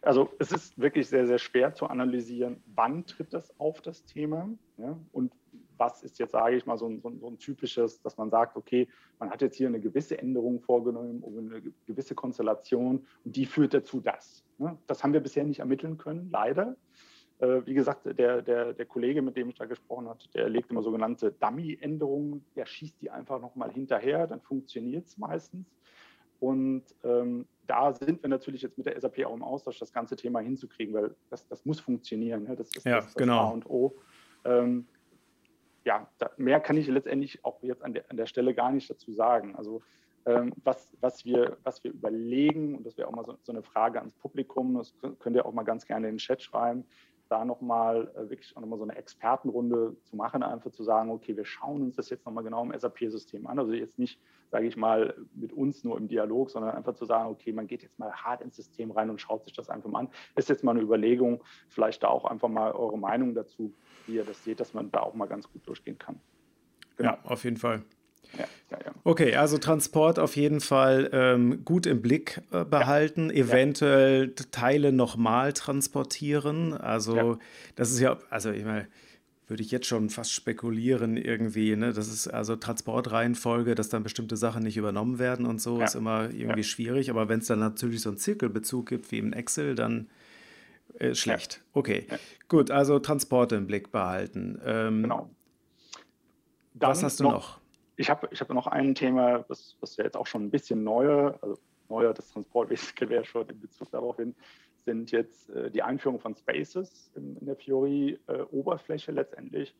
Also 0.00 0.30
es 0.38 0.50
ist 0.50 0.78
wirklich 0.78 1.06
sehr, 1.06 1.26
sehr 1.26 1.38
schwer 1.38 1.74
zu 1.74 1.88
analysieren, 1.88 2.62
wann 2.74 3.04
tritt 3.04 3.34
das 3.34 3.52
auf 3.60 3.82
das 3.82 4.06
Thema 4.06 4.48
ja? 4.78 4.98
und 5.12 5.30
was 5.76 6.02
ist 6.02 6.18
jetzt, 6.18 6.32
sage 6.32 6.56
ich 6.56 6.64
mal, 6.64 6.78
so 6.78 6.88
ein, 6.88 7.02
so, 7.02 7.28
ein, 7.28 7.38
typisches, 7.38 8.00
dass 8.00 8.16
man 8.16 8.30
sagt, 8.30 8.56
okay, 8.56 8.88
man 9.18 9.30
hat 9.30 9.42
jetzt 9.42 9.56
hier 9.56 9.68
eine 9.68 9.78
gewisse 9.78 10.16
Änderung 10.16 10.62
vorgenommen, 10.62 11.22
eine 11.22 11.62
gewisse 11.84 12.14
Konstellation 12.14 13.06
und 13.26 13.36
die 13.36 13.44
führt 13.44 13.74
dazu 13.74 14.00
das. 14.00 14.42
Ne? 14.56 14.78
Das 14.86 15.04
haben 15.04 15.12
wir 15.12 15.20
bisher 15.20 15.44
nicht 15.44 15.60
ermitteln 15.60 15.98
können, 15.98 16.30
leider. 16.30 16.76
Äh, 17.40 17.66
wie 17.66 17.74
gesagt, 17.74 18.06
der, 18.06 18.40
der, 18.40 18.72
der 18.72 18.86
Kollege, 18.86 19.20
mit 19.20 19.36
dem 19.36 19.50
ich 19.50 19.56
da 19.56 19.66
gesprochen 19.66 20.08
habe, 20.08 20.20
der 20.34 20.48
legt 20.48 20.70
immer 20.70 20.82
sogenannte 20.82 21.30
Dummy-Änderungen, 21.32 22.42
der 22.56 22.64
schießt 22.64 23.02
die 23.02 23.10
einfach 23.10 23.38
nochmal 23.38 23.70
hinterher, 23.70 24.26
dann 24.26 24.40
funktioniert 24.40 25.06
es 25.06 25.18
meistens. 25.18 25.66
Und 26.40 26.84
ähm, 27.04 27.46
da 27.66 27.92
sind 27.92 28.22
wir 28.22 28.28
natürlich 28.28 28.62
jetzt 28.62 28.76
mit 28.76 28.86
der 28.86 29.00
SAP 29.00 29.24
auch 29.24 29.34
im 29.34 29.42
Austausch, 29.42 29.78
das 29.78 29.92
ganze 29.92 30.16
Thema 30.16 30.40
hinzukriegen, 30.40 30.94
weil 30.94 31.14
das, 31.28 31.46
das 31.46 31.64
muss 31.64 31.78
funktionieren. 31.78 32.44
Ne? 32.44 32.56
Das 32.56 32.74
ist 32.74 32.84
ja, 32.84 32.96
das, 32.96 33.14
genau. 33.14 33.38
A 33.38 33.48
und 33.50 33.66
O. 33.66 33.94
Ähm, 34.44 34.86
ja, 35.84 36.08
da, 36.18 36.30
mehr 36.36 36.60
kann 36.60 36.76
ich 36.76 36.88
letztendlich 36.88 37.44
auch 37.44 37.62
jetzt 37.62 37.82
an 37.82 37.94
der, 37.94 38.10
an 38.10 38.16
der 38.16 38.26
Stelle 38.26 38.54
gar 38.54 38.72
nicht 38.72 38.90
dazu 38.90 39.12
sagen. 39.12 39.54
Also 39.54 39.82
ähm, 40.26 40.52
was, 40.64 40.96
was, 41.00 41.24
wir, 41.24 41.56
was 41.62 41.82
wir 41.84 41.92
überlegen, 41.92 42.76
und 42.76 42.86
das 42.86 42.98
wäre 42.98 43.08
auch 43.08 43.12
mal 43.12 43.24
so, 43.24 43.38
so, 43.42 43.52
eine 43.52 43.62
Frage 43.62 43.98
ans 43.98 44.14
Publikum, 44.14 44.74
das 44.74 44.94
könnt 45.18 45.36
ihr 45.36 45.46
auch 45.46 45.52
mal 45.52 45.62
ganz 45.62 45.86
gerne 45.86 46.08
in 46.08 46.14
den 46.14 46.18
Chat 46.18 46.42
schreiben, 46.42 46.84
da 47.30 47.44
nochmal 47.44 48.10
äh, 48.16 48.28
wirklich 48.28 48.56
auch 48.56 48.60
nochmal 48.60 48.78
so 48.78 48.84
eine 48.84 48.96
Expertenrunde 48.96 49.96
zu 50.02 50.16
machen, 50.16 50.42
einfach 50.42 50.70
zu 50.72 50.82
sagen, 50.82 51.10
okay, 51.10 51.36
wir 51.36 51.44
schauen 51.44 51.82
uns 51.82 51.96
das 51.96 52.10
jetzt 52.10 52.26
nochmal 52.26 52.44
genau 52.44 52.64
im 52.64 52.76
SAP-System 52.76 53.46
an. 53.46 53.58
Also 53.58 53.72
jetzt 53.72 53.98
nicht, 53.98 54.20
sage 54.50 54.66
ich 54.66 54.76
mal, 54.76 55.14
mit 55.34 55.52
uns 55.52 55.84
nur 55.84 55.96
im 55.96 56.08
Dialog, 56.08 56.50
sondern 56.50 56.74
einfach 56.74 56.94
zu 56.94 57.04
sagen, 57.04 57.30
okay, 57.30 57.52
man 57.52 57.66
geht 57.66 57.82
jetzt 57.82 57.98
mal 57.98 58.12
hart 58.12 58.40
ins 58.40 58.56
System 58.56 58.90
rein 58.90 59.10
und 59.10 59.20
schaut 59.20 59.44
sich 59.44 59.52
das 59.52 59.70
einfach 59.70 59.88
mal 59.88 60.00
an. 60.00 60.08
Ist 60.34 60.48
jetzt 60.48 60.64
mal 60.64 60.72
eine 60.72 60.80
Überlegung, 60.80 61.42
vielleicht 61.68 62.02
da 62.02 62.08
auch 62.08 62.24
einfach 62.24 62.48
mal 62.48 62.72
eure 62.72 62.98
Meinung 62.98 63.34
dazu, 63.34 63.72
wie 64.06 64.16
ihr 64.16 64.24
das 64.24 64.42
seht, 64.42 64.58
dass 64.58 64.74
man 64.74 64.90
da 64.90 65.00
auch 65.00 65.14
mal 65.14 65.26
ganz 65.26 65.50
gut 65.50 65.66
durchgehen 65.66 65.98
kann. 65.98 66.20
Genau. 66.96 67.12
Ja, 67.12 67.18
auf 67.24 67.44
jeden 67.44 67.56
Fall. 67.56 67.84
Ja, 68.38 68.44
ja, 68.70 68.78
ja. 68.86 68.92
Okay, 69.04 69.34
also 69.34 69.58
Transport 69.58 70.18
auf 70.18 70.36
jeden 70.36 70.60
Fall 70.60 71.10
ähm, 71.12 71.64
gut 71.64 71.86
im 71.86 72.02
Blick 72.02 72.40
äh, 72.52 72.64
behalten, 72.64 73.30
eventuell 73.30 74.34
Teile 74.50 74.92
nochmal 74.92 75.52
transportieren. 75.52 76.74
Also 76.74 77.38
das 77.76 77.90
ist 77.90 78.00
ja, 78.00 78.18
also 78.30 78.50
ich 78.50 78.64
meine, 78.64 78.86
würde 79.50 79.64
ich 79.64 79.72
jetzt 79.72 79.86
schon 79.86 80.10
fast 80.10 80.32
spekulieren 80.32 81.16
irgendwie, 81.16 81.74
ne? 81.74 81.92
Das 81.92 82.06
ist 82.06 82.28
also 82.28 82.54
Transportreihenfolge, 82.54 83.74
dass 83.74 83.88
dann 83.88 84.04
bestimmte 84.04 84.36
Sachen 84.36 84.62
nicht 84.62 84.76
übernommen 84.76 85.18
werden 85.18 85.44
und 85.44 85.60
so, 85.60 85.80
ist 85.82 85.96
immer 85.96 86.30
irgendwie 86.30 86.62
schwierig. 86.62 87.10
Aber 87.10 87.28
wenn 87.28 87.40
es 87.40 87.48
dann 87.48 87.58
natürlich 87.58 88.00
so 88.02 88.10
einen 88.10 88.18
Zirkelbezug 88.18 88.86
gibt 88.88 89.10
wie 89.10 89.18
im 89.18 89.32
Excel, 89.32 89.74
dann 89.74 90.08
äh, 90.98 91.16
schlecht. 91.16 91.62
Okay, 91.72 92.06
gut, 92.48 92.70
also 92.70 93.00
Transporte 93.00 93.56
im 93.56 93.66
Blick 93.66 93.90
behalten. 93.90 94.60
Ähm, 94.64 95.02
genau. 95.02 95.30
Dann 96.74 96.90
was 96.90 97.02
hast 97.02 97.18
du 97.18 97.24
noch? 97.24 97.32
noch? 97.32 97.59
Ich 98.00 98.08
habe 98.08 98.28
ich 98.30 98.40
hab 98.40 98.48
noch 98.48 98.66
ein 98.66 98.94
Thema, 98.94 99.44
was, 99.48 99.76
was 99.80 99.98
ja 99.98 100.04
jetzt 100.04 100.16
auch 100.16 100.26
schon 100.26 100.44
ein 100.44 100.50
bisschen 100.50 100.82
neuer, 100.82 101.38
also 101.42 101.58
neuer, 101.90 102.14
das 102.14 102.30
Transportwesen 102.30 102.94
wäre 103.10 103.26
schon 103.26 103.46
in 103.50 103.60
Bezug 103.60 103.90
darauf 103.90 104.16
hin, 104.16 104.34
sind 104.86 105.10
jetzt 105.10 105.50
äh, 105.50 105.70
die 105.70 105.82
Einführung 105.82 106.18
von 106.18 106.34
Spaces 106.34 107.10
in, 107.14 107.36
in 107.36 107.44
der 107.44 107.56
Fiori-Oberfläche 107.56 109.10
äh, 109.10 109.14
letztendlich 109.14 109.74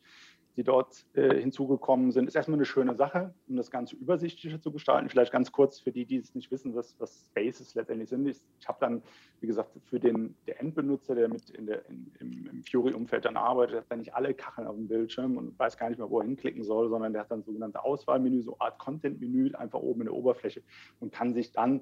die 0.57 0.63
dort 0.63 1.05
äh, 1.13 1.39
hinzugekommen 1.39 2.11
sind, 2.11 2.27
ist 2.27 2.35
erstmal 2.35 2.57
eine 2.57 2.65
schöne 2.65 2.95
Sache, 2.95 3.33
um 3.47 3.55
das 3.55 3.71
Ganze 3.71 3.95
übersichtlicher 3.95 4.61
zu 4.61 4.71
gestalten. 4.71 5.09
Vielleicht 5.09 5.31
ganz 5.31 5.51
kurz 5.51 5.79
für 5.79 5.91
die, 5.91 6.05
die 6.05 6.17
es 6.17 6.35
nicht 6.35 6.51
wissen, 6.51 6.75
was, 6.75 6.95
was 6.99 7.25
Spaces 7.27 7.73
letztendlich 7.75 8.09
sind. 8.09 8.27
Ich, 8.27 8.37
ich 8.59 8.67
habe 8.67 8.77
dann, 8.81 9.01
wie 9.39 9.47
gesagt, 9.47 9.71
für 9.85 9.99
den 9.99 10.35
der 10.47 10.59
Endbenutzer, 10.59 11.15
der 11.15 11.29
mit 11.29 11.49
in 11.51 11.67
der, 11.67 11.87
in, 11.89 12.11
im, 12.19 12.47
im 12.47 12.63
Fury-Umfeld 12.63 13.25
dann 13.25 13.37
arbeitet, 13.37 13.77
hat 13.77 13.85
dann 13.89 13.99
nicht 13.99 14.13
alle 14.13 14.33
Kacheln 14.33 14.67
auf 14.67 14.75
dem 14.75 14.87
Bildschirm 14.87 15.37
und 15.37 15.57
weiß 15.57 15.77
gar 15.77 15.89
nicht 15.89 15.99
mehr, 15.99 16.09
wo 16.09 16.19
er 16.19 16.25
hinklicken 16.25 16.63
soll, 16.63 16.89
sondern 16.89 17.13
der 17.13 17.21
hat 17.21 17.31
dann 17.31 17.43
sogenannte 17.43 17.83
Auswahlmenü, 17.83 18.41
so 18.41 18.57
Art 18.59 18.77
Content-Menü, 18.79 19.53
einfach 19.53 19.79
oben 19.79 20.01
in 20.01 20.07
der 20.07 20.15
Oberfläche 20.15 20.61
und 20.99 21.13
kann 21.13 21.33
sich 21.33 21.51
dann, 21.51 21.81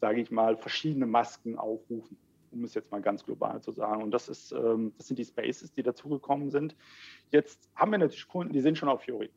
sage 0.00 0.20
ich 0.20 0.30
mal, 0.30 0.56
verschiedene 0.56 1.06
Masken 1.06 1.58
aufrufen 1.58 2.16
um 2.52 2.64
es 2.64 2.74
jetzt 2.74 2.90
mal 2.90 3.00
ganz 3.00 3.24
global 3.24 3.60
zu 3.60 3.72
sagen. 3.72 4.02
Und 4.02 4.10
das, 4.10 4.28
ist, 4.28 4.52
ähm, 4.52 4.92
das 4.96 5.06
sind 5.06 5.18
die 5.18 5.24
Spaces, 5.24 5.72
die 5.72 5.82
dazugekommen 5.82 6.50
sind. 6.50 6.76
Jetzt 7.30 7.70
haben 7.74 7.92
wir 7.92 7.98
natürlich 7.98 8.28
Kunden, 8.28 8.52
die 8.52 8.60
sind 8.60 8.78
schon 8.78 8.88
auf 8.88 9.02
Fiori. 9.02 9.30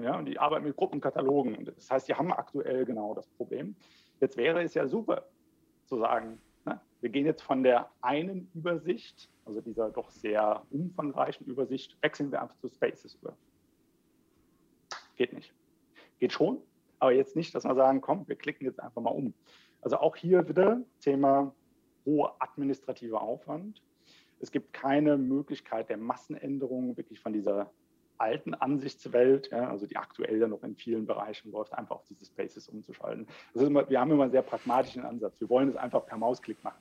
Ja, 0.00 0.18
und 0.18 0.26
die 0.26 0.38
arbeiten 0.38 0.64
mit 0.64 0.76
Gruppenkatalogen. 0.76 1.64
Das 1.64 1.90
heißt, 1.90 2.08
die 2.08 2.14
haben 2.14 2.32
aktuell 2.32 2.84
genau 2.84 3.14
das 3.14 3.26
Problem. 3.28 3.74
Jetzt 4.20 4.36
wäre 4.36 4.62
es 4.62 4.74
ja 4.74 4.86
super 4.86 5.26
zu 5.86 5.98
sagen, 5.98 6.38
ne, 6.66 6.80
wir 7.00 7.10
gehen 7.10 7.24
jetzt 7.24 7.42
von 7.42 7.62
der 7.62 7.90
einen 8.02 8.50
Übersicht, 8.54 9.30
also 9.46 9.60
dieser 9.60 9.90
doch 9.90 10.10
sehr 10.10 10.62
umfangreichen 10.70 11.46
Übersicht, 11.46 11.96
wechseln 12.02 12.30
wir 12.30 12.42
einfach 12.42 12.56
zu 12.58 12.68
Spaces 12.68 13.14
über. 13.14 13.36
Geht 15.16 15.32
nicht. 15.32 15.54
Geht 16.18 16.32
schon, 16.32 16.60
aber 16.98 17.12
jetzt 17.12 17.36
nicht, 17.36 17.54
dass 17.54 17.64
wir 17.64 17.74
sagen, 17.74 18.02
komm, 18.02 18.28
wir 18.28 18.36
klicken 18.36 18.66
jetzt 18.66 18.80
einfach 18.80 19.00
mal 19.00 19.10
um. 19.10 19.32
Also 19.80 19.98
auch 19.98 20.16
hier 20.16 20.46
wieder 20.48 20.82
Thema 21.00 21.54
hoher 22.06 22.36
administrativer 22.38 23.20
Aufwand. 23.20 23.82
Es 24.40 24.50
gibt 24.50 24.72
keine 24.72 25.18
Möglichkeit 25.18 25.88
der 25.90 25.96
Massenänderung 25.98 26.96
wirklich 26.96 27.20
von 27.20 27.32
dieser 27.32 27.70
alten 28.18 28.54
Ansichtswelt, 28.54 29.50
ja, 29.50 29.68
also 29.68 29.86
die 29.86 29.96
aktuell 29.96 30.38
ja 30.38 30.48
noch 30.48 30.62
in 30.62 30.74
vielen 30.74 31.06
Bereichen 31.06 31.52
läuft, 31.52 31.74
einfach 31.74 31.96
auf 31.96 32.04
diese 32.08 32.24
Spaces 32.24 32.68
umzuschalten. 32.68 33.26
Immer, 33.54 33.88
wir 33.90 34.00
haben 34.00 34.10
immer 34.10 34.24
einen 34.24 34.32
sehr 34.32 34.42
pragmatischen 34.42 35.04
Ansatz. 35.04 35.40
Wir 35.40 35.50
wollen 35.50 35.68
es 35.68 35.76
einfach 35.76 36.06
per 36.06 36.16
Mausklick 36.16 36.62
machen. 36.64 36.80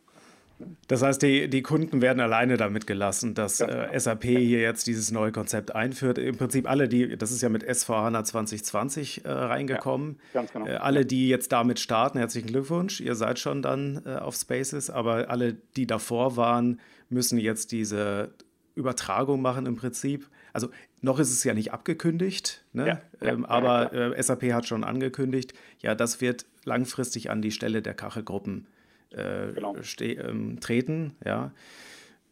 Das 0.87 1.01
heißt, 1.01 1.21
die, 1.21 1.49
die 1.49 1.61
Kunden 1.61 2.01
werden 2.01 2.19
alleine 2.19 2.57
damit 2.57 2.87
gelassen, 2.87 3.33
dass 3.33 3.59
äh, 3.59 3.65
genau. 3.65 3.99
SAP 3.99 4.23
hier 4.23 4.61
jetzt 4.61 4.87
dieses 4.87 5.11
neue 5.11 5.31
Konzept 5.31 5.75
einführt. 5.75 6.17
Im 6.17 6.37
Prinzip 6.37 6.69
alle, 6.69 6.87
die, 6.87 7.17
das 7.17 7.31
ist 7.31 7.41
ja 7.41 7.49
mit 7.49 7.67
S4HANA 7.67 8.23
2020 8.23 9.25
äh, 9.25 9.31
reingekommen, 9.31 10.19
ja, 10.33 10.43
genau. 10.43 10.65
äh, 10.65 10.75
alle, 10.75 11.05
die 11.05 11.27
jetzt 11.27 11.51
damit 11.51 11.79
starten, 11.79 12.17
herzlichen 12.17 12.47
Glückwunsch, 12.47 13.01
ihr 13.01 13.15
seid 13.15 13.39
schon 13.39 13.61
dann 13.61 14.01
äh, 14.05 14.15
auf 14.15 14.35
Spaces, 14.35 14.89
aber 14.89 15.29
alle, 15.29 15.55
die 15.75 15.87
davor 15.87 16.37
waren, 16.37 16.79
müssen 17.09 17.37
jetzt 17.37 17.71
diese 17.71 18.33
Übertragung 18.75 19.41
machen 19.41 19.65
im 19.65 19.75
Prinzip. 19.75 20.29
Also 20.53 20.69
noch 21.01 21.19
ist 21.19 21.31
es 21.31 21.43
ja 21.43 21.53
nicht 21.53 21.73
abgekündigt, 21.73 22.63
ne? 22.71 22.87
ja, 22.87 23.01
ähm, 23.21 23.45
aber 23.45 23.93
äh, 23.93 24.21
SAP 24.23 24.53
hat 24.53 24.65
schon 24.65 24.85
angekündigt, 24.85 25.53
ja, 25.79 25.95
das 25.95 26.21
wird 26.21 26.45
langfristig 26.63 27.29
an 27.29 27.41
die 27.41 27.51
Stelle 27.51 27.81
der 27.81 27.93
Kachelgruppen 27.93 28.67
äh, 29.11 29.53
genau. 29.53 29.75
ähm, 29.99 30.59
treten. 30.59 31.15
Ja? 31.23 31.51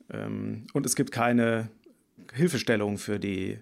Ähm, 0.10 0.66
und 0.74 0.86
es 0.86 0.96
gibt 0.96 1.12
keine 1.12 1.70
Hilfestellung 2.34 2.98
für 2.98 3.20
die 3.20 3.60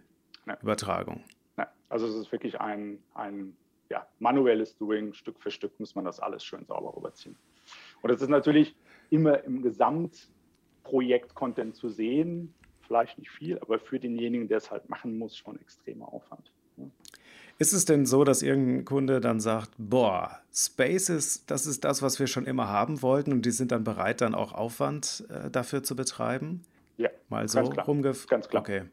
ja. 0.48 0.58
Übertragung. 0.62 1.24
Ja, 1.58 1.72
Also 1.90 2.08
es 2.08 2.16
ist 2.16 2.32
wirklich 2.32 2.60
ein, 2.60 2.98
ein 3.14 3.56
ja, 3.90 4.08
manuelles 4.20 4.76
Doing. 4.78 5.14
Stück 5.14 5.40
für 5.42 5.52
Stück 5.52 5.80
muss 5.80 5.96
man 5.96 6.06
das 6.06 6.20
alles 6.20 6.44
schön 6.44 6.66
sauber 6.66 6.96
rüberziehen. 6.96 7.36
Und 8.02 8.12
das 8.12 8.22
ist 8.22 8.30
natürlich 8.30 8.76
immer 9.10 9.44
im 9.44 9.62
Gesamtprojekt-Content 9.62 11.76
zu 11.76 11.90
sehen. 11.90 12.54
Vielleicht 12.88 13.20
nicht 13.20 13.32
viel, 13.32 13.60
aber 13.60 13.80
für 13.80 14.00
denjenigen, 14.00 14.48
der 14.48 14.58
es 14.58 14.72
halt 14.72 14.90
machen 14.90 15.18
muss, 15.18 15.38
schon 15.38 15.60
extremer 15.60 16.12
Aufwand. 16.12 16.52
Ist 17.62 17.74
es 17.74 17.86
denn 17.86 18.08
so, 18.08 18.24
dass 18.24 18.42
irgendein 18.42 18.86
Kunde 18.86 19.22
dann 19.22 19.40
sagt, 19.40 19.70
boah, 19.78 20.40
Spaces, 20.52 21.46
das 21.46 21.68
ist 21.68 21.84
das, 21.84 22.02
was 22.02 22.20
wir 22.20 22.26
schon 22.26 22.48
immer 22.48 22.70
haben 22.70 23.04
wollten 23.04 23.32
und 23.32 23.46
die 23.46 23.52
sind 23.52 23.72
dann 23.72 23.84
bereit, 23.84 24.22
dann 24.22 24.34
auch 24.34 24.54
Aufwand 24.54 25.26
äh, 25.30 25.52
dafür 25.52 25.84
zu 25.84 25.96
betreiben? 25.96 26.64
Ja, 26.98 27.12
mal 27.30 27.48
so 27.48 27.60
rumgef... 27.60 28.26
Ganz 28.26 28.50
klar. 28.50 28.64
Okay. 28.64 28.86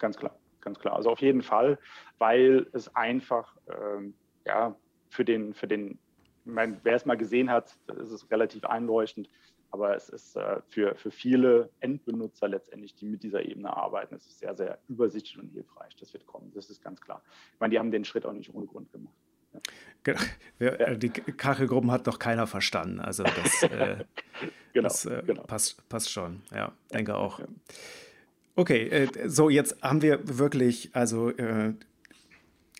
Ganz 0.00 0.16
klar, 0.16 0.34
ganz 0.60 0.80
klar. 0.80 0.96
Also 0.96 1.10
auf 1.10 1.20
jeden 1.20 1.40
Fall, 1.40 1.78
weil 2.18 2.66
es 2.72 2.92
einfach 2.96 3.54
ähm, 3.68 4.12
ja, 4.44 4.74
für 5.08 5.24
den, 5.24 5.54
für 5.54 5.68
den, 5.68 5.96
mein, 6.44 6.80
wer 6.82 6.96
es 6.96 7.06
mal 7.06 7.16
gesehen 7.16 7.48
hat, 7.48 7.76
ist 8.00 8.10
es 8.10 8.28
relativ 8.28 8.64
einleuchtend. 8.64 9.30
Aber 9.76 9.94
es 9.94 10.08
ist 10.08 10.36
äh, 10.36 10.62
für, 10.68 10.94
für 10.94 11.10
viele 11.10 11.68
Endbenutzer 11.80 12.48
letztendlich, 12.48 12.94
die 12.94 13.04
mit 13.04 13.22
dieser 13.22 13.44
Ebene 13.44 13.76
arbeiten, 13.76 14.14
es 14.14 14.26
ist 14.26 14.38
sehr, 14.38 14.56
sehr 14.56 14.78
übersichtlich 14.88 15.38
und 15.38 15.50
hilfreich. 15.50 15.94
Das 15.96 16.14
wird 16.14 16.26
kommen, 16.26 16.50
das 16.54 16.70
ist 16.70 16.82
ganz 16.82 16.98
klar. 16.98 17.22
Ich 17.52 17.60
meine, 17.60 17.72
die 17.72 17.78
haben 17.78 17.90
den 17.90 18.06
Schritt 18.06 18.24
auch 18.24 18.32
nicht 18.32 18.54
ohne 18.54 18.64
Grund 18.64 18.90
gemacht. 18.90 19.12
Genau. 20.02 20.18
Die 20.96 21.10
Kachelgruppen 21.10 21.90
hat 21.90 22.06
doch 22.06 22.18
keiner 22.18 22.46
verstanden. 22.46 23.00
Also 23.00 23.22
das, 23.24 23.62
äh, 23.64 24.04
genau, 24.72 24.88
das 24.88 25.04
äh, 25.04 25.22
genau. 25.26 25.42
Passt, 25.42 25.86
passt 25.90 26.10
schon. 26.10 26.40
Ja, 26.54 26.72
denke 26.94 27.14
auch. 27.14 27.40
Okay, 28.54 28.88
äh, 28.88 29.28
so 29.28 29.50
jetzt 29.50 29.82
haben 29.82 30.00
wir 30.00 30.38
wirklich, 30.38 30.88
also 30.94 31.28
äh, 31.32 31.74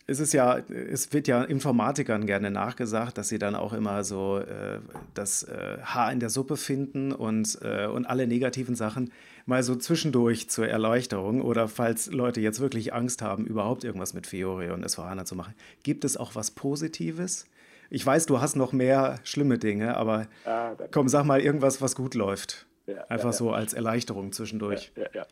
es 0.08 0.20
ist 0.20 0.32
ja, 0.32 0.58
es 0.58 1.12
wird 1.12 1.26
ja 1.26 1.42
Informatikern 1.42 2.26
gerne 2.26 2.50
nachgesagt, 2.50 3.18
dass 3.18 3.28
sie 3.28 3.38
dann 3.38 3.56
auch 3.56 3.72
immer 3.72 4.04
so 4.04 4.38
äh, 4.38 4.78
das 5.14 5.42
äh, 5.42 5.78
Haar 5.82 6.12
in 6.12 6.20
der 6.20 6.30
Suppe 6.30 6.56
finden 6.56 7.12
und, 7.12 7.58
äh, 7.62 7.86
und 7.86 8.06
alle 8.06 8.28
negativen 8.28 8.76
Sachen 8.76 9.12
mal 9.46 9.64
so 9.64 9.74
zwischendurch 9.74 10.48
zur 10.48 10.68
Erleuchterung 10.68 11.40
oder 11.40 11.66
falls 11.66 12.10
Leute 12.12 12.40
jetzt 12.40 12.60
wirklich 12.60 12.94
Angst 12.94 13.20
haben, 13.20 13.46
überhaupt 13.46 13.82
irgendwas 13.82 14.14
mit 14.14 14.28
Fiori 14.28 14.70
und 14.70 14.88
SVHANA 14.88 15.24
zu 15.24 15.34
machen. 15.34 15.54
Gibt 15.82 16.04
es 16.04 16.16
auch 16.16 16.36
was 16.36 16.52
Positives? 16.52 17.46
Ich 17.90 18.04
weiß, 18.04 18.26
du 18.26 18.40
hast 18.40 18.54
noch 18.56 18.72
mehr 18.72 19.18
schlimme 19.24 19.58
Dinge, 19.58 19.96
aber 19.96 20.26
ah, 20.44 20.72
komm, 20.92 21.08
sag 21.08 21.24
mal 21.24 21.40
irgendwas, 21.40 21.80
was 21.80 21.96
gut 21.96 22.14
läuft. 22.14 22.66
Ja, 22.86 23.04
Einfach 23.08 23.30
ja, 23.30 23.32
so 23.32 23.52
als 23.52 23.74
Erleichterung 23.74 24.32
zwischendurch. 24.32 24.92
Ja, 24.96 25.06
ja 25.12 25.26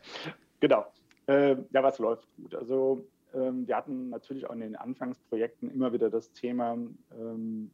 genau. 0.59 0.85
Äh, 1.27 1.55
ja, 1.71 1.83
was 1.83 1.97
läuft 1.99 2.27
gut? 2.37 2.55
Also 2.55 3.01
ähm, 3.01 3.14
wir 3.35 3.75
hatten 3.75 4.09
natürlich 4.09 4.47
auch 4.47 4.53
in 4.53 4.61
den 4.61 4.75
Anfangsprojekten 4.75 5.69
immer 5.69 5.93
wieder 5.93 6.09
das 6.09 6.31
Thema, 6.33 6.77
ähm, 7.17 7.71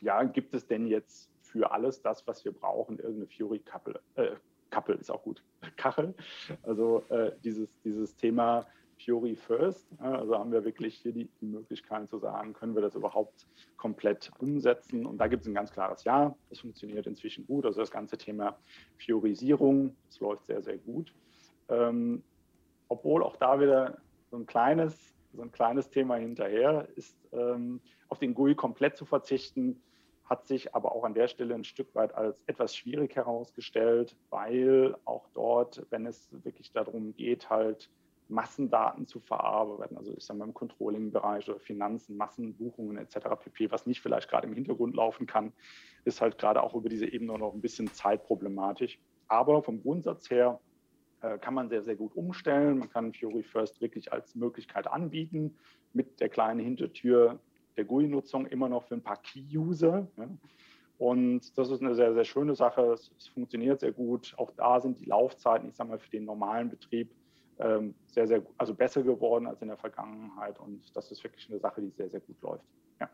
ja, 0.00 0.22
gibt 0.24 0.54
es 0.54 0.66
denn 0.66 0.86
jetzt 0.86 1.30
für 1.40 1.70
alles 1.70 2.02
das, 2.02 2.26
was 2.26 2.44
wir 2.44 2.52
brauchen, 2.52 2.98
irgendeine 2.98 3.26
Fury-Kappel? 3.26 4.00
Äh, 4.16 4.32
Kappel 4.70 4.96
ist 4.96 5.10
auch 5.10 5.22
gut, 5.22 5.42
Kachel. 5.76 6.14
Also 6.62 7.04
äh, 7.10 7.32
dieses, 7.44 7.70
dieses 7.82 8.16
Thema 8.16 8.66
Fury 9.04 9.36
First. 9.36 9.88
Also 9.98 10.38
haben 10.38 10.52
wir 10.52 10.64
wirklich 10.64 10.96
hier 10.96 11.12
die, 11.12 11.28
die 11.40 11.46
Möglichkeit 11.46 12.08
zu 12.08 12.18
sagen, 12.18 12.52
können 12.52 12.74
wir 12.74 12.82
das 12.82 12.94
überhaupt 12.94 13.46
komplett 13.76 14.30
umsetzen? 14.38 15.06
Und 15.06 15.18
da 15.18 15.26
gibt 15.26 15.42
es 15.42 15.48
ein 15.48 15.54
ganz 15.54 15.72
klares 15.72 16.04
Ja. 16.04 16.34
Es 16.50 16.60
funktioniert 16.60 17.06
inzwischen 17.06 17.46
gut. 17.46 17.66
Also 17.66 17.80
das 17.80 17.90
ganze 17.90 18.16
Thema 18.16 18.56
Fiorisierung, 18.96 19.94
das 20.06 20.20
läuft 20.20 20.46
sehr, 20.46 20.62
sehr 20.62 20.78
gut. 20.78 21.12
Ähm, 21.68 22.22
obwohl 22.88 23.22
auch 23.22 23.36
da 23.36 23.60
wieder 23.60 23.98
so 24.32 24.38
ein 24.38 24.46
kleines, 24.46 25.14
so 25.34 25.42
ein 25.42 25.52
kleines 25.52 25.90
Thema 25.90 26.16
hinterher 26.16 26.88
ist, 26.96 27.14
ähm, 27.32 27.80
auf 28.08 28.18
den 28.18 28.32
GUI 28.32 28.54
komplett 28.54 28.96
zu 28.96 29.04
verzichten, 29.04 29.82
hat 30.24 30.46
sich 30.46 30.74
aber 30.74 30.92
auch 30.92 31.04
an 31.04 31.12
der 31.12 31.28
Stelle 31.28 31.54
ein 31.54 31.64
Stück 31.64 31.94
weit 31.94 32.14
als 32.14 32.42
etwas 32.46 32.74
schwierig 32.74 33.14
herausgestellt, 33.14 34.16
weil 34.30 34.96
auch 35.04 35.28
dort, 35.34 35.86
wenn 35.90 36.06
es 36.06 36.30
wirklich 36.44 36.72
darum 36.72 37.14
geht, 37.14 37.50
halt 37.50 37.90
Massendaten 38.28 39.06
zu 39.06 39.20
verarbeiten, 39.20 39.98
also 39.98 40.14
ich 40.16 40.24
sage 40.24 40.38
mal 40.38 40.46
im 40.46 40.54
Controlling-Bereich 40.54 41.50
oder 41.50 41.60
Finanzen, 41.60 42.16
Massenbuchungen 42.16 42.96
etc. 42.96 43.18
pp., 43.38 43.70
was 43.70 43.86
nicht 43.86 44.00
vielleicht 44.00 44.30
gerade 44.30 44.46
im 44.46 44.54
Hintergrund 44.54 44.96
laufen 44.96 45.26
kann, 45.26 45.52
ist 46.06 46.22
halt 46.22 46.38
gerade 46.38 46.62
auch 46.62 46.74
über 46.74 46.88
diese 46.88 47.06
Ebene 47.06 47.36
noch 47.36 47.52
ein 47.52 47.60
bisschen 47.60 47.88
zeitproblematisch. 47.88 48.98
Aber 49.28 49.62
vom 49.62 49.82
Grundsatz 49.82 50.30
her 50.30 50.58
kann 51.40 51.54
man 51.54 51.68
sehr, 51.68 51.82
sehr 51.82 51.96
gut 51.96 52.14
umstellen. 52.16 52.78
Man 52.78 52.90
kann 52.90 53.12
Fiori 53.12 53.42
First 53.42 53.80
wirklich 53.80 54.12
als 54.12 54.34
Möglichkeit 54.34 54.86
anbieten, 54.86 55.56
mit 55.92 56.20
der 56.20 56.28
kleinen 56.28 56.60
Hintertür 56.60 57.38
der 57.76 57.84
GUI-Nutzung 57.84 58.46
immer 58.46 58.68
noch 58.68 58.84
für 58.84 58.94
ein 58.94 59.02
paar 59.02 59.20
Key-User. 59.22 60.08
Und 60.98 61.58
das 61.58 61.70
ist 61.70 61.82
eine 61.82 61.94
sehr, 61.94 62.14
sehr 62.14 62.24
schöne 62.24 62.54
Sache. 62.54 62.92
Es, 62.92 63.10
es, 63.18 63.28
funktioniert 63.28 63.80
sehr 63.80 63.92
gut. 63.92 64.34
Auch 64.36 64.50
da 64.52 64.80
sind 64.80 65.00
die 65.00 65.06
Laufzeiten, 65.06 65.68
ich 65.68 65.74
sage 65.74 65.90
mal, 65.90 65.98
für 65.98 66.10
den 66.10 66.24
normalen 66.24 66.70
Betrieb 66.70 67.10
ähm, 67.58 67.94
sehr, 68.06 68.26
sehr, 68.26 68.42
also 68.58 68.74
besser 68.74 69.02
geworden 69.02 69.46
als 69.46 69.62
in 69.62 69.68
der 69.68 69.76
Vergangenheit. 69.76 70.58
Und 70.60 70.94
das 70.94 71.10
ist 71.10 71.24
wirklich 71.24 71.48
eine 71.50 71.58
Sache, 71.58 71.80
die 71.80 71.90
sehr, 71.90 72.10
sehr 72.10 72.20
gut 72.20 72.40
läuft. 72.42 72.64
Ja. 73.00 73.08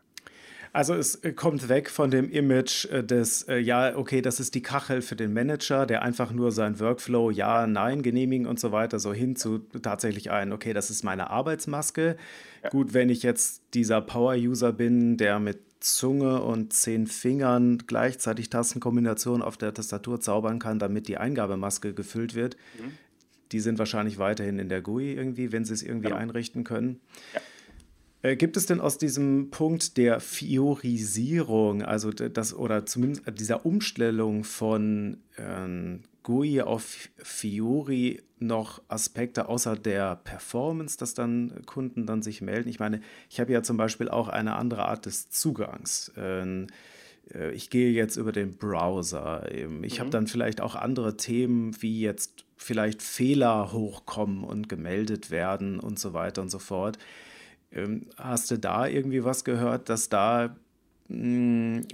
Also 0.71 0.93
es 0.93 1.15
äh, 1.15 1.33
kommt 1.33 1.67
weg 1.69 1.89
von 1.89 2.11
dem 2.11 2.29
Image 2.29 2.85
äh, 2.85 3.03
des, 3.03 3.43
äh, 3.43 3.57
ja, 3.57 3.95
okay, 3.95 4.21
das 4.21 4.39
ist 4.39 4.55
die 4.55 4.61
Kachel 4.61 5.01
für 5.01 5.15
den 5.15 5.33
Manager, 5.33 5.85
der 5.85 6.03
einfach 6.03 6.31
nur 6.31 6.51
seinen 6.51 6.79
Workflow, 6.79 7.31
ja, 7.31 7.65
nein, 7.65 8.03
genehmigen 8.03 8.45
und 8.45 8.59
so 8.59 8.71
weiter, 8.71 8.99
so 8.99 9.13
hin 9.13 9.35
zu 9.35 9.59
tatsächlich 9.81 10.31
ein, 10.31 10.51
okay, 10.51 10.73
das 10.73 10.89
ist 10.89 11.03
meine 11.03 11.29
Arbeitsmaske. 11.29 12.17
Ja. 12.63 12.69
Gut, 12.69 12.93
wenn 12.93 13.09
ich 13.09 13.23
jetzt 13.23 13.63
dieser 13.73 14.01
Power-User 14.01 14.71
bin, 14.73 15.17
der 15.17 15.39
mit 15.39 15.59
Zunge 15.79 16.41
und 16.41 16.73
zehn 16.73 17.07
Fingern 17.07 17.79
gleichzeitig 17.87 18.49
Tastenkombinationen 18.49 19.41
auf 19.41 19.57
der 19.57 19.73
Tastatur 19.73 20.19
zaubern 20.19 20.59
kann, 20.59 20.77
damit 20.77 21.07
die 21.07 21.17
Eingabemaske 21.17 21.93
gefüllt 21.93 22.35
wird. 22.35 22.57
Mhm. 22.77 22.91
Die 23.53 23.61
sind 23.61 23.79
wahrscheinlich 23.79 24.19
weiterhin 24.19 24.59
in 24.59 24.69
der 24.69 24.81
GUI 24.81 25.13
irgendwie, 25.13 25.51
wenn 25.51 25.65
sie 25.65 25.73
es 25.73 25.81
irgendwie 25.81 26.09
genau. 26.09 26.19
einrichten 26.19 26.63
können. 26.63 26.99
Ja. 27.33 27.41
Äh, 28.21 28.35
gibt 28.35 28.57
es 28.57 28.65
denn 28.65 28.81
aus 28.81 28.97
diesem 28.97 29.49
Punkt 29.49 29.97
der 29.97 30.19
Fiorisierung, 30.19 31.83
also 31.83 32.11
das 32.11 32.53
oder 32.53 32.85
zumindest 32.85 33.23
dieser 33.39 33.65
Umstellung 33.65 34.43
von 34.43 35.17
ähm, 35.37 36.01
GUI 36.23 36.61
auf 36.61 37.09
Fiori 37.17 38.21
noch 38.39 38.81
Aspekte 38.87 39.47
außer 39.47 39.75
der 39.75 40.17
Performance, 40.17 40.97
dass 40.97 41.13
dann 41.13 41.61
Kunden 41.65 42.05
dann 42.05 42.21
sich 42.21 42.41
melden? 42.41 42.69
Ich 42.69 42.79
meine, 42.79 43.01
ich 43.29 43.39
habe 43.39 43.53
ja 43.53 43.63
zum 43.63 43.77
Beispiel 43.77 44.09
auch 44.09 44.27
eine 44.27 44.55
andere 44.55 44.85
Art 44.85 45.05
des 45.05 45.29
Zugangs. 45.29 46.11
Ähm, 46.17 46.67
äh, 47.33 47.51
ich 47.53 47.69
gehe 47.69 47.91
jetzt 47.91 48.17
über 48.17 48.33
den 48.33 48.57
Browser. 48.57 49.49
Ähm, 49.51 49.83
ich 49.83 49.95
mhm. 49.95 49.99
habe 50.01 50.09
dann 50.09 50.27
vielleicht 50.27 50.59
auch 50.59 50.75
andere 50.75 51.15
Themen, 51.15 51.81
wie 51.81 52.01
jetzt 52.01 52.45
vielleicht 52.57 53.01
Fehler 53.01 53.71
hochkommen 53.71 54.43
und 54.43 54.67
gemeldet 54.67 55.31
werden 55.31 55.79
und 55.79 55.99
so 55.99 56.13
weiter 56.13 56.41
und 56.41 56.49
so 56.49 56.59
fort. 56.59 56.97
Ähm, 57.71 58.07
hast 58.17 58.49
du 58.51 58.57
da 58.57 58.87
irgendwie 58.87 59.23
was 59.23 59.43
gehört, 59.43 59.89
dass 59.89 60.09
da 60.09 60.55
mh, 61.07 61.81
hm, 61.81 61.87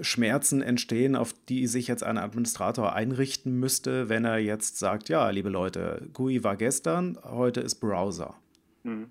Schmerzen 0.00 0.62
entstehen, 0.62 1.16
auf 1.16 1.34
die 1.48 1.66
sich 1.66 1.86
jetzt 1.86 2.02
ein 2.02 2.18
Administrator 2.18 2.94
einrichten 2.94 3.58
müsste, 3.58 4.08
wenn 4.08 4.24
er 4.24 4.38
jetzt 4.38 4.78
sagt, 4.78 5.08
ja, 5.08 5.28
liebe 5.30 5.48
Leute, 5.48 6.08
GUI 6.12 6.42
war 6.44 6.56
gestern, 6.56 7.18
heute 7.24 7.60
ist 7.60 7.76
Browser? 7.76 8.34
Hm. 8.84 9.10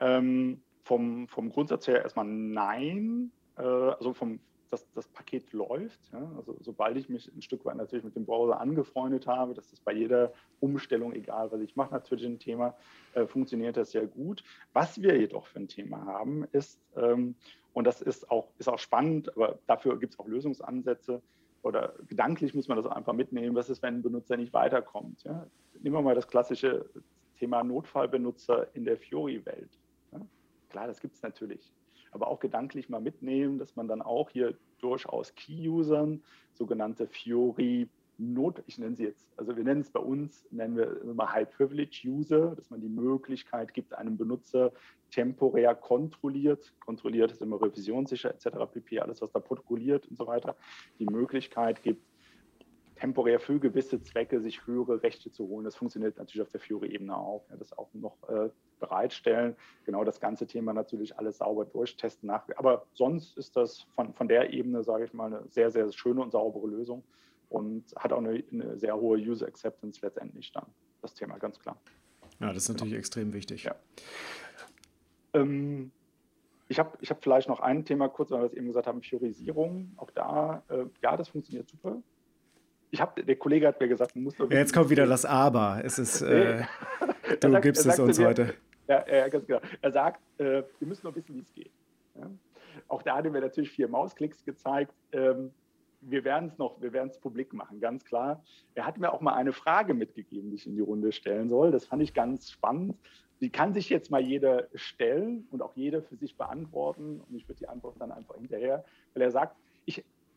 Ähm, 0.00 0.60
vom, 0.82 1.28
vom 1.28 1.50
Grundsatz 1.50 1.86
her 1.88 2.02
erstmal 2.02 2.26
nein. 2.26 3.30
Äh, 3.56 3.62
also 3.62 4.12
vom, 4.12 4.38
dass 4.70 4.90
das 4.92 5.06
Paket 5.08 5.52
läuft. 5.52 6.00
Ja? 6.12 6.30
Also 6.36 6.56
sobald 6.60 6.96
ich 6.96 7.08
mich 7.08 7.30
ein 7.34 7.42
Stück 7.42 7.64
weit 7.64 7.76
natürlich 7.76 8.04
mit 8.04 8.16
dem 8.16 8.24
Browser 8.24 8.60
angefreundet 8.60 9.26
habe, 9.26 9.54
das 9.54 9.68
bei 9.80 9.92
jeder 9.92 10.32
Umstellung, 10.60 11.12
egal 11.12 11.50
was 11.52 11.60
ich 11.60 11.76
mache, 11.76 11.92
natürlich 11.92 12.26
ein 12.26 12.38
Thema, 12.38 12.74
äh, 13.14 13.26
funktioniert 13.26 13.76
das 13.76 13.90
sehr 13.90 14.06
gut. 14.06 14.42
Was 14.72 15.00
wir 15.00 15.16
jedoch 15.16 15.46
für 15.46 15.60
ein 15.60 15.68
Thema 15.68 16.04
haben, 16.06 16.44
ist, 16.52 16.80
ähm, 16.96 17.34
und 17.72 17.86
das 17.86 18.00
ist 18.00 18.30
auch, 18.30 18.48
ist 18.58 18.68
auch 18.68 18.78
spannend, 18.78 19.36
aber 19.36 19.58
dafür 19.66 19.98
gibt 19.98 20.14
es 20.14 20.18
auch 20.18 20.26
Lösungsansätze, 20.26 21.22
oder 21.64 21.94
gedanklich 22.08 22.54
muss 22.54 22.68
man 22.68 22.76
das 22.76 22.86
einfach 22.86 23.14
mitnehmen, 23.14 23.56
was 23.56 23.70
ist, 23.70 23.82
wenn 23.82 23.94
ein 23.94 24.02
Benutzer 24.02 24.36
nicht 24.36 24.52
weiterkommt. 24.52 25.24
Ja? 25.24 25.46
Nehmen 25.80 25.96
wir 25.96 26.02
mal 26.02 26.14
das 26.14 26.28
klassische 26.28 26.84
Thema 27.38 27.64
Notfallbenutzer 27.64 28.68
in 28.74 28.84
der 28.84 28.98
Fiori-Welt. 28.98 29.70
Ja? 30.12 30.20
Klar, 30.68 30.86
das 30.86 31.00
gibt 31.00 31.14
es 31.14 31.22
natürlich 31.22 31.72
aber 32.14 32.28
auch 32.28 32.40
gedanklich 32.40 32.88
mal 32.88 33.00
mitnehmen, 33.00 33.58
dass 33.58 33.76
man 33.76 33.88
dann 33.88 34.00
auch 34.00 34.30
hier 34.30 34.54
durchaus 34.78 35.34
Key-Usern, 35.34 36.22
sogenannte 36.54 37.06
Fiori 37.06 37.88
Not, 38.16 38.62
ich 38.66 38.78
nenne 38.78 38.94
sie 38.94 39.02
jetzt, 39.02 39.26
also 39.36 39.56
wir 39.56 39.64
nennen 39.64 39.80
es 39.80 39.90
bei 39.90 39.98
uns, 39.98 40.46
nennen 40.52 40.76
wir 40.76 41.02
immer 41.02 41.32
High 41.32 41.50
Privilege 41.50 42.02
User, 42.06 42.54
dass 42.54 42.70
man 42.70 42.80
die 42.80 42.88
Möglichkeit 42.88 43.74
gibt, 43.74 43.92
einem 43.92 44.16
Benutzer 44.16 44.72
temporär 45.10 45.74
kontrolliert, 45.74 46.72
kontrolliert 46.78 47.32
ist 47.32 47.42
immer 47.42 47.60
revisionssicher 47.60 48.30
etc. 48.30 48.50
pp, 48.72 49.00
alles 49.00 49.20
was 49.20 49.32
da 49.32 49.40
protokolliert 49.40 50.06
und 50.06 50.16
so 50.16 50.28
weiter, 50.28 50.54
die 51.00 51.06
Möglichkeit 51.06 51.82
gibt, 51.82 52.02
temporär 53.04 53.38
für 53.38 53.60
gewisse 53.60 54.02
Zwecke 54.02 54.40
sich 54.40 54.66
höhere 54.66 55.02
Rechte 55.02 55.30
zu 55.30 55.46
holen. 55.46 55.66
Das 55.66 55.76
funktioniert 55.76 56.16
natürlich 56.16 56.40
auf 56.40 56.48
der 56.48 56.60
Fiori-Ebene 56.60 57.14
auch. 57.14 57.44
Ja, 57.50 57.56
das 57.56 57.76
auch 57.76 57.92
noch 57.92 58.16
äh, 58.30 58.48
bereitstellen. 58.80 59.56
Genau 59.84 60.04
das 60.04 60.20
ganze 60.20 60.46
Thema 60.46 60.72
natürlich 60.72 61.18
alles 61.18 61.36
sauber 61.36 61.66
durchtesten. 61.66 62.28
Nach. 62.28 62.48
Aber 62.56 62.86
sonst 62.94 63.36
ist 63.36 63.56
das 63.56 63.82
von, 63.94 64.14
von 64.14 64.26
der 64.26 64.54
Ebene, 64.54 64.82
sage 64.82 65.04
ich 65.04 65.12
mal, 65.12 65.26
eine 65.26 65.46
sehr, 65.50 65.70
sehr 65.70 65.92
schöne 65.92 66.22
und 66.22 66.32
saubere 66.32 66.66
Lösung 66.66 67.04
und 67.50 67.84
hat 67.94 68.10
auch 68.10 68.24
eine, 68.24 68.42
eine 68.50 68.78
sehr 68.78 68.96
hohe 68.96 69.18
User 69.18 69.48
Acceptance 69.48 70.00
letztendlich 70.02 70.50
dann. 70.52 70.64
Das 71.02 71.12
Thema 71.12 71.36
ganz 71.36 71.58
klar. 71.58 71.78
Ja, 72.40 72.54
das 72.54 72.62
ist 72.62 72.68
natürlich 72.70 72.92
genau. 72.92 73.00
extrem 73.00 73.32
wichtig. 73.34 73.64
Ja. 73.64 73.74
Ähm, 75.34 75.92
ich 76.68 76.78
habe 76.78 76.96
ich 77.02 77.10
hab 77.10 77.22
vielleicht 77.22 77.50
noch 77.50 77.60
ein 77.60 77.84
Thema 77.84 78.08
kurz, 78.08 78.30
weil 78.30 78.40
wir 78.40 78.46
es 78.46 78.54
eben 78.54 78.66
gesagt 78.66 78.86
haben, 78.86 79.02
Fiorisierung. 79.02 79.92
Auch 79.98 80.10
da, 80.10 80.62
äh, 80.70 80.86
ja, 81.02 81.18
das 81.18 81.28
funktioniert 81.28 81.68
super. 81.68 82.02
Ich 82.90 83.00
hab, 83.00 83.16
der 83.16 83.36
Kollege 83.36 83.66
hat 83.66 83.80
mir 83.80 83.88
gesagt, 83.88 84.14
muss 84.16 84.36
doch. 84.36 84.50
Ja, 84.50 84.58
jetzt 84.58 84.72
kommt 84.72 84.90
wieder 84.90 85.06
das 85.06 85.24
Aber. 85.24 85.80
Es 85.84 85.98
ist, 85.98 86.22
äh, 86.22 86.62
du 87.40 87.50
sagt, 87.50 87.62
gibst 87.62 87.86
es 87.86 87.98
uns 87.98 88.18
mir, 88.18 88.26
heute. 88.26 88.54
Ja, 88.88 89.04
ja, 89.08 89.28
ganz 89.28 89.46
genau. 89.46 89.60
Er 89.80 89.90
sagt, 89.90 90.20
äh, 90.38 90.62
wir 90.78 90.88
müssen 90.88 91.06
noch 91.06 91.16
wissen, 91.16 91.34
wie 91.34 91.40
es 91.40 91.52
geht. 91.52 91.72
Ja? 92.14 92.30
Auch 92.88 93.02
da 93.02 93.16
hat 93.16 93.24
er 93.24 93.30
mir 93.30 93.40
natürlich 93.40 93.70
vier 93.70 93.88
Mausklicks 93.88 94.44
gezeigt. 94.44 94.92
Ähm, 95.12 95.52
wir 96.00 96.24
werden 96.24 96.50
es 96.50 96.58
noch, 96.58 96.80
wir 96.80 96.92
werden 96.92 97.08
es 97.08 97.18
publik 97.18 97.52
machen, 97.52 97.80
ganz 97.80 98.04
klar. 98.04 98.42
Er 98.74 98.86
hat 98.86 98.98
mir 98.98 99.12
auch 99.12 99.20
mal 99.20 99.34
eine 99.34 99.52
Frage 99.52 99.94
mitgegeben, 99.94 100.50
die 100.50 100.56
ich 100.56 100.66
in 100.66 100.74
die 100.74 100.82
Runde 100.82 101.12
stellen 101.12 101.48
soll. 101.48 101.70
Das 101.70 101.86
fand 101.86 102.02
ich 102.02 102.14
ganz 102.14 102.50
spannend. 102.50 102.96
Die 103.40 103.50
kann 103.50 103.72
sich 103.72 103.88
jetzt 103.88 104.10
mal 104.10 104.20
jeder 104.20 104.68
stellen 104.74 105.46
und 105.50 105.62
auch 105.62 105.74
jeder 105.74 106.02
für 106.02 106.16
sich 106.16 106.36
beantworten. 106.36 107.20
Und 107.20 107.34
ich 107.34 107.48
würde 107.48 107.58
die 107.58 107.68
Antwort 107.68 107.96
dann 107.98 108.12
einfach 108.12 108.36
hinterher, 108.36 108.84
weil 109.14 109.22
er 109.22 109.30
sagt, 109.30 109.56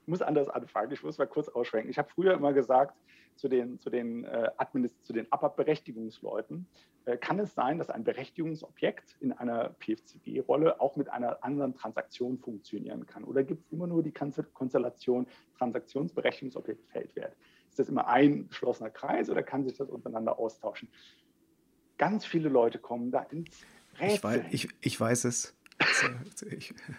muss 0.07 0.21
anders 0.21 0.49
anfangen. 0.49 0.91
Ich 0.91 1.03
muss 1.03 1.17
mal 1.17 1.27
kurz 1.27 1.49
ausschwenken. 1.49 1.89
Ich 1.89 1.97
habe 1.97 2.09
früher 2.09 2.33
immer 2.33 2.53
gesagt, 2.53 2.97
zu 3.35 3.47
den, 3.47 3.79
zu 3.79 3.89
den, 3.89 4.23
äh, 4.23 4.49
Administ 4.57 5.05
zu 5.05 5.13
den 5.13 5.31
ABAP-Berechtigungsleuten, 5.31 6.67
äh, 7.05 7.17
kann 7.17 7.39
es 7.39 7.53
sein, 7.53 7.77
dass 7.77 7.89
ein 7.89 8.03
Berechtigungsobjekt 8.03 9.15
in 9.19 9.31
einer 9.31 9.75
PFCG-Rolle 9.79 10.81
auch 10.81 10.95
mit 10.95 11.09
einer 11.09 11.43
anderen 11.43 11.75
Transaktion 11.75 12.37
funktionieren 12.37 13.05
kann? 13.05 13.23
Oder 13.23 13.43
gibt 13.43 13.65
es 13.65 13.71
immer 13.71 13.87
nur 13.87 14.03
die 14.03 14.11
Konstellation 14.11 15.27
Transaktionsberechtigungsobjekt 15.57 16.85
Feldwert? 16.87 17.35
Ist 17.69 17.79
das 17.79 17.89
immer 17.89 18.07
ein 18.07 18.47
geschlossener 18.47 18.89
Kreis 18.89 19.29
oder 19.29 19.43
kann 19.43 19.63
sich 19.63 19.77
das 19.77 19.89
untereinander 19.89 20.39
austauschen? 20.39 20.89
Ganz 21.97 22.25
viele 22.25 22.49
Leute 22.49 22.79
kommen 22.79 23.11
da 23.11 23.21
ins 23.23 23.65
Rätsel. 23.99 24.15
Ich 24.15 24.23
weiß, 24.23 24.41
ich, 24.51 24.69
ich 24.81 24.99
weiß 24.99 25.25
es. 25.25 25.56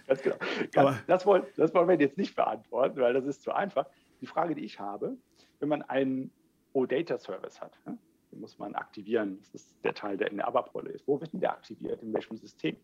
Ganz 0.07 0.23
genau. 0.23 0.37
Aber 0.77 0.99
das, 1.07 1.27
wollen, 1.27 1.45
das 1.57 1.75
wollen 1.75 1.89
wir 1.89 1.99
jetzt 1.99 2.17
nicht 2.17 2.37
beantworten, 2.37 3.01
weil 3.01 3.13
das 3.13 3.27
ist 3.27 3.43
zu 3.43 3.53
einfach. 3.53 3.87
Die 4.21 4.27
Frage, 4.27 4.55
die 4.55 4.65
ich 4.65 4.79
habe, 4.79 5.17
wenn 5.61 5.69
man 5.69 5.83
einen 5.83 6.31
OData-Service 6.73 7.61
hat, 7.61 7.79
ne, 7.87 7.99
den 8.33 8.41
muss 8.41 8.59
man 8.59 8.75
aktivieren. 8.75 9.39
Das 9.41 9.55
ist 9.55 9.77
der 9.85 9.95
Teil, 9.95 10.17
der 10.17 10.31
in 10.31 10.37
der 10.37 10.49
ABAP-Rolle 10.49 10.91
ist. 10.91 11.07
Wo 11.07 11.21
wird 11.21 11.33
denn 11.33 11.41
der 11.41 11.53
aktiviert? 11.53 12.03
In 12.03 12.13
welchem 12.13 12.37
System? 12.37 12.77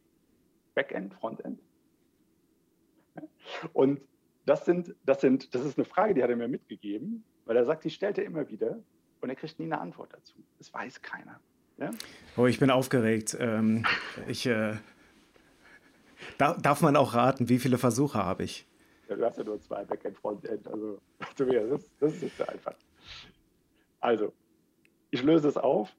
Backend, 0.74 1.14
Frontend? 1.14 1.60
Und 3.72 4.00
das, 4.46 4.64
sind, 4.64 4.94
das, 5.04 5.20
sind, 5.20 5.54
das 5.54 5.64
ist 5.64 5.78
eine 5.78 5.84
Frage, 5.84 6.14
die 6.14 6.22
hat 6.22 6.30
er 6.30 6.36
mir 6.36 6.48
mitgegeben, 6.48 7.24
weil 7.44 7.56
er 7.56 7.64
sagt, 7.64 7.84
die 7.84 7.90
stellt 7.90 8.18
er 8.18 8.24
immer 8.24 8.48
wieder 8.48 8.78
und 9.20 9.28
er 9.28 9.36
kriegt 9.36 9.58
nie 9.58 9.66
eine 9.66 9.80
Antwort 9.80 10.12
dazu. 10.12 10.34
Das 10.58 10.72
weiß 10.72 11.02
keiner. 11.02 11.40
Ja? 11.78 11.90
Oh, 12.36 12.46
ich 12.46 12.58
bin 12.58 12.70
aufgeregt. 12.70 13.36
Ähm, 13.38 13.84
ich, 14.28 14.46
äh, 14.46 14.74
darf, 16.38 16.60
darf 16.60 16.80
man 16.80 16.96
auch 16.96 17.14
raten, 17.14 17.48
wie 17.48 17.58
viele 17.58 17.78
Versuche 17.78 18.18
habe 18.18 18.44
ich? 18.44 18.66
Ja, 19.08 19.16
du 19.16 19.24
hast 19.24 19.38
ja 19.38 19.44
nur 19.44 19.60
zwei 19.60 19.84
Backend, 19.84 20.16
Frontend. 20.16 20.66
Also, 20.66 20.98
das, 21.36 21.90
das 22.00 22.12
ist 22.14 22.22
nicht 22.22 22.36
so 22.36 22.46
einfach. 22.46 22.74
Also, 24.00 24.32
ich 25.10 25.22
löse 25.22 25.48
es 25.48 25.56
auf. 25.56 25.90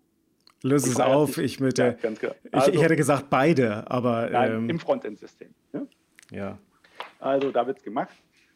Löse 0.64 0.90
es 0.90 1.00
auf. 1.00 1.38
Ich, 1.38 1.60
mit, 1.60 1.78
ja, 1.78 1.92
genau. 1.92 2.34
Also, 2.52 2.70
ich, 2.70 2.76
ich, 2.76 2.82
hätte 2.82 2.96
gesagt 2.96 3.30
beide, 3.30 3.90
aber. 3.90 4.30
Nein, 4.30 4.52
ähm, 4.52 4.70
im 4.70 4.80
Frontend-System. 4.80 5.54
Ne? 5.74 5.88
Ja. 6.32 6.58
Also, 7.20 7.52
da 7.52 7.68
wird 7.68 7.78
es 7.78 7.84
gemacht. 7.84 8.16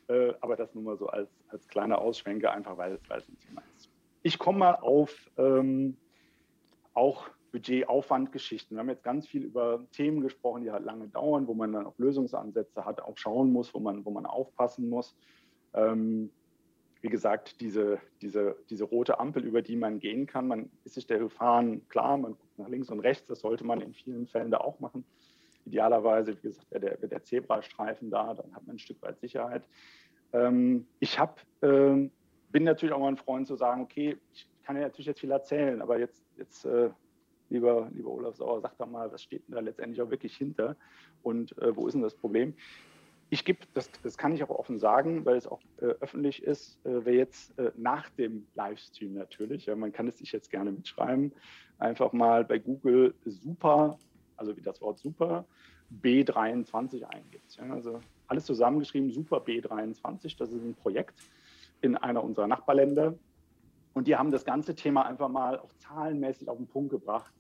Äh, 0.10 0.34
aber 0.42 0.56
das 0.56 0.74
nur 0.74 0.84
mal 0.84 0.98
so 0.98 1.08
als, 1.08 1.30
als 1.50 1.68
kleiner 1.68 2.00
Ausschwenker, 2.00 2.52
einfach 2.52 2.78
weil, 2.78 3.00
weil 3.08 3.20
es 3.20 3.30
ein 3.30 3.38
Thema 3.40 3.62
ist. 3.78 3.90
Ich 4.24 4.40
komme 4.40 4.58
mal 4.58 4.74
auf 4.74 5.14
ähm, 5.38 5.98
auch 6.96 7.30
Budgetaufwandgeschichten. 7.52 8.76
Wir 8.76 8.80
haben 8.80 8.90
jetzt 8.90 9.04
ganz 9.04 9.28
viel 9.28 9.44
über 9.44 9.86
Themen 9.92 10.22
gesprochen, 10.22 10.64
die 10.64 10.72
halt 10.72 10.86
lange 10.86 11.08
dauern, 11.08 11.48
wo 11.48 11.54
man 11.54 11.72
dann 11.74 11.86
auch 11.86 11.98
Lösungsansätze 11.98 12.86
hat, 12.86 13.02
auch 13.02 13.18
schauen 13.18 13.52
muss, 13.52 13.74
wo 13.74 13.80
man, 13.80 14.06
wo 14.06 14.12
man 14.12 14.26
aufpassen 14.26 14.90
muss. 14.90 15.16
Ähm, 15.74 16.32
wie 17.02 17.10
gesagt, 17.10 17.62
diese, 17.62 18.00
diese, 18.22 18.58
diese 18.70 18.84
rote 18.84 19.20
Ampel, 19.20 19.46
über 19.46 19.62
die 19.62 19.78
man 19.78 20.00
gehen 20.00 20.26
kann, 20.26 20.48
man 20.48 20.70
ist 20.84 20.96
sich 20.96 21.08
der 21.08 21.20
Gefahren 21.20 21.88
klar, 21.88 22.18
man 22.18 22.34
guckt 22.34 22.58
nach 22.60 22.68
links 22.68 22.90
und 22.90 23.00
rechts, 23.00 23.28
das 23.28 23.40
sollte 23.40 23.64
man 23.64 23.80
in 23.80 23.94
vielen 23.94 24.28
Fällen 24.28 24.52
da 24.52 24.58
auch 24.58 24.80
machen. 24.80 25.06
Idealerweise, 25.66 26.36
wie 26.36 26.42
gesagt, 26.42 26.70
wäre 26.72 26.82
der, 26.82 27.02
wär 27.02 27.10
der 27.10 27.24
Zebrastreifen 27.24 28.10
da, 28.10 28.34
dann 28.34 28.54
hat 28.54 28.66
man 28.68 28.76
ein 28.76 28.80
Stück 28.80 29.02
weit 29.02 29.20
Sicherheit. 29.20 29.64
Ähm, 30.34 30.88
ich 31.00 31.18
hab, 31.20 31.40
äh, 31.62 32.10
bin 32.52 32.64
natürlich 32.64 32.94
auch 32.94 33.00
mal 33.00 33.08
ein 33.08 33.18
Freund 33.18 33.48
zu 33.48 33.56
sagen, 33.56 33.82
okay, 33.82 34.18
ich 34.34 34.48
kann 34.64 34.76
ja 34.76 34.84
natürlich 34.84 35.08
jetzt 35.08 35.22
viel 35.22 35.32
erzählen, 35.32 35.82
aber 35.82 36.00
jetzt, 36.00 36.24
jetzt 36.38 36.66
äh, 36.66 36.90
lieber, 37.50 37.90
lieber 37.94 38.10
Olaf 38.10 38.36
Sauer, 38.36 38.62
sag 38.62 38.78
doch 38.78 38.90
mal, 38.90 39.12
was 39.12 39.24
steht 39.24 39.48
denn 39.48 39.56
da 39.56 39.62
letztendlich 39.62 40.02
auch 40.02 40.10
wirklich 40.10 40.36
hinter 40.36 40.76
und 41.24 41.58
äh, 41.60 41.76
wo 41.76 41.88
ist 41.88 41.94
denn 41.94 42.02
das 42.02 42.16
Problem? 42.16 42.54
Ich 43.32 43.46
gebe, 43.46 43.60
das, 43.76 43.92
das 44.02 44.18
kann 44.18 44.34
ich 44.34 44.44
auch 44.44 44.50
offen 44.50 44.80
sagen, 44.80 45.24
weil 45.24 45.38
es 45.38 45.46
auch 45.46 45.60
äh, 45.82 45.86
öffentlich 45.86 46.42
ist, 46.42 46.84
äh, 46.86 47.06
wer 47.06 47.14
jetzt 47.14 47.58
äh, 47.60 47.72
nach 47.78 48.10
dem 48.12 48.48
Livestream 48.56 49.14
natürlich, 49.14 49.68
ja, 49.68 49.76
man 49.76 49.92
kann 49.92 50.08
es 50.08 50.18
sich 50.18 50.32
jetzt 50.32 50.50
gerne 50.50 50.72
mitschreiben, 50.72 51.32
einfach 51.78 52.12
mal 52.12 52.44
bei 52.44 52.58
Google 52.58 53.14
super, 53.26 54.00
also 54.36 54.58
wie 54.58 54.62
das 54.62 54.82
Wort 54.82 54.98
super, 54.98 55.46
B23 56.02 57.04
eingibt. 57.04 57.56
Ja, 57.58 57.72
also 57.72 58.00
alles 58.28 58.46
zusammengeschrieben, 58.46 59.12
super 59.12 59.38
B23, 59.38 60.38
das 60.38 60.52
ist 60.52 60.64
ein 60.64 60.76
Projekt 60.76 61.20
in 61.82 61.96
einer 61.98 62.24
unserer 62.24 62.48
Nachbarländer. 62.48 63.16
Und 63.94 64.08
die 64.08 64.16
haben 64.16 64.32
das 64.32 64.46
ganze 64.46 64.76
Thema 64.76 65.06
einfach 65.06 65.30
mal 65.30 65.60
auch 65.60 65.74
zahlenmäßig 65.78 66.48
auf 66.48 66.58
den 66.58 66.68
Punkt 66.68 66.92
gebracht 66.92 67.34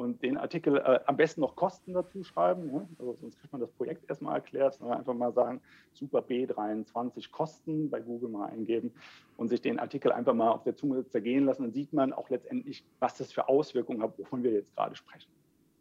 und 0.00 0.22
den 0.22 0.38
Artikel 0.38 0.78
äh, 0.78 0.98
am 1.04 1.18
besten 1.18 1.42
noch 1.42 1.56
Kosten 1.56 1.92
dazu 1.92 2.24
schreiben. 2.24 2.72
Ne? 2.72 2.88
Also 2.98 3.18
sonst 3.20 3.38
kriegt 3.38 3.52
man 3.52 3.60
das 3.60 3.70
Projekt 3.72 4.08
erstmal 4.08 4.36
erklärt, 4.36 4.74
sondern 4.74 4.96
einfach 4.96 5.12
mal 5.12 5.30
sagen, 5.32 5.60
super 5.92 6.20
B23 6.20 7.30
Kosten 7.30 7.90
bei 7.90 8.00
Google 8.00 8.30
mal 8.30 8.46
eingeben 8.46 8.92
und 9.36 9.48
sich 9.48 9.60
den 9.60 9.78
Artikel 9.78 10.10
einfach 10.10 10.32
mal 10.32 10.52
auf 10.52 10.62
der 10.64 10.74
Zunge 10.74 11.06
zergehen 11.06 11.44
lassen. 11.44 11.64
Dann 11.64 11.72
sieht 11.72 11.92
man 11.92 12.14
auch 12.14 12.30
letztendlich, 12.30 12.82
was 12.98 13.18
das 13.18 13.30
für 13.30 13.46
Auswirkungen 13.46 14.02
hat, 14.02 14.18
wovon 14.18 14.42
wir 14.42 14.52
jetzt 14.52 14.74
gerade 14.74 14.96
sprechen. 14.96 15.30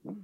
Ne? 0.03 0.17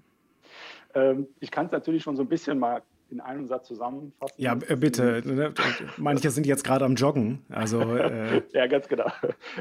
Ähm, 0.94 1.28
ich 1.40 1.50
kann 1.50 1.68
es 1.68 1.72
natürlich 1.72 2.04
schon 2.04 2.18
so 2.18 2.24
ein 2.24 2.30
bisschen 2.30 2.60
mal 2.60 2.82
in 3.10 3.22
einem 3.22 3.48
Satz 3.48 3.66
zusammenfassen. 3.68 4.36
Ja, 4.42 4.56
bitte. 4.56 5.24
Manche 5.98 6.32
sind 6.32 6.46
jetzt 6.46 6.66
gerade 6.66 6.84
am 6.84 6.96
Joggen. 6.96 7.46
Also, 7.48 7.80
äh 7.96 8.42
ja, 8.52 8.68
ganz 8.68 8.90
genau. 8.90 9.10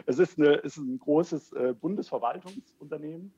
Es 0.07 0.19
ist, 0.19 0.41
eine, 0.41 0.57
es 0.57 0.77
ist 0.77 0.79
ein 0.79 0.99
großes 0.99 1.53
äh, 1.53 1.75
Bundesverwaltungsunternehmen 1.81 3.33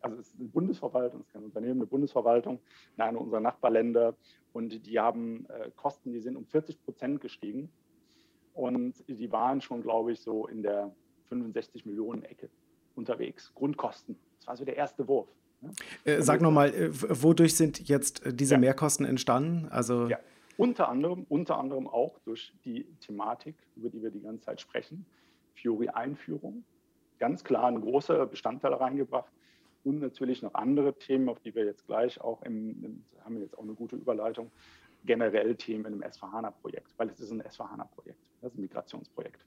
also 0.00 0.16
es 0.18 0.28
ist 0.28 0.38
eine 0.38 0.48
Bundesverwaltung, 0.48 1.20
es 1.20 1.26
ist 1.26 1.32
kein 1.32 1.44
Unternehmen, 1.44 1.80
eine 1.80 1.86
Bundesverwaltung 1.86 2.60
in 2.96 3.02
einem 3.02 3.18
unserer 3.18 3.40
Nachbarländer 3.40 4.14
und 4.52 4.86
die 4.86 4.98
haben 4.98 5.46
äh, 5.48 5.70
Kosten, 5.76 6.12
die 6.12 6.20
sind 6.20 6.36
um 6.36 6.46
40 6.46 6.82
Prozent 6.82 7.20
gestiegen 7.20 7.70
und 8.54 8.94
die 9.08 9.30
waren 9.32 9.60
schon, 9.60 9.82
glaube 9.82 10.12
ich, 10.12 10.20
so 10.20 10.46
in 10.46 10.62
der 10.62 10.90
65 11.28 11.86
Millionen 11.86 12.22
Ecke 12.22 12.48
unterwegs. 12.94 13.52
Grundkosten. 13.54 14.16
Das 14.38 14.48
war 14.48 14.56
so 14.56 14.64
der 14.64 14.76
erste 14.76 15.06
Wurf. 15.06 15.28
Ne? 15.60 15.70
Äh, 16.04 16.22
sag 16.22 16.40
nochmal, 16.40 16.74
äh, 16.74 16.90
wodurch 16.92 17.56
sind 17.56 17.88
jetzt 17.88 18.22
diese 18.26 18.54
ja. 18.54 18.60
Mehrkosten 18.60 19.06
entstanden? 19.06 19.68
Also 19.70 20.08
ja. 20.08 20.18
Unter 20.56 20.88
anderem, 20.88 21.24
unter 21.28 21.56
anderem 21.56 21.86
auch 21.86 22.18
durch 22.24 22.52
die 22.64 22.84
Thematik, 23.00 23.54
über 23.76 23.90
die 23.90 24.02
wir 24.02 24.10
die 24.10 24.20
ganze 24.20 24.46
Zeit 24.46 24.60
sprechen, 24.60 25.06
Fiori-Einführung 25.54 26.64
ganz 27.18 27.44
klar 27.44 27.66
ein 27.66 27.80
großer 27.80 28.26
Bestandteil 28.26 28.72
reingebracht. 28.74 29.30
Und 29.88 30.00
natürlich 30.00 30.42
noch 30.42 30.52
andere 30.52 30.92
Themen, 30.92 31.30
auf 31.30 31.40
die 31.40 31.54
wir 31.54 31.64
jetzt 31.64 31.86
gleich 31.86 32.20
auch 32.20 32.42
im, 32.42 32.84
im 32.84 33.04
haben 33.24 33.36
wir 33.36 33.42
jetzt 33.42 33.56
auch 33.56 33.62
eine 33.62 33.72
gute 33.72 33.96
Überleitung, 33.96 34.50
generell 35.06 35.54
Themen 35.54 35.86
in 35.86 35.94
einem 35.94 36.02
S4HANA-Projekt, 36.02 36.92
weil 36.98 37.08
es 37.08 37.20
ist 37.20 37.30
ein 37.30 37.42
S4HANA-Projekt, 37.42 38.18
das 38.42 38.52
ist 38.52 38.58
ein 38.58 38.62
Migrationsprojekt. 38.62 39.46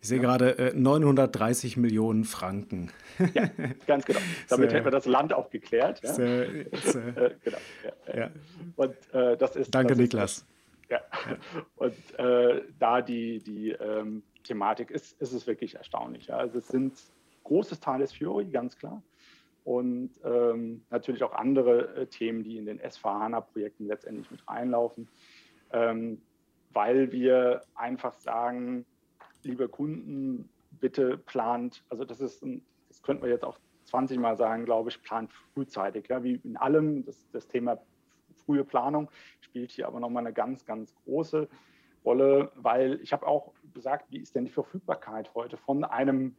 Ich 0.00 0.08
sehe 0.08 0.18
ja. 0.18 0.24
gerade 0.24 0.58
äh, 0.58 0.74
930 0.74 1.76
Millionen 1.76 2.24
Franken. 2.24 2.90
Ja, 3.32 3.48
ganz 3.86 4.04
genau. 4.04 4.18
Damit 4.48 4.72
hätten 4.72 4.84
wir 4.86 4.90
das 4.90 5.06
Land 5.06 5.32
auch 5.32 5.50
geklärt. 5.50 6.00
Ja? 6.02 6.14
Sehr, 6.14 6.48
sehr, 6.72 7.06
äh, 7.16 7.34
genau. 7.44 7.58
Ja. 8.12 8.30
Und, 8.74 8.94
äh, 9.12 9.36
das 9.36 9.54
ist, 9.54 9.72
Danke, 9.72 9.92
das 9.92 9.98
Niklas. 9.98 10.32
Ist, 10.38 10.46
ja. 10.90 11.00
Und 11.76 12.18
äh, 12.18 12.62
da 12.80 13.02
die, 13.02 13.38
die 13.38 13.70
ähm, 13.70 14.24
Thematik 14.42 14.90
ist, 14.90 15.20
ist 15.22 15.32
es 15.32 15.46
wirklich 15.46 15.76
erstaunlich. 15.76 16.26
Ja. 16.26 16.38
Also 16.38 16.58
es 16.58 16.66
sind 16.66 16.94
großes 17.44 17.78
Teil 17.78 18.00
des 18.00 18.12
Fiori, 18.12 18.46
ganz 18.46 18.76
klar. 18.76 19.00
Und 19.64 20.10
ähm, 20.24 20.84
natürlich 20.90 21.22
auch 21.22 21.32
andere 21.32 21.96
äh, 21.96 22.06
Themen, 22.06 22.44
die 22.44 22.58
in 22.58 22.66
den 22.66 22.80
S4HANA-Projekten 22.80 23.86
letztendlich 23.86 24.30
mit 24.30 24.46
reinlaufen, 24.46 25.08
ähm, 25.72 26.20
weil 26.72 27.12
wir 27.12 27.62
einfach 27.74 28.14
sagen, 28.14 28.84
liebe 29.42 29.68
Kunden, 29.68 30.50
bitte 30.80 31.16
plant, 31.16 31.82
also 31.88 32.04
das 32.04 32.20
ist, 32.20 32.42
ein, 32.42 32.62
das 32.88 33.02
könnten 33.02 33.22
wir 33.22 33.30
jetzt 33.30 33.44
auch 33.44 33.58
20 33.84 34.18
Mal 34.18 34.36
sagen, 34.36 34.64
glaube 34.64 34.90
ich, 34.90 35.02
plant 35.02 35.32
frühzeitig. 35.54 36.08
Ja, 36.08 36.22
wie 36.22 36.40
in 36.44 36.56
allem, 36.56 37.04
das, 37.04 37.26
das 37.32 37.48
Thema 37.48 37.78
frühe 38.44 38.64
Planung 38.64 39.10
spielt 39.40 39.70
hier 39.70 39.86
aber 39.86 40.00
nochmal 40.00 40.24
eine 40.24 40.34
ganz, 40.34 40.64
ganz 40.64 40.94
große 41.04 41.48
Rolle, 42.04 42.52
weil 42.56 43.00
ich 43.02 43.12
habe 43.12 43.26
auch 43.26 43.52
gesagt, 43.72 44.10
wie 44.10 44.18
ist 44.18 44.34
denn 44.34 44.44
die 44.44 44.50
Verfügbarkeit 44.50 45.34
heute 45.34 45.56
von 45.56 45.84
einem 45.84 46.36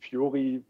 Fiori 0.00 0.64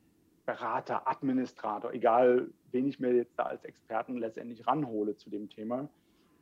Berater, 0.48 1.06
Administrator, 1.06 1.92
egal 1.92 2.48
wen 2.70 2.88
ich 2.88 2.98
mir 2.98 3.12
jetzt 3.12 3.38
da 3.38 3.42
als 3.42 3.66
Experten 3.66 4.16
letztendlich 4.16 4.66
ranhole 4.66 5.14
zu 5.14 5.28
dem 5.28 5.50
Thema. 5.50 5.90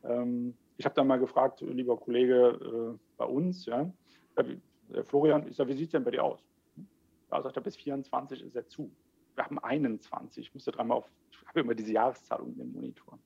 Ähm, 0.05 0.55
ich 0.77 0.85
habe 0.85 0.95
dann 0.95 1.09
mal 1.09 1.19
gefragt, 1.19 1.61
lieber 1.61 1.97
Kollege 1.97 2.95
äh, 2.95 2.99
bei 3.17 3.25
uns, 3.25 3.67
ja, 3.67 3.91
äh, 4.37 5.03
Florian, 5.03 5.49
ich 5.49 5.57
sage, 5.57 5.71
wie 5.71 5.77
sieht 5.77 5.87
es 5.87 5.91
denn 5.91 6.05
bei 6.05 6.13
dir 6.13 6.23
aus? 6.23 6.41
Da 7.31 7.43
sagt 7.43 7.57
er, 7.57 7.63
bis 7.63 7.75
24 7.75 8.43
ist 8.43 8.55
er 8.55 8.69
zu. 8.69 8.93
Wir 9.35 9.45
haben 9.45 9.59
21. 9.59 10.47
Ich 10.47 10.55
musste 10.55 10.71
dreimal 10.71 10.99
auf, 10.99 11.11
ich 11.33 11.49
habe 11.49 11.63
immer 11.63 11.75
diese 11.75 11.93
Jahreszahlung 11.93 12.57
im 12.61 12.71
Monitor. 12.75 13.19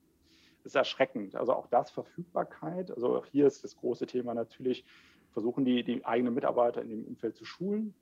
Das 0.63 0.71
ist 0.71 0.75
erschreckend. 0.75 1.35
Also 1.35 1.53
auch 1.53 1.67
das 1.67 1.91
Verfügbarkeit. 1.91 2.89
Also 2.89 3.17
auch 3.17 3.27
hier 3.27 3.45
ist 3.45 3.63
das 3.63 3.77
große 3.77 4.07
Thema 4.07 4.33
natürlich, 4.33 4.83
versuchen 5.29 5.63
die, 5.63 5.83
die 5.83 6.03
eigenen 6.03 6.33
Mitarbeiter 6.33 6.81
in 6.81 6.89
dem 6.89 7.05
Umfeld 7.05 7.35
zu 7.35 7.45
schulen, 7.45 7.93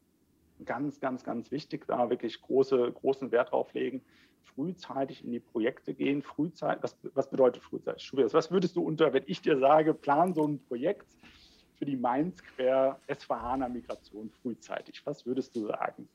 ganz, 0.66 1.00
ganz, 1.00 1.24
ganz 1.24 1.52
wichtig, 1.52 1.86
da 1.88 2.10
wirklich 2.10 2.42
große, 2.42 2.92
großen 2.92 3.32
Wert 3.32 3.52
drauf 3.52 3.74
legen, 3.74 4.02
frühzeitig 4.44 5.24
in 5.24 5.32
die 5.32 5.40
Projekte 5.40 5.94
gehen, 5.94 6.22
frühzeitig, 6.22 6.84
was, 6.84 6.98
was 7.14 7.30
bedeutet 7.30 7.64
frühzeitig? 7.64 8.12
Was 8.14 8.52
würdest 8.52 8.76
du 8.76 8.82
unter, 8.84 9.14
wenn 9.14 9.24
ich 9.28 9.42
dir 9.42 9.58
sage, 9.60 9.94
plan 9.94 10.34
so 10.34 10.46
ein 10.48 10.60
Projekt 10.60 11.08
für 11.78 11.86
die 11.86 11.96
Mainz 11.96 12.42
Quer 12.44 13.00
SVHANA 13.12 13.70
Migration 13.70 14.30
frühzeitig, 14.42 15.02
was 15.06 15.26
würdest 15.26 15.56
du 15.56 15.66
sagen? 15.68 16.10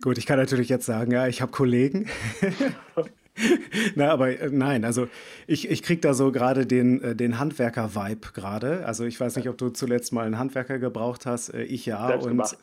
Gut, 0.00 0.16
ich 0.16 0.24
kann 0.24 0.38
natürlich 0.38 0.70
jetzt 0.70 0.86
sagen, 0.86 1.12
ja, 1.12 1.26
ich 1.26 1.42
habe 1.42 1.52
Kollegen. 1.52 2.08
Na, 3.94 4.10
aber 4.10 4.38
äh, 4.38 4.50
nein, 4.50 4.84
also 4.84 5.08
ich, 5.46 5.70
ich 5.70 5.82
kriege 5.82 6.00
da 6.00 6.14
so 6.14 6.32
gerade 6.32 6.66
den, 6.66 7.02
äh, 7.02 7.14
den 7.14 7.38
Handwerker-Vibe 7.38 8.32
gerade. 8.32 8.86
Also 8.86 9.04
ich 9.04 9.20
weiß 9.20 9.36
nicht, 9.36 9.48
ob 9.48 9.58
du 9.58 9.70
zuletzt 9.70 10.12
mal 10.12 10.26
einen 10.26 10.38
Handwerker 10.38 10.78
gebraucht 10.78 11.26
hast. 11.26 11.50
Äh, 11.50 11.62
ich 11.64 11.86
ja. 11.86 12.06
Selbst 12.06 12.24
und 12.24 12.30
gemacht. 12.32 12.58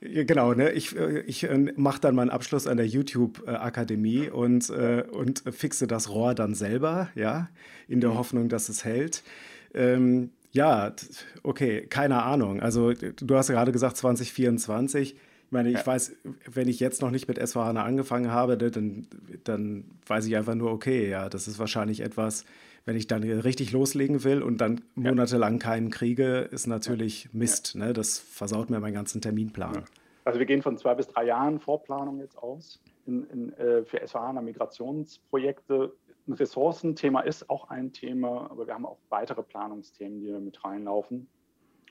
Genau, 0.00 0.54
ne? 0.54 0.70
ich, 0.72 0.96
äh, 0.96 1.20
ich 1.22 1.44
äh, 1.44 1.72
mache 1.76 2.00
dann 2.00 2.14
meinen 2.14 2.30
Abschluss 2.30 2.66
an 2.66 2.76
der 2.76 2.86
YouTube-Akademie 2.86 4.28
und, 4.28 4.70
äh, 4.70 5.04
und 5.10 5.42
fixe 5.50 5.86
das 5.86 6.08
Rohr 6.08 6.34
dann 6.34 6.54
selber, 6.54 7.08
ja, 7.14 7.48
in 7.88 8.00
der 8.00 8.10
mhm. 8.10 8.18
Hoffnung, 8.18 8.48
dass 8.48 8.68
es 8.68 8.84
hält. 8.84 9.24
Ähm, 9.74 10.30
ja, 10.52 10.92
okay, 11.42 11.86
keine 11.88 12.22
Ahnung. 12.22 12.60
Also 12.60 12.92
du 12.92 13.36
hast 13.36 13.48
ja 13.48 13.54
gerade 13.54 13.72
gesagt 13.72 13.96
2024. 13.96 15.16
Ich 15.48 15.52
meine, 15.52 15.70
ich 15.70 15.78
ja. 15.78 15.86
weiß, 15.86 16.14
wenn 16.44 16.68
ich 16.68 16.78
jetzt 16.78 17.00
noch 17.00 17.10
nicht 17.10 17.26
mit 17.26 17.38
SVHANA 17.38 17.82
angefangen 17.82 18.30
habe, 18.30 18.58
ne, 18.58 18.70
dann, 18.70 19.06
dann 19.44 19.84
weiß 20.06 20.26
ich 20.26 20.36
einfach 20.36 20.54
nur, 20.54 20.70
okay, 20.70 21.08
ja, 21.08 21.30
das 21.30 21.48
ist 21.48 21.58
wahrscheinlich 21.58 22.00
etwas, 22.00 22.44
wenn 22.84 22.96
ich 22.96 23.06
dann 23.06 23.22
richtig 23.22 23.72
loslegen 23.72 24.24
will 24.24 24.42
und 24.42 24.60
dann 24.60 24.82
monatelang 24.94 25.58
keinen 25.58 25.90
kriege, 25.90 26.40
ist 26.40 26.66
natürlich 26.66 27.32
Mist. 27.32 27.76
Ne? 27.76 27.94
Das 27.94 28.18
versaut 28.18 28.68
mir 28.68 28.78
meinen 28.78 28.92
ganzen 28.92 29.22
Terminplan. 29.22 29.84
Also 30.26 30.38
wir 30.38 30.44
gehen 30.44 30.60
von 30.60 30.76
zwei 30.76 30.94
bis 30.94 31.06
drei 31.06 31.24
Jahren 31.24 31.60
Vorplanung 31.60 32.20
jetzt 32.20 32.36
aus 32.36 32.78
in, 33.06 33.24
in, 33.30 33.52
äh, 33.54 33.86
für 33.86 34.06
SVH 34.06 34.32
Migrationsprojekte. 34.42 35.94
Ein 36.26 36.32
Ressourcenthema 36.34 37.20
ist 37.20 37.48
auch 37.48 37.70
ein 37.70 37.94
Thema, 37.94 38.50
aber 38.50 38.66
wir 38.66 38.74
haben 38.74 38.84
auch 38.84 38.98
weitere 39.08 39.42
Planungsthemen, 39.42 40.20
die 40.20 40.30
mit 40.32 40.62
reinlaufen. 40.62 41.26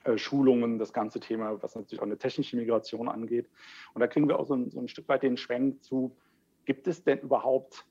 Äh, 0.08 0.18
Schulungen, 0.18 0.78
das 0.78 0.92
ganze 0.92 1.20
Thema, 1.20 1.62
was 1.62 1.74
natürlich 1.74 2.00
auch 2.00 2.06
eine 2.06 2.18
technische 2.18 2.56
Migration 2.56 3.08
angeht. 3.08 3.48
Und 3.94 4.00
da 4.00 4.06
kriegen 4.06 4.28
wir 4.28 4.38
auch 4.38 4.46
so 4.46 4.54
ein, 4.54 4.70
so 4.70 4.80
ein 4.80 4.88
Stück 4.88 5.08
weit 5.08 5.22
den 5.22 5.36
Schwenk 5.36 5.82
zu, 5.82 6.16
gibt 6.64 6.86
es 6.86 7.02
denn 7.04 7.18
überhaupt 7.18 7.84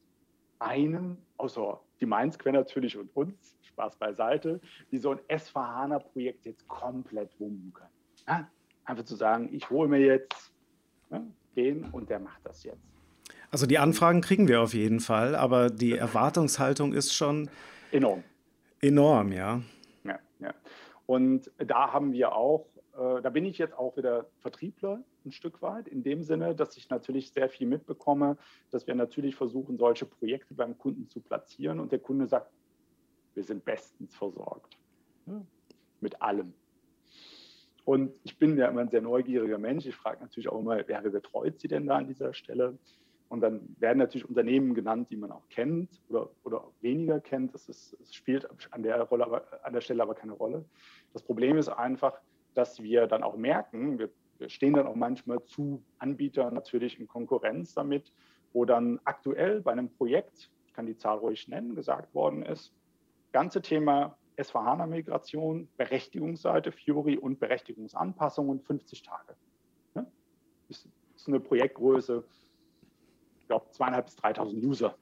einen, 0.60 1.17
außer 1.38 1.80
die 1.99 2.06
Mainz-Quer 2.06 2.53
natürlich 2.53 2.97
und 2.97 3.15
uns, 3.15 3.58
Spaß 3.62 3.97
beiseite, 3.97 4.60
die 4.91 4.97
so 4.97 5.12
ein 5.12 5.19
SVHANA-Projekt 5.30 6.45
jetzt 6.45 6.67
komplett 6.67 7.39
wummen 7.39 7.71
können. 7.73 7.91
Ja? 8.27 8.49
Einfach 8.86 9.03
zu 9.03 9.15
sagen, 9.15 9.49
ich 9.51 9.69
hole 9.69 9.88
mir 9.88 9.99
jetzt 9.99 10.51
ja, 11.12 11.21
den 11.56 11.84
und 11.91 12.10
der 12.10 12.19
macht 12.19 12.43
das 12.43 12.63
jetzt. 12.63 12.82
Also 13.51 13.67
die 13.67 13.77
Anfragen 13.77 14.21
kriegen 14.21 14.47
wir 14.47 14.62
auf 14.62 14.73
jeden 14.73 14.99
Fall, 14.99 15.36
aber 15.36 15.69
die 15.69 15.93
Erwartungshaltung 15.93 16.93
ist 16.93 17.13
schon 17.13 17.49
enorm. 17.91 18.23
Enorm, 18.82 19.32
ja. 19.32 19.62
Und 21.08 21.50
da 21.58 21.91
haben 21.93 22.12
wir 22.12 22.36
auch, 22.36 22.67
äh, 22.93 23.22
da 23.22 23.30
bin 23.30 23.46
ich 23.46 23.58
jetzt 23.58 23.74
auch 23.74 23.98
wieder 23.98 24.28
Vertriebler 24.39 25.04
ein 25.26 25.32
Stück 25.32 25.62
weit, 25.62 25.88
in 25.88 26.04
dem 26.04 26.22
Sinne, 26.22 26.54
dass 26.54 26.78
ich 26.78 26.89
natürlich 26.89 27.32
sehr 27.32 27.50
viel 27.50 27.65
mitbekomme, 27.65 28.38
dass 28.70 28.86
wir 28.86 28.93
natürlich 28.93 29.36
versuchen, 29.36 29.78
solche 29.78 30.06
Projekte 30.06 30.54
beim 30.54 30.78
Kunden 30.78 31.10
zu 31.10 31.22
platzieren 31.22 31.80
und 31.80 31.91
der 31.91 32.00
Kunde 32.00 32.28
sagt, 32.28 32.52
wir 33.34 33.43
sind 33.43 33.65
bestens 33.65 34.15
versorgt. 34.15 34.78
Ja, 35.26 35.41
mit 36.02 36.22
allem. 36.22 36.54
Und 37.86 38.20
ich 38.24 38.38
bin 38.38 38.58
ja 38.58 38.67
immer 38.67 38.82
ein 38.82 38.89
sehr 38.89 39.02
neugieriger 39.02 39.58
Mensch. 39.58 39.86
Ich 39.86 39.96
frage 39.96 40.22
natürlich 40.22 40.50
auch 40.50 40.60
immer, 40.60 40.86
wer 40.88 41.02
betreut 41.02 41.60
Sie 41.60 41.70
denn 41.70 41.88
da 41.88 41.98
an 41.98 42.08
dieser 42.08 42.34
Stelle? 42.34 42.78
Und 43.29 43.41
dann 43.41 43.75
werden 43.79 43.97
natürlich 43.97 44.27
Unternehmen 44.27 44.73
genannt, 44.73 45.09
die 45.11 45.17
man 45.17 45.31
auch 45.31 45.47
kennt 45.49 46.01
oder, 46.09 46.29
oder 46.43 46.63
weniger 46.81 47.19
kennt. 47.19 47.53
Das, 47.53 47.67
ist, 47.67 47.97
das 47.99 48.13
spielt 48.13 48.47
an 48.71 48.83
der, 48.83 49.01
Rolle, 49.03 49.43
an 49.63 49.73
der 49.73 49.81
Stelle 49.81 50.01
aber 50.03 50.15
keine 50.15 50.33
Rolle. 50.33 50.63
Das 51.13 51.23
Problem 51.23 51.57
ist 51.57 51.67
einfach, 51.67 52.19
dass 52.53 52.81
wir 52.81 53.07
dann 53.07 53.23
auch 53.23 53.35
merken, 53.35 53.99
wir 53.99 54.09
wir 54.39 54.49
stehen 54.49 54.73
dann 54.73 54.87
auch 54.87 54.95
manchmal 54.95 55.43
zu 55.45 55.83
Anbietern 55.99 56.53
natürlich 56.53 56.99
in 56.99 57.07
Konkurrenz 57.07 57.73
damit, 57.73 58.13
wo 58.53 58.65
dann 58.65 58.99
aktuell 59.03 59.61
bei 59.61 59.71
einem 59.71 59.89
Projekt, 59.89 60.51
ich 60.65 60.73
kann 60.73 60.85
die 60.85 60.97
Zahl 60.97 61.17
ruhig 61.17 61.47
nennen, 61.47 61.75
gesagt 61.75 62.13
worden 62.13 62.43
ist, 62.43 62.73
ganze 63.31 63.61
Thema 63.61 64.17
SVH-Migration, 64.37 65.67
Berechtigungsseite, 65.77 66.71
Fury 66.71 67.17
und 67.17 67.39
Berechtigungsanpassungen 67.39 68.61
50 68.61 69.01
Tage. 69.03 69.35
Das 69.93 70.87
ist 71.15 71.27
eine 71.27 71.39
Projektgröße, 71.39 72.23
ich 73.47 73.49
glaube, 73.49 73.71
zweieinhalb 73.71 74.05
bis 74.07 74.17
3.000 74.17 74.62
User 74.62 74.97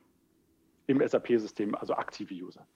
im 0.86 1.02
SAP-System, 1.02 1.74
also 1.74 1.96
aktive 1.96 2.32
User. 2.32 2.68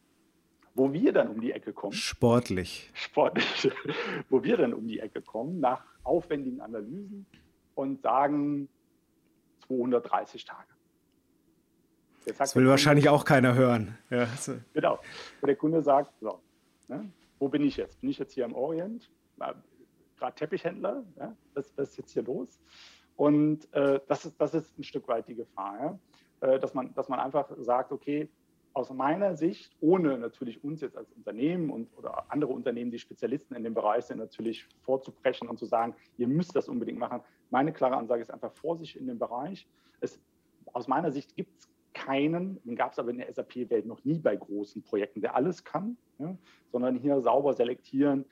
Wo 0.74 0.92
wir 0.92 1.14
dann 1.14 1.28
um 1.28 1.40
die 1.40 1.52
Ecke 1.52 1.74
kommen. 1.74 1.94
Sportlich. 1.94 2.90
Sportlich. 2.96 3.72
Wo 4.32 4.44
wir 4.44 4.58
dann 4.58 4.74
um 4.74 4.88
die 4.88 5.00
Ecke 5.00 5.22
kommen, 5.22 5.60
nach 5.60 5.86
aufwendigen 6.04 6.60
Analysen 6.60 7.28
und 7.76 8.02
sagen 8.02 8.68
230 9.68 10.44
Tage. 10.44 10.74
Das 12.26 12.56
will 12.56 12.68
wahrscheinlich 12.68 13.06
Kunde, 13.06 13.20
auch 13.20 13.26
keiner 13.26 13.54
hören. 13.54 13.96
Ja. 14.10 14.28
Genau. 14.74 15.00
Wo 15.40 15.46
der 15.46 15.56
Kunde 15.56 15.84
sagt, 15.84 16.14
so, 16.20 16.42
ne, 16.88 17.12
wo 17.38 17.48
bin 17.48 17.64
ich 17.64 17.78
jetzt? 17.78 18.02
Bin 18.02 18.10
ich 18.10 18.18
jetzt 18.18 18.34
hier 18.34 18.46
im 18.46 18.56
Orient? 18.56 19.08
Gerade 19.38 20.36
Teppichhändler? 20.36 21.04
Ja, 21.20 21.36
was, 21.54 21.72
was, 21.78 21.90
ist 21.90 21.98
jetzt 21.98 22.12
hier 22.14 22.24
los? 22.24 22.60
Und 23.20 23.68
äh, 23.74 24.00
das, 24.08 24.24
ist, 24.24 24.40
das 24.40 24.54
ist 24.54 24.80
ein 24.80 24.84
Stück 24.86 25.06
weit 25.10 25.28
die 25.28 25.36
Gefahr, 25.36 25.78
ja? 26.42 26.48
äh, 26.48 26.58
dass, 26.58 26.74
man, 26.74 26.94
dass 26.94 27.10
man 27.10 27.20
einfach 27.20 27.52
sagt, 27.58 27.92
okay, 27.92 28.30
aus 28.72 28.92
meiner 28.92 29.36
Sicht, 29.36 29.76
ohne 29.82 30.18
natürlich 30.18 30.64
uns 30.64 30.80
jetzt 30.80 30.96
als 30.96 31.12
Unternehmen 31.12 31.70
und 31.70 31.90
oder 31.98 32.32
andere 32.32 32.54
Unternehmen, 32.54 32.92
die 32.92 32.98
Spezialisten 32.98 33.56
in 33.56 33.66
dem 33.66 33.74
Bereich 33.74 34.06
sind, 34.06 34.20
natürlich 34.20 34.66
vorzubrechen 34.84 35.50
und 35.50 35.60
zu 35.60 35.66
sagen, 35.66 35.96
ihr 36.16 36.30
müsst 36.30 36.56
das 36.56 36.70
unbedingt 36.70 36.98
machen. 36.98 37.20
Meine 37.50 37.74
klare 37.74 37.98
Ansage 37.98 38.22
ist 38.22 38.32
einfach 38.32 38.54
Vorsicht 38.54 38.96
in 38.96 39.06
dem 39.06 39.20
Bereich. 39.20 39.68
Es, 40.00 40.18
aus 40.72 40.88
meiner 40.88 41.12
Sicht 41.12 41.36
gibt 41.36 41.60
es 41.60 41.70
keinen, 41.94 42.64
den 42.64 42.78
gab 42.78 42.94
es 42.94 43.00
aber 43.00 43.10
in 43.10 43.18
der 43.18 43.34
SAP-Welt 43.34 43.86
noch 43.86 44.02
nie 44.06 44.20
bei 44.20 44.38
großen 44.38 44.82
Projekten, 44.82 45.20
der 45.20 45.36
alles 45.36 45.66
kann, 45.66 45.98
ja, 46.20 46.38
sondern 46.72 46.96
hier 46.96 47.20
sauber 47.20 47.54
selektieren, 47.54 48.24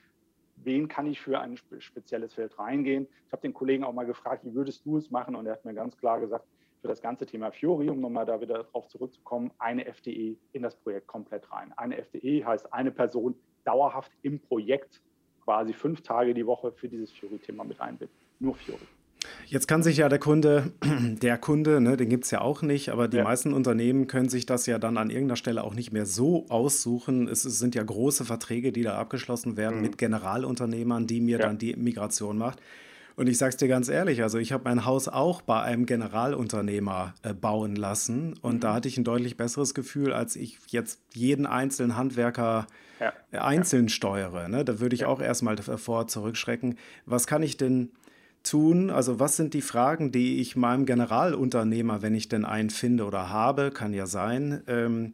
wen 0.68 0.88
kann 0.88 1.08
ich 1.08 1.20
für 1.20 1.40
ein 1.40 1.58
spezielles 1.80 2.34
Feld 2.34 2.60
reingehen. 2.60 3.08
Ich 3.26 3.32
habe 3.32 3.42
den 3.42 3.54
Kollegen 3.54 3.84
auch 3.84 3.94
mal 3.94 4.06
gefragt, 4.06 4.46
wie 4.46 4.54
würdest 4.54 4.86
du 4.86 4.98
es 4.98 5.10
machen? 5.10 5.34
Und 5.36 5.48
er 5.48 5.54
hat 5.54 5.66
mir 5.66 5.74
ganz 5.74 5.98
klar 5.98 6.20
gesagt, 6.20 6.46
für 6.82 6.88
das 6.90 7.02
ganze 7.02 7.26
Thema 7.26 7.52
Fiori, 7.52 7.90
um 7.90 8.02
nochmal 8.02 8.26
da 8.26 8.40
wieder 8.40 8.64
darauf 8.64 8.88
zurückzukommen, 8.88 9.52
eine 9.58 9.86
FDE 9.86 10.38
in 10.52 10.62
das 10.62 10.76
Projekt 10.76 11.08
komplett 11.08 11.52
rein. 11.52 11.74
Eine 11.78 11.98
FDE 11.98 12.46
heißt 12.46 12.72
eine 12.72 12.92
Person 12.92 13.34
dauerhaft 13.64 14.12
im 14.22 14.40
Projekt 14.40 15.02
quasi 15.44 15.74
fünf 15.74 16.02
Tage 16.02 16.34
die 16.34 16.46
Woche 16.46 16.72
für 16.74 16.90
dieses 16.90 17.12
Fiori-Thema 17.12 17.64
mit 17.64 17.80
einbinden. 17.82 18.16
Nur 18.40 18.56
Fiori. 18.56 18.86
Jetzt 19.46 19.68
kann 19.68 19.84
sich 19.84 19.98
ja 19.98 20.10
der 20.10 20.20
Kunde, 20.20 20.72
der 21.22 21.38
Kunde, 21.38 21.80
ne, 21.82 21.98
den 21.98 22.10
gibt 22.10 22.26
es 22.26 22.32
ja 22.32 22.42
auch 22.42 22.62
nicht, 22.62 22.90
aber 22.90 23.08
die 23.08 23.18
ja. 23.18 23.24
meisten 23.24 23.54
Unternehmen 23.54 24.08
können 24.08 24.30
sich 24.30 24.46
das 24.46 24.66
ja 24.66 24.80
dann 24.80 24.98
an 24.98 25.10
irgendeiner 25.10 25.38
Stelle 25.38 25.64
auch 25.64 25.74
nicht 25.74 25.92
mehr 25.92 26.06
so 26.06 26.46
aussuchen. 26.50 27.28
Es, 27.28 27.46
es 27.46 27.60
sind 27.60 27.76
ja 27.76 27.84
große 27.84 28.26
Verträge, 28.26 28.72
die 28.72 28.84
da 28.84 28.98
abgeschlossen 28.98 29.58
werden 29.58 29.78
mhm. 29.78 29.82
mit 29.82 29.98
Generalunternehmern, 29.98 31.08
die 31.08 31.22
mir 31.22 31.40
ja. 31.40 31.46
dann 31.46 31.58
die 31.58 31.76
Migration 31.76 32.38
macht. 32.38 32.62
Und 33.18 33.28
ich 33.28 33.40
sage 33.40 33.50
es 33.50 33.58
dir 33.58 33.68
ganz 33.68 33.90
ehrlich, 33.90 34.22
also 34.22 34.38
ich 34.38 34.52
habe 34.52 34.66
mein 34.66 34.86
Haus 34.86 35.08
auch 35.08 35.42
bei 35.42 35.60
einem 35.60 35.88
Generalunternehmer 35.88 37.16
äh, 37.24 37.34
bauen 37.34 37.76
lassen 37.76 38.36
und 38.44 38.56
mhm. 38.56 38.60
da 38.60 38.76
hatte 38.76 38.88
ich 38.88 38.98
ein 38.98 39.04
deutlich 39.04 39.38
besseres 39.38 39.74
Gefühl, 39.74 40.14
als 40.14 40.36
ich 40.36 40.60
jetzt 40.68 41.02
jeden 41.14 41.48
einzelnen 41.48 41.98
Handwerker 41.98 42.68
ja. 43.00 43.14
äh, 43.32 43.40
einzeln 43.40 43.86
ja. 43.86 43.90
steuere. 43.90 44.48
Ne? 44.50 44.64
Da 44.64 44.80
würde 44.80 44.94
ich 44.94 45.02
ja. 45.02 45.08
auch 45.08 45.20
erstmal 45.20 45.56
davor 45.56 46.08
zurückschrecken. 46.08 46.78
Was 47.08 47.26
kann 47.26 47.42
ich 47.42 47.58
denn 47.58 47.90
tun? 48.50 48.90
Also 48.90 49.20
was 49.20 49.36
sind 49.36 49.54
die 49.54 49.62
Fragen, 49.62 50.12
die 50.12 50.40
ich 50.40 50.56
meinem 50.56 50.86
Generalunternehmer, 50.86 52.02
wenn 52.02 52.16
ich 52.16 52.30
denn 52.30 52.46
einen 52.46 52.70
finde 52.70 53.06
oder 53.06 53.30
habe, 53.30 53.72
kann 53.72 53.94
ja 53.94 54.06
sein, 54.06 54.62
ähm, 54.68 55.14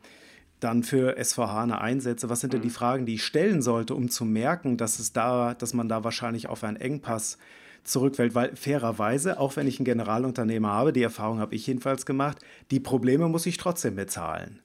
dann 0.60 0.84
für 0.84 1.18
SVH 1.24 1.64
einsetze? 1.78 2.30
Was 2.30 2.40
sind 2.40 2.54
denn 2.54 2.62
die 2.62 2.68
mhm. 2.68 2.74
Fragen, 2.74 3.06
die 3.06 3.16
ich 3.16 3.24
stellen 3.24 3.62
sollte, 3.62 3.96
um 3.96 4.10
zu 4.10 4.26
merken, 4.26 4.78
dass 4.78 5.00
es 5.00 5.14
da, 5.14 5.54
dass 5.54 5.74
man 5.74 5.90
da 5.90 6.04
wahrscheinlich 6.04 6.48
auf 6.48 6.64
einen 6.64 6.78
Engpass 6.78 7.38
zurückfällt? 7.84 8.36
Weil 8.36 8.56
fairerweise, 8.56 9.40
auch 9.40 9.56
wenn 9.56 9.68
ich 9.68 9.80
einen 9.80 9.86
Generalunternehmer 9.86 10.70
habe, 10.70 10.94
die 10.94 11.04
Erfahrung 11.04 11.40
habe 11.40 11.56
ich 11.56 11.68
jedenfalls 11.68 12.06
gemacht, 12.06 12.38
die 12.72 12.80
Probleme 12.80 13.28
muss 13.28 13.46
ich 13.46 13.58
trotzdem 13.58 13.96
bezahlen. 13.96 14.60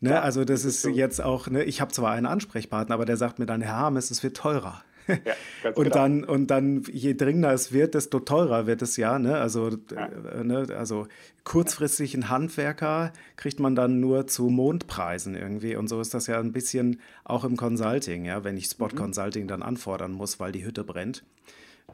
Ne? 0.00 0.10
Ja, 0.10 0.20
also 0.20 0.44
das 0.44 0.64
ist 0.64 0.84
jetzt 0.84 1.22
auch, 1.22 1.48
ne, 1.48 1.64
ich 1.64 1.80
habe 1.80 1.92
zwar 1.92 2.12
einen 2.12 2.26
Ansprechpartner, 2.26 2.94
aber 2.94 3.06
der 3.06 3.16
sagt 3.16 3.38
mir 3.38 3.46
dann, 3.46 3.62
Herr 3.62 3.76
Harmes, 3.76 4.10
es 4.10 4.22
wird 4.22 4.36
teurer. 4.36 4.82
Ja, 5.08 5.14
und, 5.74 5.84
genau. 5.84 5.94
dann, 5.94 6.24
und 6.24 6.50
dann, 6.50 6.82
je 6.90 7.14
dringender 7.14 7.52
es 7.52 7.72
wird, 7.72 7.94
desto 7.94 8.20
teurer 8.20 8.66
wird 8.66 8.82
es 8.82 8.96
ja. 8.96 9.18
Ne? 9.18 9.36
Also, 9.36 9.70
ja. 9.92 10.06
Äh, 10.06 10.44
ne? 10.44 10.68
also 10.76 11.06
kurzfristig 11.44 12.14
einen 12.14 12.28
Handwerker 12.28 13.12
kriegt 13.36 13.60
man 13.60 13.74
dann 13.74 14.00
nur 14.00 14.26
zu 14.26 14.48
Mondpreisen 14.48 15.34
irgendwie. 15.34 15.76
Und 15.76 15.88
so 15.88 16.00
ist 16.00 16.14
das 16.14 16.26
ja 16.26 16.40
ein 16.40 16.52
bisschen 16.52 17.00
auch 17.24 17.44
im 17.44 17.56
Consulting, 17.56 18.24
ja, 18.24 18.44
wenn 18.44 18.56
ich 18.56 18.66
Spot 18.66 18.88
mhm. 18.88 18.96
Consulting 18.96 19.48
dann 19.48 19.62
anfordern 19.62 20.12
muss, 20.12 20.40
weil 20.40 20.52
die 20.52 20.64
Hütte 20.64 20.84
brennt. 20.84 21.24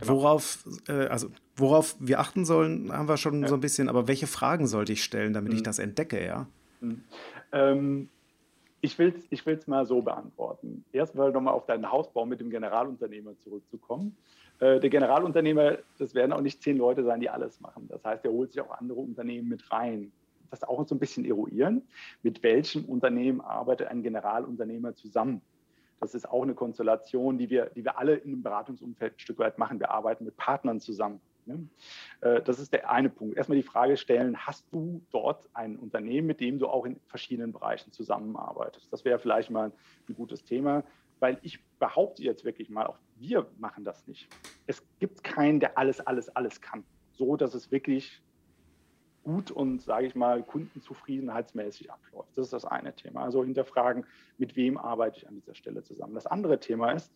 Genau. 0.00 0.14
Worauf, 0.14 0.64
äh, 0.88 1.06
also 1.06 1.28
worauf 1.56 1.96
wir 2.00 2.20
achten 2.20 2.44
sollen, 2.44 2.90
haben 2.92 3.08
wir 3.08 3.18
schon 3.18 3.42
ja. 3.42 3.48
so 3.48 3.54
ein 3.54 3.60
bisschen, 3.60 3.88
aber 3.88 4.08
welche 4.08 4.26
Fragen 4.26 4.66
sollte 4.66 4.92
ich 4.92 5.04
stellen, 5.04 5.34
damit 5.34 5.52
mhm. 5.52 5.58
ich 5.58 5.62
das 5.62 5.78
entdecke, 5.78 6.24
ja? 6.24 6.46
Mhm. 6.80 7.02
Ähm, 7.52 8.08
ich 8.82 8.98
will 8.98 9.14
es 9.16 9.26
ich 9.30 9.46
will's 9.46 9.66
mal 9.66 9.86
so 9.86 10.02
beantworten. 10.02 10.84
Erstmal 10.92 11.30
nochmal 11.30 11.54
auf 11.54 11.66
deinen 11.66 11.90
Hausbau 11.90 12.26
mit 12.26 12.40
dem 12.40 12.50
Generalunternehmer 12.50 13.38
zurückzukommen. 13.38 14.16
Äh, 14.58 14.80
der 14.80 14.90
Generalunternehmer, 14.90 15.78
das 15.98 16.14
werden 16.14 16.32
auch 16.32 16.40
nicht 16.40 16.62
zehn 16.62 16.76
Leute 16.76 17.04
sein, 17.04 17.20
die 17.20 17.30
alles 17.30 17.60
machen. 17.60 17.86
Das 17.88 18.04
heißt, 18.04 18.24
er 18.24 18.32
holt 18.32 18.52
sich 18.52 18.60
auch 18.60 18.72
andere 18.72 18.98
Unternehmen 18.98 19.48
mit 19.48 19.70
rein. 19.70 20.12
Das 20.50 20.64
auch 20.64 20.86
so 20.86 20.96
ein 20.96 20.98
bisschen 20.98 21.24
eruieren. 21.24 21.82
Mit 22.22 22.42
welchem 22.42 22.84
Unternehmen 22.84 23.40
arbeitet 23.40 23.86
ein 23.86 24.02
Generalunternehmer 24.02 24.94
zusammen? 24.94 25.40
Das 26.00 26.14
ist 26.16 26.28
auch 26.28 26.42
eine 26.42 26.54
Konstellation, 26.54 27.38
die 27.38 27.48
wir, 27.48 27.66
die 27.66 27.84
wir 27.84 27.96
alle 27.96 28.16
in 28.16 28.32
einem 28.32 28.42
Beratungsumfeld 28.42 29.14
ein 29.14 29.18
Stück 29.20 29.38
weit 29.38 29.58
machen. 29.58 29.78
Wir 29.78 29.92
arbeiten 29.92 30.24
mit 30.24 30.36
Partnern 30.36 30.80
zusammen. 30.80 31.20
Ne? 31.46 31.68
Äh, 32.20 32.42
das 32.42 32.58
ist 32.58 32.72
der 32.72 32.90
eine 32.90 33.10
Punkt. 33.10 33.36
Erstmal 33.36 33.56
die 33.56 33.62
Frage 33.62 33.96
stellen, 33.96 34.36
hast 34.36 34.66
du 34.72 35.02
dort 35.10 35.48
ein 35.54 35.76
Unternehmen, 35.76 36.26
mit 36.26 36.40
dem 36.40 36.58
du 36.58 36.68
auch 36.68 36.84
in 36.84 37.00
verschiedenen 37.06 37.52
Bereichen 37.52 37.92
zusammenarbeitest? 37.92 38.92
Das 38.92 39.04
wäre 39.04 39.18
vielleicht 39.18 39.50
mal 39.50 39.72
ein 40.08 40.14
gutes 40.14 40.44
Thema, 40.44 40.84
weil 41.20 41.38
ich 41.42 41.62
behaupte 41.78 42.22
jetzt 42.22 42.44
wirklich 42.44 42.68
mal, 42.68 42.86
auch 42.86 42.98
wir 43.16 43.46
machen 43.58 43.84
das 43.84 44.06
nicht. 44.06 44.28
Es 44.66 44.82
gibt 44.98 45.22
keinen, 45.22 45.60
der 45.60 45.78
alles, 45.78 46.00
alles, 46.00 46.28
alles 46.34 46.60
kann. 46.60 46.84
So, 47.12 47.36
dass 47.36 47.54
es 47.54 47.70
wirklich 47.70 48.22
gut 49.22 49.50
und, 49.50 49.82
sage 49.82 50.06
ich 50.06 50.14
mal, 50.14 50.42
kundenzufriedenheitsmäßig 50.42 51.92
abläuft. 51.92 52.36
Das 52.36 52.46
ist 52.46 52.52
das 52.52 52.64
eine 52.64 52.94
Thema. 52.94 53.22
Also 53.22 53.44
hinterfragen, 53.44 54.04
mit 54.38 54.56
wem 54.56 54.76
arbeite 54.78 55.18
ich 55.18 55.28
an 55.28 55.36
dieser 55.36 55.54
Stelle 55.54 55.82
zusammen. 55.82 56.14
Das 56.14 56.26
andere 56.26 56.58
Thema 56.58 56.90
ist, 56.92 57.12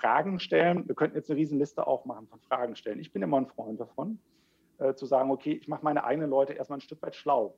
Fragen 0.00 0.38
stellen. 0.38 0.86
Wir 0.86 0.94
könnten 0.94 1.16
jetzt 1.16 1.30
eine 1.30 1.38
Riesenliste 1.38 1.86
aufmachen 1.86 2.28
von 2.28 2.40
Fragen 2.40 2.76
stellen. 2.76 3.00
Ich 3.00 3.12
bin 3.12 3.22
immer 3.22 3.38
ein 3.38 3.46
Freund 3.46 3.80
davon, 3.80 4.18
äh, 4.78 4.94
zu 4.94 5.06
sagen, 5.06 5.30
okay, 5.30 5.52
ich 5.52 5.68
mache 5.68 5.84
meine 5.84 6.04
eigenen 6.04 6.30
Leute 6.30 6.52
erstmal 6.52 6.78
ein 6.78 6.82
Stück 6.82 7.02
weit 7.02 7.16
schlau. 7.16 7.56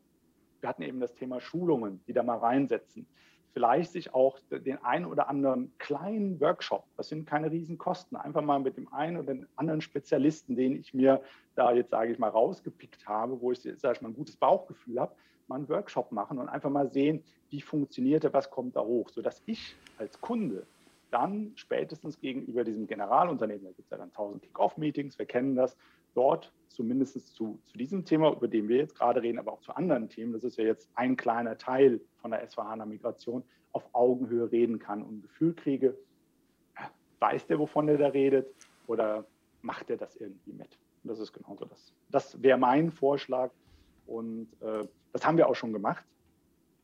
Wir 0.60 0.68
hatten 0.68 0.82
eben 0.82 1.00
das 1.00 1.14
Thema 1.14 1.40
Schulungen, 1.40 2.02
die 2.06 2.12
da 2.12 2.22
mal 2.22 2.38
reinsetzen. 2.38 3.06
Vielleicht 3.52 3.92
sich 3.92 4.14
auch 4.14 4.38
den 4.50 4.78
einen 4.84 5.06
oder 5.06 5.28
anderen 5.28 5.72
kleinen 5.78 6.40
Workshop, 6.40 6.84
das 6.96 7.08
sind 7.08 7.26
keine 7.26 7.50
Riesenkosten, 7.50 8.16
einfach 8.16 8.42
mal 8.42 8.60
mit 8.60 8.76
dem 8.76 8.92
einen 8.92 9.16
oder 9.16 9.34
anderen 9.56 9.80
Spezialisten, 9.80 10.54
den 10.54 10.76
ich 10.76 10.94
mir 10.94 11.20
da 11.56 11.72
jetzt, 11.72 11.90
sage 11.90 12.12
ich 12.12 12.18
mal, 12.20 12.28
rausgepickt 12.28 13.08
habe, 13.08 13.40
wo 13.40 13.50
ich, 13.50 13.60
sage 13.60 13.96
ich 13.96 14.02
mal, 14.02 14.10
ein 14.10 14.14
gutes 14.14 14.36
Bauchgefühl 14.36 15.00
habe, 15.00 15.16
mal 15.48 15.56
einen 15.56 15.68
Workshop 15.68 16.12
machen 16.12 16.38
und 16.38 16.48
einfach 16.48 16.70
mal 16.70 16.88
sehen, 16.92 17.24
wie 17.48 17.60
funktioniert 17.60 18.22
er, 18.22 18.32
was 18.32 18.48
kommt 18.50 18.76
da 18.76 18.82
hoch, 18.82 19.08
sodass 19.08 19.42
ich 19.46 19.74
als 19.98 20.20
Kunde 20.20 20.64
dann 21.10 21.52
spätestens 21.54 22.20
gegenüber 22.20 22.64
diesem 22.64 22.86
Generalunternehmen, 22.86 23.64
da 23.64 23.70
gibt 23.70 23.86
es 23.86 23.90
ja 23.90 23.98
dann 23.98 24.12
tausend 24.12 24.42
Kick-Off-Meetings, 24.42 25.18
wir 25.18 25.26
kennen 25.26 25.56
das, 25.56 25.76
dort 26.14 26.52
zumindest 26.68 27.34
zu, 27.34 27.60
zu 27.66 27.78
diesem 27.78 28.04
Thema, 28.04 28.32
über 28.32 28.48
den 28.48 28.68
wir 28.68 28.76
jetzt 28.78 28.94
gerade 28.94 29.22
reden, 29.22 29.38
aber 29.38 29.52
auch 29.52 29.60
zu 29.60 29.72
anderen 29.74 30.08
Themen, 30.08 30.32
das 30.32 30.44
ist 30.44 30.56
ja 30.56 30.64
jetzt 30.64 30.88
ein 30.94 31.16
kleiner 31.16 31.58
Teil 31.58 32.00
von 32.16 32.30
der 32.30 32.46
SVH-Migration, 32.46 33.44
auf 33.72 33.88
Augenhöhe 33.92 34.50
reden 34.50 34.78
kann 34.78 35.02
und 35.02 35.18
ein 35.18 35.22
Gefühl 35.22 35.54
kriege, 35.54 35.96
weiß 37.20 37.46
der, 37.46 37.58
wovon 37.58 37.88
er 37.88 37.98
da 37.98 38.08
redet 38.08 38.52
oder 38.86 39.26
macht 39.62 39.90
er 39.90 39.96
das 39.96 40.16
irgendwie 40.16 40.52
mit? 40.52 40.78
Und 41.02 41.10
das 41.10 41.20
ist 41.20 41.32
genauso 41.32 41.64
das. 41.64 41.92
Das 42.10 42.42
wäre 42.42 42.58
mein 42.58 42.90
Vorschlag 42.90 43.52
und 44.06 44.48
äh, 44.60 44.86
das 45.12 45.24
haben 45.24 45.36
wir 45.36 45.48
auch 45.48 45.54
schon 45.54 45.72
gemacht 45.72 46.04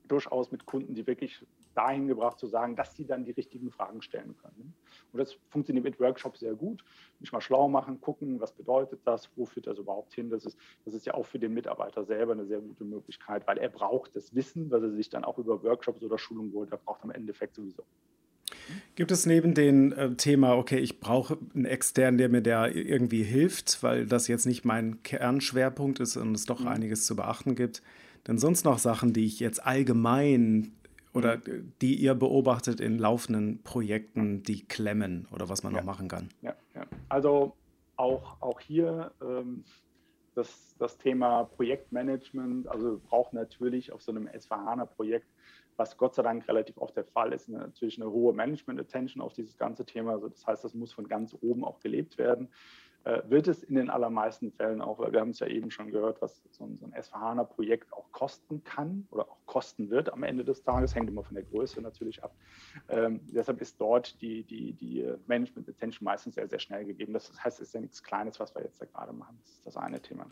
durchaus 0.08 0.52
mit 0.52 0.66
Kunden, 0.66 0.94
die 0.94 1.06
wirklich 1.06 1.44
dahin 1.76 2.08
gebracht 2.08 2.38
zu 2.38 2.46
sagen, 2.46 2.76
dass 2.76 2.96
sie 2.96 3.06
dann 3.06 3.24
die 3.24 3.32
richtigen 3.32 3.70
Fragen 3.70 4.02
stellen 4.02 4.36
können. 4.38 4.74
Und 5.12 5.18
das 5.18 5.36
funktioniert 5.50 5.84
mit 5.84 6.00
Workshops 6.00 6.40
sehr 6.40 6.54
gut. 6.54 6.84
Mich 7.20 7.32
mal 7.32 7.40
schlau 7.40 7.68
machen, 7.68 8.00
gucken, 8.00 8.40
was 8.40 8.52
bedeutet 8.52 9.00
das, 9.04 9.30
wo 9.36 9.46
führt 9.46 9.66
das 9.66 9.78
überhaupt 9.78 10.14
hin. 10.14 10.30
Das 10.30 10.44
ist, 10.44 10.58
das 10.84 10.94
ist 10.94 11.06
ja 11.06 11.14
auch 11.14 11.26
für 11.26 11.38
den 11.38 11.54
Mitarbeiter 11.54 12.04
selber 12.04 12.32
eine 12.32 12.46
sehr 12.46 12.60
gute 12.60 12.84
Möglichkeit, 12.84 13.46
weil 13.46 13.58
er 13.58 13.68
braucht 13.68 14.16
das 14.16 14.34
Wissen, 14.34 14.70
was 14.70 14.82
er 14.82 14.90
sich 14.90 15.10
dann 15.10 15.24
auch 15.24 15.38
über 15.38 15.62
Workshops 15.62 16.02
oder 16.02 16.18
Schulungen 16.18 16.52
holt, 16.52 16.70
er 16.70 16.78
braucht 16.78 17.02
am 17.02 17.10
Endeffekt 17.10 17.54
sowieso. 17.54 17.84
Gibt 18.94 19.10
es 19.10 19.26
neben 19.26 19.54
dem 19.54 19.92
äh, 19.92 20.14
Thema, 20.14 20.56
okay, 20.56 20.78
ich 20.78 21.00
brauche 21.00 21.38
einen 21.54 21.64
externen, 21.64 22.18
der 22.18 22.28
mir 22.28 22.42
da 22.42 22.66
irgendwie 22.66 23.22
hilft, 23.22 23.82
weil 23.82 24.06
das 24.06 24.28
jetzt 24.28 24.46
nicht 24.46 24.64
mein 24.64 25.02
Kernschwerpunkt 25.02 26.00
ist 26.00 26.16
und 26.16 26.34
es 26.34 26.46
doch 26.46 26.60
mhm. 26.60 26.68
einiges 26.68 27.06
zu 27.06 27.16
beachten 27.16 27.54
gibt, 27.54 27.82
denn 28.26 28.38
sonst 28.38 28.64
noch 28.64 28.78
Sachen, 28.78 29.12
die 29.12 29.26
ich 29.26 29.40
jetzt 29.40 29.64
allgemein 29.64 30.72
oder 31.16 31.38
die 31.80 31.94
ihr 31.94 32.14
beobachtet 32.14 32.80
in 32.80 32.98
laufenden 32.98 33.62
Projekten, 33.62 34.42
die 34.42 34.64
klemmen 34.64 35.26
oder 35.32 35.48
was 35.48 35.62
man 35.62 35.72
ja. 35.72 35.78
noch 35.78 35.86
machen 35.86 36.08
kann? 36.08 36.28
Ja, 36.42 36.54
ja. 36.74 36.86
also 37.08 37.54
auch, 37.96 38.40
auch 38.40 38.60
hier 38.60 39.12
ähm, 39.22 39.64
das, 40.34 40.76
das 40.78 40.98
Thema 40.98 41.44
Projektmanagement, 41.44 42.68
also 42.68 43.00
braucht 43.08 43.32
natürlich 43.32 43.90
auf 43.92 44.02
so 44.02 44.12
einem 44.12 44.28
SVHANA-Projekt, 44.28 45.26
was 45.76 45.96
Gott 45.96 46.14
sei 46.14 46.22
Dank 46.22 46.46
relativ 46.48 46.76
oft 46.78 46.96
der 46.96 47.04
Fall 47.04 47.32
ist, 47.32 47.48
natürlich 47.48 48.00
eine 48.00 48.10
hohe 48.10 48.32
Management-Attention 48.34 49.22
auf 49.22 49.32
dieses 49.32 49.56
ganze 49.56 49.84
Thema. 49.84 50.12
Also 50.12 50.28
das 50.28 50.46
heißt, 50.46 50.64
das 50.64 50.74
muss 50.74 50.92
von 50.92 51.08
ganz 51.08 51.36
oben 51.40 51.64
auch 51.64 51.80
gelebt 51.80 52.18
werden. 52.18 52.48
Äh, 53.06 53.22
wird 53.30 53.46
es 53.46 53.62
in 53.62 53.76
den 53.76 53.88
allermeisten 53.88 54.50
Fällen 54.50 54.82
auch, 54.82 54.98
weil 54.98 55.12
wir 55.12 55.20
haben 55.20 55.30
es 55.30 55.38
ja 55.38 55.46
eben 55.46 55.70
schon 55.70 55.92
gehört, 55.92 56.20
was 56.20 56.42
so 56.50 56.64
ein, 56.64 56.76
so 56.76 56.86
ein 56.86 56.92
SVHANA-Projekt 57.00 57.92
auch 57.92 58.10
kosten 58.10 58.64
kann 58.64 59.06
oder 59.12 59.30
auch 59.30 59.38
kosten 59.46 59.90
wird 59.90 60.12
am 60.12 60.24
Ende 60.24 60.44
des 60.44 60.64
Tages, 60.64 60.96
hängt 60.96 61.08
immer 61.08 61.22
von 61.22 61.36
der 61.36 61.44
Größe 61.44 61.80
natürlich 61.80 62.24
ab. 62.24 62.34
Ähm, 62.88 63.20
deshalb 63.32 63.60
ist 63.60 63.80
dort 63.80 64.20
die, 64.20 64.42
die, 64.42 64.72
die 64.72 65.08
Management-Attention 65.28 66.04
meistens 66.04 66.34
sehr, 66.34 66.48
sehr 66.48 66.58
schnell 66.58 66.84
gegeben. 66.84 67.12
Das 67.12 67.32
heißt, 67.44 67.60
es 67.60 67.68
ist 67.68 67.74
ja 67.74 67.80
nichts 67.80 68.02
Kleines, 68.02 68.40
was 68.40 68.52
wir 68.56 68.64
jetzt 68.64 68.82
da 68.82 68.86
gerade 68.86 69.12
machen. 69.12 69.38
Das 69.40 69.52
ist 69.52 69.66
das 69.66 69.76
eine 69.76 70.02
Thema. 70.02 70.26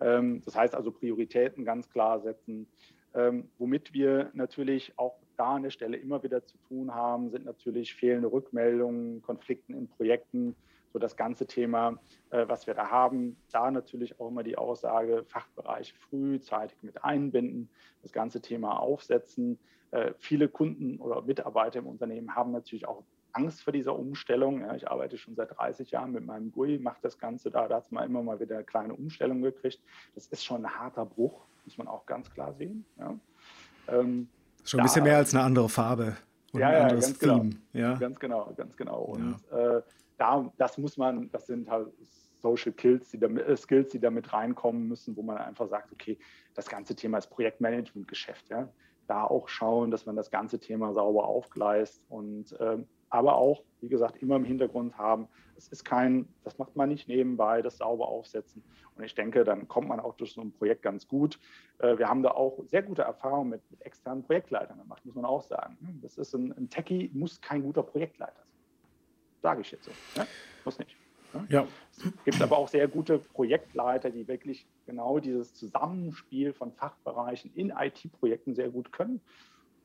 Ähm, 0.00 0.42
das 0.44 0.56
heißt 0.56 0.74
also 0.74 0.92
Prioritäten 0.92 1.64
ganz 1.64 1.88
klar 1.88 2.20
setzen. 2.20 2.68
Ähm, 3.14 3.48
womit 3.56 3.94
wir 3.94 4.30
natürlich 4.34 4.92
auch 4.98 5.18
da 5.38 5.54
an 5.54 5.62
der 5.62 5.70
Stelle 5.70 5.96
immer 5.96 6.22
wieder 6.22 6.44
zu 6.44 6.58
tun 6.68 6.94
haben, 6.94 7.30
sind 7.30 7.46
natürlich 7.46 7.94
fehlende 7.94 8.30
Rückmeldungen, 8.30 9.22
Konflikten 9.22 9.72
in 9.72 9.88
Projekten 9.88 10.54
so 10.92 10.98
das 10.98 11.16
ganze 11.16 11.46
Thema, 11.46 11.98
äh, 12.30 12.46
was 12.48 12.66
wir 12.66 12.74
da 12.74 12.90
haben. 12.90 13.36
Da 13.50 13.70
natürlich 13.70 14.18
auch 14.20 14.28
immer 14.28 14.42
die 14.42 14.58
Aussage, 14.58 15.24
Fachbereiche 15.24 15.94
frühzeitig 15.94 16.82
mit 16.82 17.04
einbinden, 17.04 17.70
das 18.02 18.12
ganze 18.12 18.40
Thema 18.40 18.78
aufsetzen. 18.78 19.58
Äh, 19.90 20.12
viele 20.18 20.48
Kunden 20.48 20.98
oder 20.98 21.22
Mitarbeiter 21.22 21.78
im 21.78 21.86
Unternehmen 21.86 22.34
haben 22.34 22.52
natürlich 22.52 22.86
auch 22.86 23.04
Angst 23.32 23.62
vor 23.62 23.72
dieser 23.72 23.96
Umstellung. 23.96 24.60
Ja, 24.60 24.74
ich 24.74 24.90
arbeite 24.90 25.16
schon 25.16 25.34
seit 25.34 25.56
30 25.56 25.90
Jahren 25.90 26.12
mit 26.12 26.24
meinem 26.24 26.50
GUI, 26.50 26.78
mache 26.78 26.98
das 27.02 27.18
Ganze 27.18 27.50
da. 27.50 27.68
Da 27.68 27.76
hat 27.76 27.92
man 27.92 28.04
immer 28.04 28.22
mal 28.22 28.40
wieder 28.40 28.56
eine 28.56 28.64
kleine 28.64 28.94
Umstellung 28.94 29.42
gekriegt. 29.42 29.80
Das 30.14 30.26
ist 30.26 30.44
schon 30.44 30.64
ein 30.64 30.78
harter 30.78 31.06
Bruch, 31.06 31.46
muss 31.64 31.78
man 31.78 31.88
auch 31.88 32.04
ganz 32.06 32.30
klar 32.30 32.54
sehen. 32.54 32.84
Ja. 32.98 33.18
Ähm, 33.88 34.28
schon 34.64 34.80
ein 34.80 34.84
bisschen 34.84 35.04
mehr 35.04 35.16
als 35.16 35.34
eine 35.34 35.44
andere 35.44 35.68
Farbe 35.68 36.16
und 36.52 36.60
ja, 36.60 36.68
ein 36.68 36.82
anderes 36.82 37.06
ja, 37.06 37.12
ganz 37.12 37.18
Theme. 37.18 37.50
Genau, 37.72 37.88
ja, 37.88 37.94
ganz 37.94 38.18
genau, 38.18 38.52
ganz 38.56 38.76
genau. 38.76 39.00
Und 39.02 39.36
äh, 39.50 39.82
da, 40.18 40.52
das 40.58 40.78
muss 40.78 40.96
man, 40.96 41.30
das 41.30 41.46
sind 41.46 41.70
halt 41.70 41.88
Social 42.40 42.72
Skills, 42.72 43.10
die 43.10 43.18
damit, 43.18 43.46
äh, 43.46 43.56
Skills, 43.56 43.90
die 43.90 44.00
damit 44.00 44.32
reinkommen 44.32 44.86
müssen, 44.86 45.16
wo 45.16 45.22
man 45.22 45.38
einfach 45.38 45.68
sagt, 45.68 45.92
okay, 45.92 46.18
das 46.54 46.68
ganze 46.68 46.94
Thema 46.94 47.18
ist 47.18 47.28
Projektmanagement-Geschäft. 47.28 48.48
Ja? 48.50 48.68
da 49.08 49.24
auch 49.24 49.48
schauen, 49.48 49.90
dass 49.90 50.06
man 50.06 50.16
das 50.16 50.30
ganze 50.30 50.60
Thema 50.60 50.92
sauber 50.92 51.26
aufgleist 51.26 52.04
und 52.08 52.56
ähm, 52.60 52.86
aber 53.10 53.36
auch, 53.36 53.64
wie 53.80 53.88
gesagt, 53.88 54.22
immer 54.22 54.36
im 54.36 54.44
Hintergrund 54.44 54.98
haben. 54.98 55.28
Es 55.56 55.68
ist 55.68 55.82
kein, 55.82 56.28
das 56.44 56.58
macht 56.58 56.76
man 56.76 56.90
nicht 56.90 57.08
nebenbei, 57.08 57.62
das 57.62 57.78
sauber 57.78 58.06
aufsetzen. 58.06 58.62
Und 58.94 59.02
ich 59.02 59.14
denke, 59.14 59.44
dann 59.44 59.66
kommt 59.66 59.88
man 59.88 59.98
auch 59.98 60.14
durch 60.14 60.34
so 60.34 60.42
ein 60.42 60.52
Projekt 60.52 60.82
ganz 60.82 61.08
gut. 61.08 61.40
Äh, 61.78 61.96
wir 61.96 62.08
haben 62.08 62.22
da 62.22 62.32
auch 62.32 62.62
sehr 62.66 62.82
gute 62.82 63.02
Erfahrungen 63.02 63.50
mit, 63.50 63.70
mit 63.70 63.80
externen 63.80 64.22
Projektleitern 64.22 64.78
gemacht, 64.78 65.04
muss 65.06 65.14
man 65.14 65.24
auch 65.24 65.42
sagen. 65.42 65.78
Das 66.02 66.18
ist 66.18 66.34
ein, 66.34 66.52
ein 66.52 66.68
Techie, 66.68 67.10
muss 67.14 67.40
kein 67.40 67.62
guter 67.62 67.82
Projektleiter 67.82 68.44
sein. 68.44 68.47
Sage 69.42 69.60
ich 69.60 69.70
jetzt 69.70 69.84
so. 69.84 69.90
Ne? 70.16 70.26
Muss 70.64 70.78
nicht. 70.78 70.96
Ja. 71.48 71.66
Es 71.96 72.24
gibt 72.24 72.42
aber 72.42 72.56
auch 72.56 72.68
sehr 72.68 72.88
gute 72.88 73.18
Projektleiter, 73.18 74.10
die 74.10 74.26
wirklich 74.28 74.66
genau 74.86 75.18
dieses 75.18 75.52
Zusammenspiel 75.54 76.52
von 76.52 76.72
Fachbereichen 76.72 77.52
in 77.54 77.70
IT-Projekten 77.70 78.54
sehr 78.54 78.70
gut 78.70 78.92
können. 78.92 79.20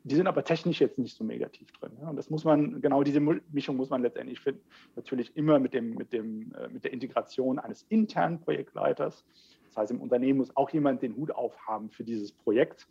Die 0.06 0.16
sind 0.16 0.28
aber 0.28 0.44
technisch 0.44 0.82
jetzt 0.82 1.00
nicht 1.00 1.16
so 1.16 1.24
negativ 1.24 1.72
drin. 1.72 1.92
Und 2.02 2.18
das 2.18 2.30
muss 2.30 2.44
man, 2.44 2.82
genau 2.82 3.04
diese 3.04 3.22
Mischung 3.22 3.78
muss 3.78 3.90
man 3.90 4.02
letztendlich 4.02 4.40
finden. 4.40 4.62
Natürlich 4.96 5.36
immer 5.36 5.60
mit, 5.60 5.74
dem, 5.74 5.96
mit, 5.96 6.12
dem, 6.12 6.54
äh, 6.56 6.68
mit 6.68 6.84
der 6.84 6.92
Integration 6.92 7.58
eines 7.58 7.84
internen 7.84 8.42
Projektleiters. 8.42 9.26
Das 9.68 9.78
heißt, 9.78 9.92
im 9.92 10.02
Unternehmen 10.02 10.40
muss 10.40 10.56
auch 10.58 10.70
jemand 10.72 11.02
den 11.02 11.16
Hut 11.16 11.32
aufhaben 11.32 11.90
für 11.90 12.04
dieses 12.04 12.34
Projekt. 12.34 12.88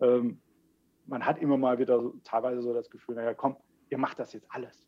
Ähm, 0.00 0.38
man 1.06 1.26
hat 1.26 1.40
immer 1.40 1.56
mal 1.56 1.78
wieder 1.78 2.12
teilweise 2.22 2.62
so 2.62 2.72
das 2.72 2.90
Gefühl, 2.90 3.16
naja, 3.16 3.34
komm, 3.34 3.56
ihr 3.90 3.98
macht 3.98 4.20
das 4.20 4.32
jetzt 4.32 4.46
alles. 4.48 4.86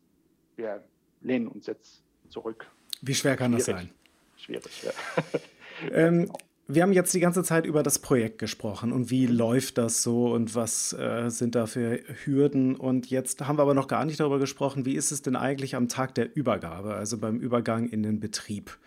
Wir 0.55 0.81
lehnen 1.25 1.47
uns 1.47 1.67
jetzt 1.67 2.01
zurück 2.29 2.67
wie 3.01 3.15
schwer 3.15 3.35
kann 3.35 3.51
Schwierig. 3.51 3.65
das 3.65 3.75
sein? 3.75 3.89
Schwierig, 4.37 4.83
ja. 4.83 4.91
ähm, 5.91 6.31
wir 6.67 6.81
haben 6.81 6.93
jetzt 6.93 7.13
die 7.13 7.19
ganze 7.19 7.43
Zeit 7.43 7.65
über 7.65 7.83
das 7.83 7.99
Projekt 7.99 8.39
gesprochen 8.39 8.91
und 8.91 9.11
wie 9.11 9.27
läuft 9.27 9.77
das 9.77 10.01
so 10.01 10.33
und 10.33 10.55
was 10.55 10.93
äh, 10.93 11.29
sind 11.29 11.53
da 11.53 11.67
für 11.67 11.99
Hürden. 12.23 12.75
Und 12.75 13.11
jetzt 13.11 13.45
haben 13.47 13.59
wir 13.59 13.61
aber 13.61 13.75
noch 13.75 13.87
gar 13.87 14.05
nicht 14.05 14.19
darüber 14.19 14.39
gesprochen, 14.39 14.85
wie 14.85 14.95
ist 14.95 15.11
es 15.11 15.21
denn 15.21 15.35
eigentlich 15.35 15.75
am 15.75 15.87
Tag 15.87 16.15
der 16.15 16.35
Übergabe, 16.35 16.95
also 16.95 17.19
beim 17.19 17.37
Übergang 17.37 17.87
in 17.87 18.01
den 18.01 18.19
Betrieb. 18.19 18.77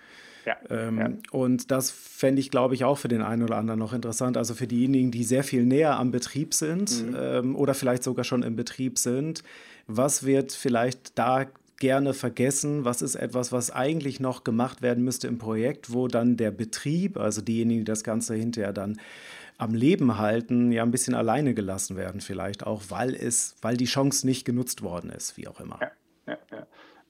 Ja, 0.45 0.57
ähm, 0.70 0.99
ja. 0.99 1.11
Und 1.30 1.70
das 1.70 1.91
fände 1.91 2.41
ich, 2.41 2.51
glaube 2.51 2.74
ich, 2.74 2.82
auch 2.82 2.99
für 2.99 3.09
den 3.09 3.22
einen 3.22 3.43
oder 3.43 3.57
anderen 3.57 3.78
noch 3.78 3.93
interessant. 3.93 4.36
Also 4.36 4.55
für 4.55 4.66
diejenigen, 4.66 5.11
die 5.11 5.22
sehr 5.22 5.45
viel 5.45 5.64
näher 5.64 5.99
am 5.99 6.11
Betrieb 6.11 6.55
sind 6.55 7.07
mhm. 7.07 7.16
ähm, 7.16 7.57
oder 7.57 7.74
vielleicht 7.74 8.03
sogar 8.03 8.24
schon 8.24 8.43
im 8.43 8.57
Betrieb 8.57 8.99
sind. 8.99 9.45
Was 9.86 10.24
wird 10.24 10.53
vielleicht 10.53 11.16
da 11.18 11.47
gerne 11.78 12.14
vergessen? 12.14 12.84
Was 12.84 13.02
ist 13.02 13.14
etwas, 13.14 13.52
was 13.52 13.70
eigentlich 13.70 14.20
noch 14.20 14.44
gemacht 14.44 14.82
werden 14.82 15.04
müsste 15.04 15.28
im 15.28 15.38
Projekt, 15.38 15.92
wo 15.92 16.08
dann 16.08 16.36
der 16.36 16.50
Betrieb, 16.50 17.16
also 17.16 17.40
diejenigen, 17.40 17.80
die 17.80 17.84
das 17.84 18.04
Ganze 18.04 18.34
hinterher 18.34 18.72
dann 18.72 19.00
am 19.58 19.74
Leben 19.74 20.18
halten, 20.18 20.70
ja 20.70 20.82
ein 20.82 20.90
bisschen 20.90 21.14
alleine 21.14 21.54
gelassen 21.54 21.96
werden, 21.96 22.20
vielleicht 22.20 22.64
auch, 22.66 22.82
weil 22.88 23.14
es, 23.14 23.56
weil 23.60 23.76
die 23.76 23.86
Chance 23.86 24.26
nicht 24.26 24.44
genutzt 24.44 24.82
worden 24.82 25.10
ist, 25.10 25.36
wie 25.36 25.48
auch 25.48 25.60
immer. 25.60 25.78
Ja, 25.80 25.90
ja, 26.26 26.38
ja. 26.52 26.66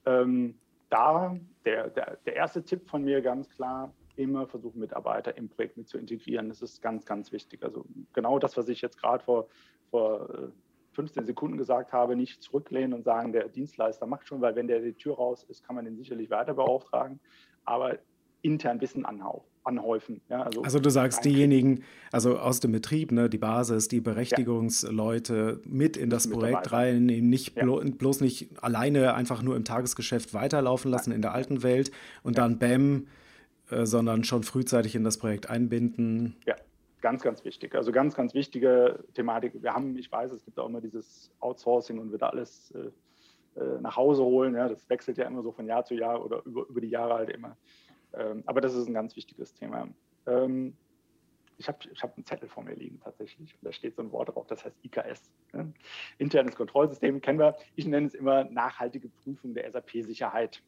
Ähm, 0.06 0.54
da 0.88 1.36
der, 1.64 1.88
der, 1.90 2.16
der 2.24 2.36
erste 2.36 2.62
Tipp 2.64 2.88
von 2.88 3.04
mir 3.04 3.20
ganz 3.20 3.48
klar, 3.50 3.92
immer 4.16 4.46
versuchen, 4.46 4.80
Mitarbeiter 4.80 5.36
im 5.36 5.48
Projekt 5.48 5.76
mit 5.76 5.88
zu 5.88 5.98
integrieren. 5.98 6.48
Das 6.48 6.62
ist 6.62 6.82
ganz, 6.82 7.04
ganz 7.04 7.30
wichtig. 7.30 7.62
Also 7.62 7.84
genau 8.12 8.38
das, 8.38 8.56
was 8.56 8.68
ich 8.68 8.80
jetzt 8.80 8.98
gerade 9.00 9.22
vor, 9.22 9.48
vor 9.90 10.28
äh, 10.30 10.48
15 10.98 11.26
Sekunden 11.26 11.56
gesagt 11.56 11.92
habe, 11.92 12.16
nicht 12.16 12.42
zurücklehnen 12.42 12.92
und 12.92 13.04
sagen, 13.04 13.32
der 13.32 13.48
Dienstleister 13.48 14.04
macht 14.06 14.26
schon, 14.26 14.40
weil 14.40 14.56
wenn 14.56 14.66
der 14.66 14.80
die 14.80 14.94
Tür 14.94 15.14
raus 15.14 15.44
ist, 15.48 15.62
kann 15.62 15.76
man 15.76 15.84
den 15.84 15.96
sicherlich 15.96 16.28
weiter 16.28 16.54
beauftragen, 16.54 17.20
aber 17.64 17.98
intern 18.42 18.80
Wissen 18.80 19.06
anhäufen. 19.06 20.20
Ja, 20.28 20.42
also, 20.42 20.62
also, 20.62 20.80
du 20.80 20.90
sagst 20.90 21.24
diejenigen, 21.24 21.84
also 22.10 22.36
aus 22.38 22.58
dem 22.58 22.72
Betrieb, 22.72 23.12
ne, 23.12 23.30
die 23.30 23.38
Basis, 23.38 23.86
die 23.86 24.00
Berechtigungsleute 24.00 25.60
ja. 25.62 25.70
mit 25.70 25.96
in 25.96 26.10
das 26.10 26.28
Projekt 26.28 26.72
reinnehmen, 26.72 27.30
nicht 27.30 27.56
ja. 27.56 27.62
blo 27.62 27.80
bloß 27.80 28.20
nicht 28.20 28.60
alleine 28.60 29.14
einfach 29.14 29.40
nur 29.40 29.54
im 29.54 29.64
Tagesgeschäft 29.64 30.34
weiterlaufen 30.34 30.90
lassen 30.90 31.12
in 31.12 31.22
der 31.22 31.32
alten 31.32 31.62
Welt 31.62 31.92
und 32.24 32.38
dann 32.38 32.58
BAM, 32.58 33.06
äh, 33.70 33.86
sondern 33.86 34.24
schon 34.24 34.42
frühzeitig 34.42 34.96
in 34.96 35.04
das 35.04 35.18
Projekt 35.18 35.48
einbinden. 35.48 36.34
Ja, 36.44 36.56
ganz, 37.00 37.22
ganz 37.22 37.44
wichtig. 37.44 37.74
Also 37.74 37.92
ganz, 37.92 38.14
ganz 38.14 38.34
wichtige 38.34 39.04
Thematik. 39.14 39.62
Wir 39.62 39.74
haben, 39.74 39.96
ich 39.96 40.10
weiß, 40.10 40.32
es 40.32 40.44
gibt 40.44 40.58
auch 40.58 40.68
immer 40.68 40.80
dieses 40.80 41.30
Outsourcing 41.40 41.98
und 41.98 42.12
wird 42.12 42.22
alles 42.22 42.72
äh, 42.72 42.90
äh, 43.60 43.80
nach 43.80 43.96
Hause 43.96 44.22
holen. 44.22 44.54
Ja, 44.54 44.68
das 44.68 44.88
wechselt 44.88 45.18
ja 45.18 45.26
immer 45.26 45.42
so 45.42 45.52
von 45.52 45.66
Jahr 45.66 45.84
zu 45.84 45.94
Jahr 45.94 46.24
oder 46.24 46.42
über, 46.44 46.66
über 46.68 46.80
die 46.80 46.88
Jahre 46.88 47.14
halt 47.14 47.30
immer. 47.30 47.56
Ähm, 48.14 48.42
aber 48.46 48.60
das 48.60 48.74
ist 48.74 48.86
ein 48.86 48.94
ganz 48.94 49.16
wichtiges 49.16 49.54
Thema. 49.54 49.88
Ähm, 50.26 50.76
ich 51.56 51.66
habe 51.66 51.78
ich 51.92 52.02
hab 52.02 52.16
einen 52.16 52.24
Zettel 52.24 52.48
vor 52.48 52.62
mir 52.62 52.74
liegen 52.74 53.00
tatsächlich. 53.00 53.52
Und 53.54 53.66
da 53.66 53.72
steht 53.72 53.96
so 53.96 54.02
ein 54.02 54.12
Wort 54.12 54.28
drauf, 54.28 54.46
das 54.46 54.64
heißt 54.64 54.76
IKS. 54.84 55.30
Ne? 55.52 55.72
Internes 56.18 56.54
Kontrollsystem 56.54 57.20
kennen 57.20 57.38
wir. 57.38 57.56
Ich 57.74 57.86
nenne 57.86 58.06
es 58.06 58.14
immer 58.14 58.44
nachhaltige 58.44 59.08
Prüfung 59.08 59.54
der 59.54 59.70
SAP-Sicherheit. 59.70 60.62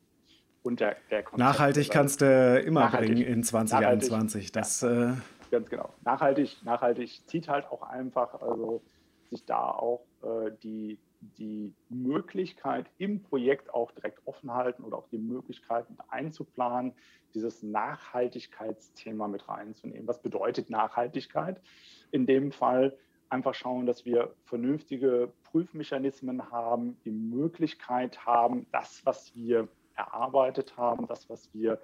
Und 0.62 0.81
der, 0.81 0.97
der 1.11 1.24
Nachhaltig 1.37 1.91
kannst 1.91 2.20
du 2.20 2.61
immer 2.61 2.81
nachhaltig. 2.81 3.14
bringen 3.14 3.26
in 3.26 3.43
2021. 3.43 4.53
Das, 4.53 4.83
ja. 4.83 5.12
äh, 5.12 5.16
Ganz 5.51 5.68
genau. 5.68 5.92
Nachhaltig, 6.05 6.59
nachhaltig 6.64 7.26
zieht 7.26 7.48
halt 7.48 7.66
auch 7.66 7.82
einfach, 7.82 8.40
also 8.40 8.82
sich 9.30 9.44
da 9.44 9.70
auch 9.70 10.07
äh, 10.22 10.51
die, 10.62 10.98
die 11.20 11.74
Möglichkeit 11.88 12.86
im 12.98 13.22
Projekt 13.22 13.72
auch 13.74 13.90
direkt 13.92 14.26
offen 14.26 14.53
halten 14.55 14.84
oder 14.84 14.98
auch 14.98 15.09
die 15.09 15.18
Möglichkeit 15.18 15.88
mit 15.90 15.98
einzuplanen, 16.09 16.94
dieses 17.34 17.62
Nachhaltigkeitsthema 17.62 19.28
mit 19.28 19.48
reinzunehmen. 19.48 20.07
Was 20.07 20.22
bedeutet 20.22 20.70
Nachhaltigkeit? 20.70 21.61
In 22.11 22.26
dem 22.26 22.53
Fall 22.53 22.96
einfach 23.28 23.55
schauen, 23.55 23.86
dass 23.86 24.05
wir 24.05 24.34
vernünftige 24.44 25.32
Prüfmechanismen 25.44 26.51
haben, 26.51 26.96
die 27.05 27.12
Möglichkeit 27.12 28.26
haben, 28.26 28.66
das, 28.72 29.05
was 29.05 29.34
wir 29.34 29.68
erarbeitet 29.94 30.76
haben, 30.76 31.07
das, 31.07 31.28
was 31.28 31.53
wir 31.55 31.80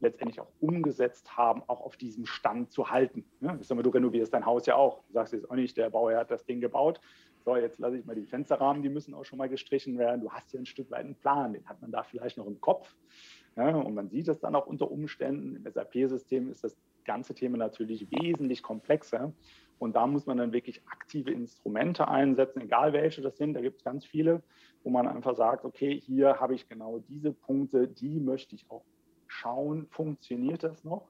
letztendlich 0.00 0.40
auch 0.40 0.50
umgesetzt 0.60 1.36
haben, 1.36 1.62
auch 1.66 1.80
auf 1.80 1.96
diesem 1.96 2.26
Stand 2.26 2.70
zu 2.70 2.90
halten. 2.90 3.24
Ja, 3.40 3.56
du 3.56 3.90
renovierst 3.90 4.32
dein 4.32 4.46
Haus 4.46 4.66
ja 4.66 4.76
auch. 4.76 5.02
Du 5.08 5.14
sagst 5.14 5.32
jetzt 5.32 5.50
auch 5.50 5.54
nicht, 5.54 5.76
der 5.76 5.90
Bauherr 5.90 6.20
hat 6.20 6.30
das 6.30 6.44
Ding 6.44 6.60
gebaut. 6.60 7.00
So, 7.44 7.56
jetzt 7.56 7.78
lasse 7.78 7.96
ich 7.96 8.04
mal 8.04 8.14
die 8.14 8.26
Fensterrahmen, 8.26 8.82
die 8.82 8.88
müssen 8.88 9.14
auch 9.14 9.24
schon 9.24 9.38
mal 9.38 9.48
gestrichen 9.48 9.98
werden. 9.98 10.20
Du 10.20 10.30
hast 10.30 10.52
ja 10.52 10.60
ein 10.60 10.66
Stück 10.66 10.90
weit 10.90 11.04
einen 11.04 11.14
Plan, 11.14 11.52
den 11.52 11.66
hat 11.66 11.80
man 11.80 11.90
da 11.90 12.02
vielleicht 12.02 12.36
noch 12.36 12.46
im 12.46 12.60
Kopf. 12.60 12.94
Ja, 13.56 13.74
und 13.74 13.94
man 13.94 14.08
sieht 14.08 14.28
es 14.28 14.38
dann 14.38 14.54
auch 14.54 14.66
unter 14.66 14.90
Umständen. 14.90 15.56
Im 15.56 15.70
SAP-System 15.70 16.50
ist 16.50 16.62
das 16.62 16.76
ganze 17.04 17.34
Thema 17.34 17.56
natürlich 17.56 18.08
wesentlich 18.10 18.62
komplexer. 18.62 19.32
Und 19.78 19.96
da 19.96 20.06
muss 20.06 20.26
man 20.26 20.36
dann 20.36 20.52
wirklich 20.52 20.82
aktive 20.86 21.30
Instrumente 21.30 22.06
einsetzen, 22.06 22.60
egal 22.60 22.92
welche 22.92 23.22
das 23.22 23.36
sind. 23.36 23.54
Da 23.54 23.60
gibt 23.60 23.78
es 23.78 23.84
ganz 23.84 24.04
viele, 24.04 24.42
wo 24.82 24.90
man 24.90 25.08
einfach 25.08 25.34
sagt, 25.34 25.64
okay, 25.64 25.98
hier 26.00 26.38
habe 26.40 26.54
ich 26.54 26.68
genau 26.68 26.98
diese 26.98 27.32
Punkte, 27.32 27.88
die 27.88 28.20
möchte 28.20 28.54
ich 28.54 28.70
auch 28.70 28.84
schauen, 29.38 29.86
funktioniert 29.90 30.62
das 30.62 30.84
noch? 30.84 31.08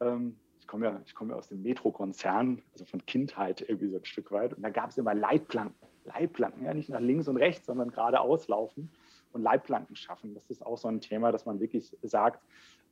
Ähm, 0.00 0.36
ich 0.60 0.66
komme 0.66 0.86
ja, 0.86 1.00
ich 1.04 1.14
ja 1.18 1.34
aus 1.34 1.48
dem 1.48 1.62
Metro-Konzern, 1.62 2.62
also 2.72 2.84
von 2.84 3.04
Kindheit 3.06 3.62
irgendwie 3.62 3.88
so 3.88 3.96
ein 3.96 4.04
Stück 4.04 4.30
weit. 4.30 4.54
Und 4.54 4.62
da 4.62 4.70
gab 4.70 4.90
es 4.90 4.98
immer 4.98 5.14
Leitplanken. 5.14 5.88
Leitplanken, 6.04 6.64
ja, 6.64 6.72
nicht 6.72 6.88
nach 6.88 7.00
links 7.00 7.28
und 7.28 7.36
rechts, 7.36 7.66
sondern 7.66 7.90
geradeaus 7.90 8.48
laufen 8.48 8.90
und 9.32 9.42
Leitplanken 9.42 9.96
schaffen. 9.96 10.34
Das 10.34 10.48
ist 10.48 10.64
auch 10.64 10.78
so 10.78 10.88
ein 10.88 11.00
Thema, 11.00 11.32
dass 11.32 11.44
man 11.44 11.60
wirklich 11.60 11.94
sagt, 12.02 12.42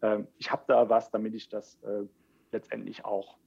äh, 0.03 0.21
ich 0.37 0.51
habe 0.51 0.65
da 0.67 0.89
was, 0.89 1.11
damit 1.11 1.35
ich 1.35 1.49
das 1.49 1.81
äh, 1.83 2.03
letztendlich 2.53 3.05
auch 3.05 3.39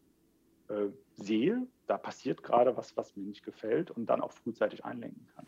äh, 0.70 0.89
sehe, 1.15 1.67
da 1.88 1.97
passiert 1.97 2.43
gerade 2.43 2.78
was, 2.78 2.95
was 2.95 3.15
mir 3.15 3.24
nicht 3.24 3.43
gefällt 3.43 3.91
und 3.91 4.05
dann 4.09 4.22
auch 4.22 4.32
frühzeitig 4.32 4.86
einlenken 4.86 5.28
kann. 5.36 5.45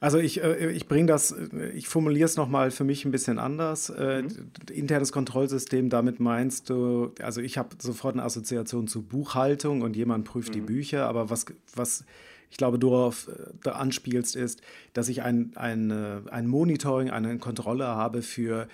Also 0.00 0.18
ich, 0.18 0.42
äh, 0.42 0.70
ich 0.72 0.88
bringe 0.88 1.06
das, 1.06 1.34
ich 1.74 1.88
formuliere 1.88 2.24
es 2.24 2.36
nochmal 2.36 2.70
für 2.70 2.84
mich 2.84 3.04
ein 3.04 3.10
bisschen 3.10 3.38
anders. 3.38 3.90
Äh, 3.90 4.22
mhm. 4.22 4.50
Internes 4.72 5.12
Kontrollsystem, 5.12 5.90
damit 5.90 6.18
meinst 6.18 6.70
du, 6.70 7.12
also 7.20 7.40
ich 7.40 7.58
habe 7.58 7.76
sofort 7.78 8.14
eine 8.14 8.24
Assoziation 8.24 8.88
zu 8.88 9.02
Buchhaltung 9.02 9.82
und 9.82 9.94
jemand 9.94 10.24
prüft 10.24 10.48
mhm. 10.48 10.52
die 10.54 10.60
Bücher, 10.62 11.06
aber 11.06 11.30
was, 11.30 11.46
was 11.74 12.04
ich 12.50 12.56
glaube, 12.56 12.78
du 12.78 12.90
darauf 12.90 13.30
da 13.62 13.72
anspielst, 13.72 14.36
ist, 14.36 14.60
dass 14.92 15.08
ich 15.08 15.22
ein, 15.22 15.52
ein, 15.54 15.90
ein 16.28 16.46
Monitoring, 16.46 17.08
eine 17.08 17.38
Kontrolle 17.38 17.86
habe 17.86 18.20
für 18.20 18.68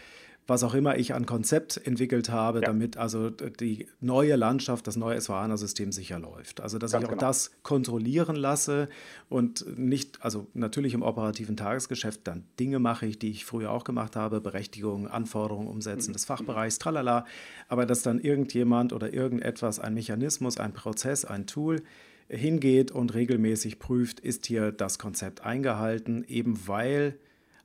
was 0.49 0.65
auch 0.65 0.73
immer 0.73 0.97
ich 0.97 1.13
an 1.13 1.27
Konzept 1.27 1.77
entwickelt 1.87 2.31
habe, 2.31 2.61
ja. 2.61 2.67
damit 2.67 2.97
also 2.97 3.29
die 3.29 3.87
neue 4.01 4.35
Landschaft, 4.35 4.87
das 4.87 4.97
neue 4.97 5.21
SVHANA-System 5.21 5.93
sicher 5.93 6.19
läuft. 6.19 6.63
Also 6.63 6.79
dass 6.79 6.93
Ganz 6.93 7.03
ich 7.03 7.07
auch 7.07 7.13
genau. 7.13 7.21
das 7.21 7.51
kontrollieren 7.63 8.35
lasse 8.35 8.89
und 9.29 9.79
nicht, 9.79 10.25
also 10.25 10.47
natürlich 10.55 10.95
im 10.95 11.03
operativen 11.03 11.59
Tagesgeschäft 11.59 12.23
dann 12.27 12.45
Dinge 12.59 12.79
mache 12.79 13.05
ich, 13.05 13.19
die 13.19 13.31
ich 13.31 13.45
früher 13.45 13.71
auch 13.71 13.85
gemacht 13.85 14.17
habe, 14.17 14.41
Berechtigungen, 14.41 15.07
Anforderungen 15.07 15.69
umsetzen 15.69 16.11
mhm. 16.11 16.15
des 16.15 16.25
Fachbereichs, 16.25 16.79
tralala, 16.79 17.27
aber 17.69 17.85
dass 17.85 18.01
dann 18.01 18.19
irgendjemand 18.19 18.95
oder 18.95 19.13
irgendetwas, 19.13 19.79
ein 19.79 19.93
Mechanismus, 19.93 20.57
ein 20.57 20.73
Prozess, 20.73 21.27
ein 21.27 21.47
Tool 21.47 21.83
hingeht 22.31 22.91
und 22.91 23.13
regelmäßig 23.13 23.79
prüft, 23.79 24.19
ist 24.21 24.47
hier 24.47 24.73
das 24.73 24.99
Konzept 24.99 25.43
eingehalten, 25.43 26.25
eben 26.27 26.59
weil 26.67 27.19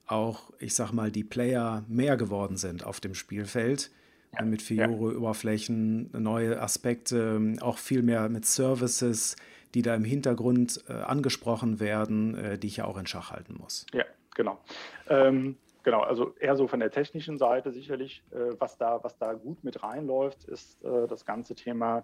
auch, 0.08 0.52
ich 0.60 0.76
sag 0.76 0.92
mal, 0.92 1.12
die 1.12 1.24
Player 1.24 1.84
mehr 1.88 2.18
geworden 2.18 2.58
sind 2.58 2.86
auf 2.86 3.00
dem 3.00 3.16
Spielfeld. 3.16 3.92
Ja, 4.34 4.44
mit 4.44 4.64
Fiore-Oberflächen, 4.64 6.10
neue 6.12 6.60
Aspekte, 6.60 7.40
auch 7.62 7.78
viel 7.78 8.02
mehr 8.02 8.30
mit 8.30 8.46
Services, 8.46 9.36
die 9.76 9.84
da 9.84 9.94
im 9.94 10.04
Hintergrund 10.04 10.84
äh, 10.88 10.94
angesprochen 10.94 11.80
werden, 11.80 12.36
äh, 12.36 12.58
die 12.58 12.68
ich 12.68 12.78
ja 12.78 12.86
auch 12.86 12.98
in 12.98 13.06
Schach 13.06 13.32
halten 13.32 13.56
muss. 13.60 13.86
Ja, 13.94 14.06
genau. 14.36 14.60
Ähm, 15.08 15.58
genau, 15.84 16.02
also 16.02 16.36
eher 16.40 16.56
so 16.56 16.68
von 16.68 16.80
der 16.80 16.90
technischen 16.90 17.38
Seite 17.38 17.72
sicherlich, 17.72 18.24
äh, 18.32 18.60
was, 18.60 18.78
da, 18.78 19.04
was 19.04 19.18
da 19.20 19.34
gut 19.34 19.64
mit 19.64 19.84
reinläuft, 19.84 20.46
ist 20.46 20.84
äh, 20.84 21.08
das 21.08 21.26
ganze 21.26 21.54
Thema 21.54 22.04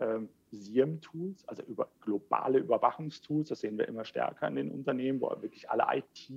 ähm, 0.00 0.28
SIEM-Tools, 0.52 1.46
also 1.48 1.62
über 1.64 1.88
globale 2.00 2.58
Überwachungstools. 2.58 3.48
Das 3.48 3.60
sehen 3.60 3.76
wir 3.78 3.88
immer 3.88 4.04
stärker 4.04 4.48
in 4.48 4.56
den 4.56 4.70
Unternehmen, 4.70 5.20
wo 5.20 5.28
wirklich 5.40 5.68
alle 5.70 5.84
IT, 5.98 6.30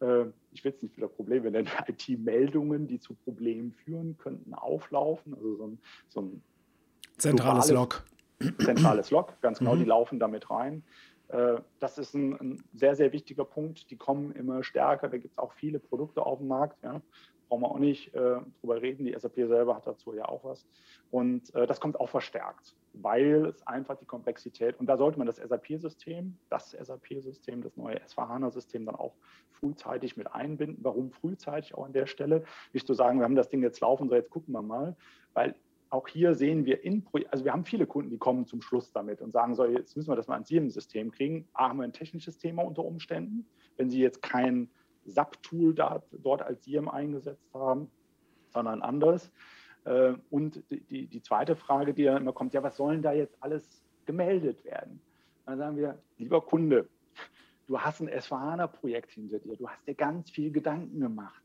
ich 0.00 0.64
will 0.64 0.72
es 0.72 0.82
nicht 0.82 0.96
wieder 0.96 1.08
Probleme 1.08 1.50
nennen, 1.50 1.68
IT-Meldungen, 1.88 2.86
die 2.86 3.00
zu 3.00 3.14
Problemen 3.14 3.72
führen 3.72 4.16
könnten, 4.18 4.54
auflaufen. 4.54 5.34
Also 5.34 5.56
so 5.56 5.66
ein, 5.66 5.78
so 6.08 6.20
ein 6.22 6.42
zentrales 7.16 7.70
Log. 7.70 8.04
Zentrales 8.60 9.10
Log, 9.10 9.40
ganz 9.40 9.58
genau, 9.58 9.74
mhm. 9.74 9.80
die 9.80 9.84
laufen 9.86 10.20
damit 10.20 10.48
rein. 10.50 10.84
Äh, 11.28 11.60
das 11.80 11.98
ist 11.98 12.14
ein, 12.14 12.34
ein, 12.34 12.62
sehr, 12.72 12.94
sehr 12.94 13.12
wichtiger 13.12 13.44
Punkt. 13.44 13.90
Die 13.90 13.96
kommen 13.96 14.32
immer 14.32 14.62
stärker. 14.62 15.08
Da 15.08 15.18
gibt 15.18 15.32
es 15.32 15.38
auch 15.38 15.52
viele 15.52 15.78
Produkte 15.78 16.24
auf 16.24 16.38
dem 16.38 16.48
Markt. 16.48 16.82
Ja. 16.82 17.00
Brauchen 17.48 17.62
wir 17.62 17.70
auch 17.70 17.78
nicht 17.78 18.14
äh, 18.14 18.36
drüber 18.60 18.82
reden. 18.82 19.04
Die 19.04 19.18
SAP 19.18 19.34
selber 19.34 19.76
hat 19.76 19.86
dazu 19.86 20.14
ja 20.14 20.26
auch 20.26 20.44
was. 20.44 20.66
Und 21.10 21.54
äh, 21.54 21.66
das 21.66 21.80
kommt 21.80 21.98
auch 21.98 22.08
verstärkt, 22.08 22.76
weil 22.92 23.46
es 23.46 23.66
einfach 23.66 23.96
die 23.96 24.04
Komplexität, 24.04 24.78
und 24.78 24.86
da 24.86 24.96
sollte 24.96 25.18
man 25.18 25.26
das 25.26 25.36
SAP-System, 25.36 26.36
das 26.50 26.72
SAP-System, 26.72 27.62
das 27.62 27.76
neue 27.76 27.98
S4HANA-System 28.02 28.84
dann 28.84 28.96
auch 28.96 29.14
frühzeitig 29.52 30.16
mit 30.16 30.32
einbinden. 30.32 30.78
Warum 30.84 31.10
frühzeitig 31.10 31.74
auch 31.74 31.86
an 31.86 31.92
der 31.92 32.06
Stelle? 32.06 32.44
Nicht 32.72 32.86
zu 32.86 32.94
sagen, 32.94 33.18
wir 33.18 33.24
haben 33.24 33.36
das 33.36 33.48
Ding 33.48 33.62
jetzt 33.62 33.80
laufen, 33.80 34.08
so 34.08 34.14
jetzt 34.14 34.30
gucken 34.30 34.52
wir 34.52 34.62
mal, 34.62 34.96
weil 35.34 35.54
auch 35.90 36.08
hier 36.08 36.34
sehen 36.34 36.64
wir 36.66 36.84
in, 36.84 37.06
also 37.30 37.44
wir 37.44 37.52
haben 37.52 37.64
viele 37.64 37.86
Kunden, 37.86 38.10
die 38.10 38.18
kommen 38.18 38.46
zum 38.46 38.60
Schluss 38.60 38.92
damit 38.92 39.22
und 39.22 39.32
sagen, 39.32 39.54
so, 39.54 39.64
jetzt 39.64 39.96
müssen 39.96 40.10
wir 40.10 40.16
das 40.16 40.28
mal 40.28 40.36
ins 40.36 40.48
SIEM-System 40.48 41.10
kriegen. 41.10 41.48
A, 41.54 41.68
haben 41.68 41.78
wir 41.78 41.84
ein 41.84 41.92
technisches 41.92 42.38
Thema 42.38 42.62
unter 42.62 42.84
Umständen. 42.84 43.46
Wenn 43.76 43.90
Sie 43.90 44.00
jetzt 44.00 44.22
kein 44.22 44.68
SAP-Tool 45.10 45.74
dort 45.74 46.42
als 46.42 46.64
SIEM 46.64 46.88
eingesetzt 46.88 47.52
haben, 47.54 47.90
sondern 48.48 48.82
anderes. 48.82 49.32
Äh, 49.84 50.14
und 50.30 50.62
die, 50.70 51.06
die 51.06 51.22
zweite 51.22 51.56
Frage, 51.56 51.94
die 51.94 52.04
dann 52.04 52.22
immer 52.22 52.32
kommt, 52.32 52.54
ja, 52.54 52.62
was 52.62 52.76
sollen 52.76 53.02
da 53.02 53.12
jetzt 53.12 53.36
alles 53.40 53.82
gemeldet 54.06 54.64
werden? 54.64 55.00
Dann 55.46 55.58
sagen 55.58 55.76
wir, 55.76 55.98
lieber 56.18 56.40
Kunde, 56.40 56.88
du 57.66 57.80
hast 57.80 58.00
ein 58.00 58.08
S4HANA-Projekt 58.08 59.12
hinter 59.12 59.38
dir, 59.38 59.56
du 59.56 59.68
hast 59.68 59.86
dir 59.86 59.94
ganz 59.94 60.30
viel 60.30 60.50
Gedanken 60.50 61.00
gemacht. 61.00 61.42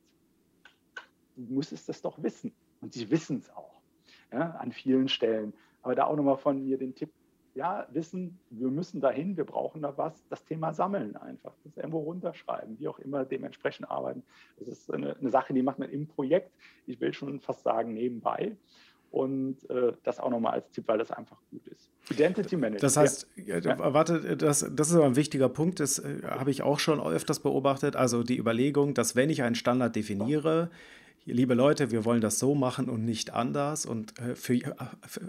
Du 1.35 1.53
müsstest 1.53 1.89
das 1.89 2.01
doch 2.01 2.21
wissen. 2.21 2.53
Und 2.81 2.93
sie 2.93 3.09
wissen 3.09 3.37
es 3.37 3.49
auch 3.49 3.81
ja, 4.31 4.51
an 4.51 4.71
vielen 4.71 5.07
Stellen. 5.07 5.53
Aber 5.81 5.95
da 5.95 6.05
auch 6.05 6.15
nochmal 6.15 6.37
von 6.37 6.63
mir 6.63 6.77
den 6.77 6.95
Tipp, 6.95 7.11
ja, 7.55 7.87
wissen, 7.91 8.39
wir 8.49 8.69
müssen 8.69 8.99
dahin, 8.99 9.37
wir 9.37 9.43
brauchen 9.43 9.81
da 9.81 9.95
was, 9.97 10.13
das 10.29 10.43
Thema 10.43 10.73
sammeln 10.73 11.15
einfach, 11.15 11.53
das 11.63 11.77
irgendwo 11.77 11.99
runterschreiben, 11.99 12.79
wie 12.79 12.87
auch 12.87 12.99
immer 12.99 13.25
dementsprechend 13.25 13.89
arbeiten. 13.89 14.23
Das 14.57 14.67
ist 14.67 14.91
eine, 14.91 15.15
eine 15.15 15.29
Sache, 15.29 15.53
die 15.53 15.61
macht 15.61 15.79
man 15.79 15.89
im 15.89 16.07
Projekt, 16.07 16.51
ich 16.87 16.99
will 16.99 17.13
schon 17.13 17.39
fast 17.39 17.63
sagen 17.63 17.93
nebenbei. 17.93 18.55
Und 19.11 19.69
äh, 19.69 19.93
das 20.03 20.19
auch 20.19 20.31
nochmal 20.31 20.53
als 20.53 20.71
Tipp, 20.71 20.85
weil 20.87 20.97
das 20.97 21.11
einfach 21.11 21.37
gut 21.51 21.67
ist. 21.67 21.91
Identity 22.09 22.55
Management. 22.55 22.81
Das 22.81 22.97
heißt, 22.97 23.27
ja. 23.35 23.93
warte, 23.93 24.35
das, 24.35 24.67
das 24.73 24.89
ist 24.89 24.95
aber 24.95 25.05
ein 25.05 25.15
wichtiger 25.15 25.49
Punkt, 25.49 25.79
das 25.79 25.99
äh, 25.99 26.23
habe 26.23 26.49
ich 26.49 26.63
auch 26.63 26.79
schon 26.79 26.99
öfters 26.99 27.39
beobachtet. 27.39 27.95
Also 27.95 28.23
die 28.23 28.39
Überlegung, 28.39 28.95
dass 28.95 29.15
wenn 29.15 29.29
ich 29.29 29.43
einen 29.43 29.53
Standard 29.53 29.95
definiere, 29.95 30.71
liebe 31.25 31.53
Leute, 31.53 31.91
wir 31.91 32.05
wollen 32.05 32.21
das 32.21 32.39
so 32.39 32.55
machen 32.55 32.89
und 32.89 33.05
nicht 33.05 33.33
anders 33.33 33.85
und 33.85 34.19
äh, 34.19 34.35
für, 34.35 34.59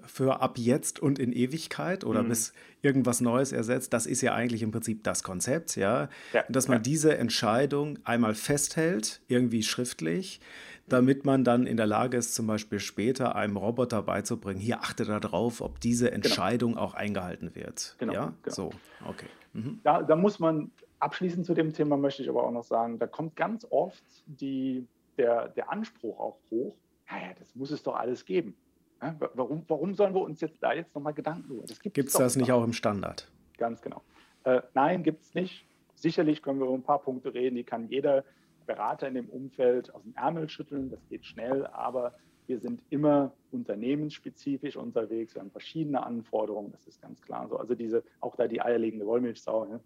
für 0.07 0.41
ab 0.41 0.59
jetzt 0.59 1.01
und 1.01 1.19
in 1.19 1.33
Ewigkeit 1.33 2.05
oder 2.05 2.23
mhm. 2.23 2.29
bis 2.29 2.53
irgendwas 2.83 3.21
Neues 3.21 3.53
ersetzt, 3.53 3.93
das 3.93 4.07
ist 4.07 4.21
ja 4.21 4.35
eigentlich 4.35 4.63
im 4.63 4.71
Prinzip 4.71 5.05
das 5.05 5.23
Konzept, 5.23 5.77
ja. 5.77 6.09
ja 6.33 6.45
und 6.47 6.57
dass 6.57 6.69
man 6.69 6.79
ja. 6.79 6.83
diese 6.83 7.17
Entscheidung 7.17 7.99
einmal 8.05 8.35
festhält, 8.35 9.21
irgendwie 9.29 9.63
schriftlich, 9.63 10.41
damit 10.87 11.25
man 11.25 11.45
dann 11.45 11.67
in 11.67 11.77
der 11.77 11.87
Lage 11.87 12.17
ist, 12.17 12.35
zum 12.35 12.47
Beispiel 12.47 12.79
später 12.79 13.37
einem 13.37 13.57
Roboter 13.57 14.03
beizubringen, 14.03 14.61
hier 14.61 14.81
achte 14.81 15.05
darauf, 15.05 15.61
ob 15.61 15.81
diese 15.81 16.07
genau. 16.07 16.17
Entscheidung 16.17 16.73
genau. 16.73 16.85
auch 16.85 16.95
eingehalten 16.95 17.55
wird. 17.55 17.97
Genau. 17.99 18.13
Ja, 18.13 18.35
genau. 18.43 18.55
so, 18.55 18.71
okay. 19.09 19.27
Mhm. 19.55 19.81
Da, 19.83 20.03
da 20.03 20.17
muss 20.17 20.39
man 20.39 20.71
abschließend 20.99 21.47
zu 21.47 21.55
dem 21.55 21.73
Thema 21.73 21.97
möchte 21.97 22.23
ich 22.23 22.29
aber 22.29 22.45
auch 22.45 22.51
noch 22.51 22.65
sagen, 22.65 22.99
da 22.99 23.07
kommt 23.07 23.37
ganz 23.37 23.67
oft 23.71 24.03
die 24.27 24.87
der, 25.19 25.49
der 25.49 25.71
Anspruch 25.71 26.19
auch 26.19 26.39
hoch, 26.51 26.77
naja, 27.11 27.35
das 27.39 27.55
muss 27.55 27.71
es 27.71 27.83
doch 27.83 27.97
alles 27.97 28.25
geben. 28.25 28.57
Ja, 29.03 29.15
warum, 29.35 29.65
warum 29.69 29.95
sollen 29.95 30.15
wir 30.15 30.23
uns 30.23 30.41
jetzt 30.41 30.62
da 30.62 30.73
jetzt 30.73 30.95
nochmal 30.95 31.15
Gedanken 31.15 31.49
tun? 31.49 31.62
Das 31.67 31.79
gibt 31.81 31.99
es 31.99 32.15
das 32.15 32.37
nicht 32.37 32.53
auch 32.53 32.65
im 32.65 32.73
Standard? 32.73 33.31
Ganz 33.59 33.83
genau. 33.83 34.03
Äh, 34.45 34.62
nein, 34.73 35.03
gibt 35.03 35.23
es 35.23 35.35
nicht. 35.35 35.67
Sicherlich 35.95 36.43
können 36.43 36.59
wir 36.59 36.67
über 36.67 36.75
ein 36.75 36.83
paar 36.83 37.01
Punkte 37.01 37.35
reden, 37.35 37.57
die 37.57 37.65
kann 37.65 37.89
jeder 37.89 38.25
Berater 38.67 39.09
in 39.09 39.15
dem 39.15 39.29
Umfeld 39.29 39.95
aus 39.95 40.03
dem 40.03 40.15
Ärmel 40.17 40.49
schütteln, 40.49 40.91
das 40.91 41.07
geht 41.09 41.25
schnell, 41.25 41.67
aber 41.67 42.15
wir 42.47 42.59
sind 42.59 42.83
immer 42.91 43.33
unternehmensspezifisch 43.53 44.77
unterwegs, 44.77 45.35
wir 45.35 45.43
haben 45.43 45.51
verschiedene 45.51 46.05
Anforderungen, 46.05 46.73
das 46.73 46.87
ist 46.87 47.01
ganz 47.01 47.21
klar 47.23 47.49
so. 47.49 47.57
Also 47.57 47.75
diese, 47.75 48.03
auch 48.21 48.37
da 48.37 48.49
die 48.49 48.61
eierlegende 48.61 49.07
Wollmilchsau, 49.07 49.67
ne, 49.67 49.81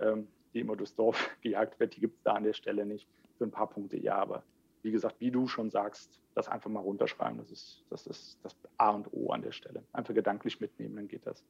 ähm, 0.00 0.28
die 0.52 0.60
immer 0.60 0.76
durchs 0.76 0.94
Dorf 0.94 1.30
gejagt 1.40 1.78
wird, 1.78 1.96
die 1.96 2.00
gibt 2.00 2.16
es 2.16 2.22
da 2.22 2.34
an 2.34 2.44
der 2.44 2.54
Stelle 2.54 2.84
nicht. 2.86 3.08
Für 3.38 3.44
ein 3.44 3.50
paar 3.50 3.70
Punkte 3.70 3.96
ja, 3.98 4.16
aber 4.16 4.42
wie 4.82 4.90
gesagt, 4.90 5.16
wie 5.18 5.30
du 5.30 5.46
schon 5.46 5.70
sagst, 5.70 6.20
das 6.34 6.48
einfach 6.48 6.70
mal 6.70 6.80
runterschreiben. 6.80 7.38
Das 7.38 7.50
ist 7.50 7.82
das, 7.90 8.06
ist 8.06 8.38
das 8.42 8.56
A 8.78 8.90
und 8.90 9.12
O 9.12 9.30
an 9.30 9.42
der 9.42 9.52
Stelle. 9.52 9.82
Einfach 9.92 10.14
gedanklich 10.14 10.60
mitnehmen, 10.60 10.96
dann 10.96 11.08
geht 11.08 11.26
das. 11.26 11.42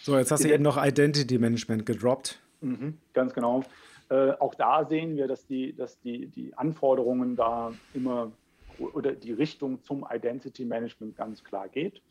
So, 0.00 0.16
jetzt 0.16 0.30
hast 0.30 0.44
du 0.44 0.52
eben 0.52 0.62
noch 0.62 0.82
Identity 0.82 1.38
Management 1.38 1.86
gedroppt. 1.86 2.40
Mhm, 2.60 2.98
ganz 3.12 3.34
genau. 3.34 3.64
Äh, 4.08 4.32
auch 4.32 4.54
da 4.54 4.84
sehen 4.84 5.16
wir, 5.16 5.26
dass, 5.28 5.46
die, 5.46 5.74
dass 5.74 6.00
die, 6.00 6.26
die 6.26 6.56
Anforderungen 6.56 7.36
da 7.36 7.72
immer 7.94 8.32
oder 8.78 9.12
die 9.12 9.32
Richtung 9.32 9.82
zum 9.82 10.06
Identity 10.10 10.64
Management 10.64 11.16
ganz 11.16 11.44
klar 11.44 11.68
geht. 11.68 12.02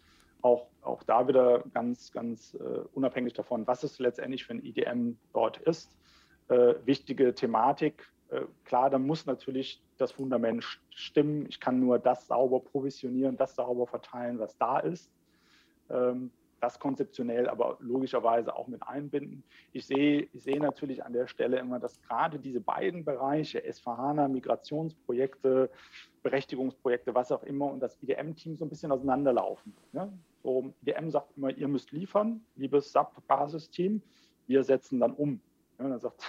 Auch, 0.41 0.67
auch 0.81 1.03
da 1.03 1.27
wieder 1.27 1.63
ganz, 1.73 2.11
ganz 2.11 2.55
äh, 2.55 2.79
unabhängig 2.93 3.33
davon, 3.33 3.67
was 3.67 3.83
es 3.83 3.99
letztendlich 3.99 4.45
für 4.45 4.53
ein 4.53 4.63
IDM 4.63 5.17
dort 5.33 5.57
ist. 5.57 5.91
Äh, 6.49 6.75
wichtige 6.85 7.33
Thematik, 7.35 8.11
äh, 8.29 8.41
klar, 8.65 8.89
dann 8.89 9.05
muss 9.05 9.25
natürlich 9.25 9.81
das 10.01 10.11
Fundament 10.11 10.65
stimmen. 10.89 11.45
Ich 11.47 11.59
kann 11.59 11.79
nur 11.79 11.99
das 11.99 12.27
sauber 12.27 12.59
provisionieren, 12.59 13.37
das 13.37 13.55
sauber 13.55 13.87
verteilen, 13.87 14.39
was 14.39 14.57
da 14.57 14.79
ist. 14.79 15.11
Ähm, 15.89 16.31
das 16.61 16.79
konzeptionell, 16.79 17.49
aber 17.49 17.77
logischerweise 17.79 18.55
auch 18.55 18.67
mit 18.67 18.83
einbinden. 18.83 19.43
Ich 19.73 19.87
sehe, 19.87 20.27
ich 20.31 20.43
sehe 20.43 20.59
natürlich 20.59 21.03
an 21.03 21.11
der 21.11 21.27
Stelle 21.27 21.57
immer, 21.57 21.79
dass 21.79 21.99
gerade 22.03 22.39
diese 22.39 22.61
beiden 22.61 23.03
Bereiche, 23.03 23.61
SVHANA, 23.69 24.27
Migrationsprojekte, 24.27 25.71
Berechtigungsprojekte, 26.21 27.15
was 27.15 27.31
auch 27.31 27.43
immer, 27.43 27.65
und 27.65 27.79
das 27.79 27.97
IDM-Team 28.03 28.57
so 28.57 28.65
ein 28.65 28.69
bisschen 28.69 28.91
auseinanderlaufen. 28.91 29.73
Ja? 29.91 30.13
So, 30.43 30.71
IDM 30.83 31.09
sagt 31.09 31.35
immer, 31.35 31.49
ihr 31.49 31.67
müsst 31.67 31.91
liefern, 31.91 32.45
liebes 32.55 32.91
SAP-Basisteam, 32.91 34.01
wir 34.45 34.63
setzen 34.63 34.99
dann 34.99 35.13
um. 35.13 35.41
Ja, 35.79 35.89
dann 35.89 35.99
sagt 35.99 36.21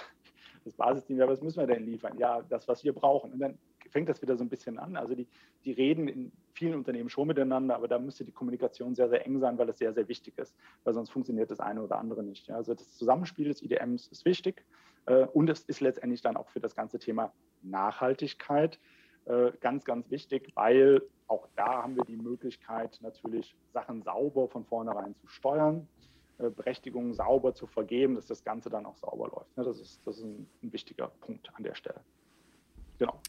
das 0.63 0.73
Basisteam, 0.75 1.17
ja, 1.17 1.27
was 1.27 1.41
müssen 1.41 1.59
wir 1.59 1.67
denn 1.67 1.85
liefern? 1.85 2.17
Ja, 2.17 2.41
das, 2.41 2.67
was 2.67 2.83
wir 2.83 2.93
brauchen. 2.93 3.31
Und 3.33 3.39
dann 3.39 3.57
fängt 3.89 4.09
das 4.09 4.21
wieder 4.21 4.35
so 4.37 4.43
ein 4.43 4.49
bisschen 4.49 4.79
an. 4.79 4.95
Also 4.95 5.15
die, 5.15 5.27
die 5.65 5.71
reden 5.71 6.07
in 6.07 6.31
vielen 6.53 6.75
Unternehmen 6.75 7.09
schon 7.09 7.27
miteinander, 7.27 7.75
aber 7.75 7.87
da 7.87 7.99
müsste 7.99 8.25
die 8.25 8.31
Kommunikation 8.31 8.95
sehr, 8.95 9.09
sehr 9.09 9.25
eng 9.25 9.39
sein, 9.39 9.57
weil 9.57 9.69
es 9.69 9.77
sehr, 9.77 9.93
sehr 9.93 10.07
wichtig 10.07 10.37
ist, 10.37 10.55
weil 10.83 10.93
sonst 10.93 11.11
funktioniert 11.11 11.51
das 11.51 11.59
eine 11.59 11.81
oder 11.81 11.97
andere 11.97 12.23
nicht. 12.23 12.47
Ja, 12.47 12.55
also 12.55 12.73
das 12.73 12.95
Zusammenspiel 12.95 13.47
des 13.47 13.61
IDMs 13.61 14.07
ist 14.07 14.25
wichtig 14.25 14.65
äh, 15.05 15.25
und 15.25 15.49
es 15.49 15.63
ist 15.63 15.79
letztendlich 15.81 16.21
dann 16.21 16.37
auch 16.37 16.49
für 16.49 16.59
das 16.59 16.75
ganze 16.75 16.99
Thema 16.99 17.33
Nachhaltigkeit 17.61 18.79
äh, 19.25 19.51
ganz, 19.61 19.85
ganz 19.85 20.09
wichtig, 20.11 20.51
weil 20.55 21.01
auch 21.27 21.47
da 21.55 21.83
haben 21.83 21.95
wir 21.95 22.03
die 22.03 22.17
Möglichkeit, 22.17 22.99
natürlich 23.01 23.55
Sachen 23.73 24.01
sauber 24.03 24.47
von 24.49 24.65
vornherein 24.65 25.15
zu 25.15 25.27
steuern. 25.27 25.87
Äh, 26.39 26.49
Berechtigungen 26.49 27.13
sauber 27.13 27.53
zu 27.53 27.67
vergeben, 27.67 28.15
dass 28.15 28.25
das 28.25 28.43
Ganze 28.43 28.69
dann 28.69 28.85
auch 28.85 28.97
sauber 28.97 29.27
läuft. 29.27 29.55
Ne? 29.55 29.63
Das 29.63 29.79
ist, 29.79 30.01
das 30.05 30.17
ist 30.17 30.23
ein, 30.23 30.47
ein 30.63 30.73
wichtiger 30.73 31.11
Punkt 31.21 31.49
an 31.53 31.63
der 31.63 31.75
Stelle. 31.75 31.99
Genau. 32.97 33.19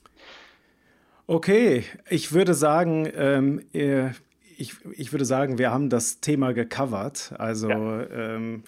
Okay, 1.27 1.85
ich 2.09 2.33
würde 2.33 2.55
sagen, 2.55 3.11
ähm, 3.15 3.61
äh, 3.73 4.11
ich, 4.57 4.75
ich 4.93 5.13
würde 5.13 5.25
sagen, 5.25 5.59
wir 5.59 5.71
haben 5.71 5.91
das 5.91 6.21
Thema 6.21 6.53
gecovert. 6.53 7.35
Also 7.39 7.69
ja. 7.69 8.11
ähm, 8.11 8.65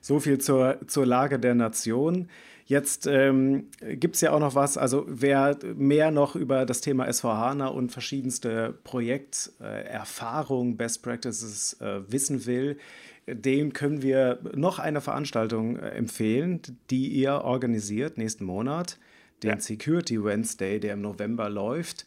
so 0.00 0.20
viel 0.20 0.38
zur, 0.38 0.78
zur 0.86 1.06
Lage 1.06 1.38
der 1.38 1.54
Nation. 1.54 2.28
Jetzt 2.66 3.06
ähm, 3.06 3.68
gibt 3.80 4.14
es 4.14 4.20
ja 4.20 4.32
auch 4.32 4.38
noch 4.40 4.54
was, 4.54 4.78
also 4.78 5.04
wer 5.08 5.58
mehr 5.74 6.10
noch 6.10 6.36
über 6.36 6.64
das 6.64 6.80
Thema 6.80 7.12
SVHANA 7.12 7.66
und 7.66 7.90
verschiedenste 7.90 8.78
Projekterfahrungen, 8.84 10.76
Best 10.76 11.02
Practices 11.02 11.80
äh, 11.80 12.00
wissen 12.10 12.46
will, 12.46 12.78
dem 13.26 13.72
können 13.72 14.02
wir 14.02 14.40
noch 14.54 14.78
eine 14.78 15.00
Veranstaltung 15.00 15.76
äh, 15.76 15.90
empfehlen, 15.90 16.60
die 16.90 17.08
ihr 17.08 17.42
organisiert 17.42 18.18
nächsten 18.18 18.44
Monat, 18.44 18.98
den 19.42 19.50
ja. 19.50 19.60
Security 19.60 20.22
Wednesday, 20.22 20.80
der 20.80 20.94
im 20.94 21.00
November 21.00 21.48
läuft. 21.48 22.06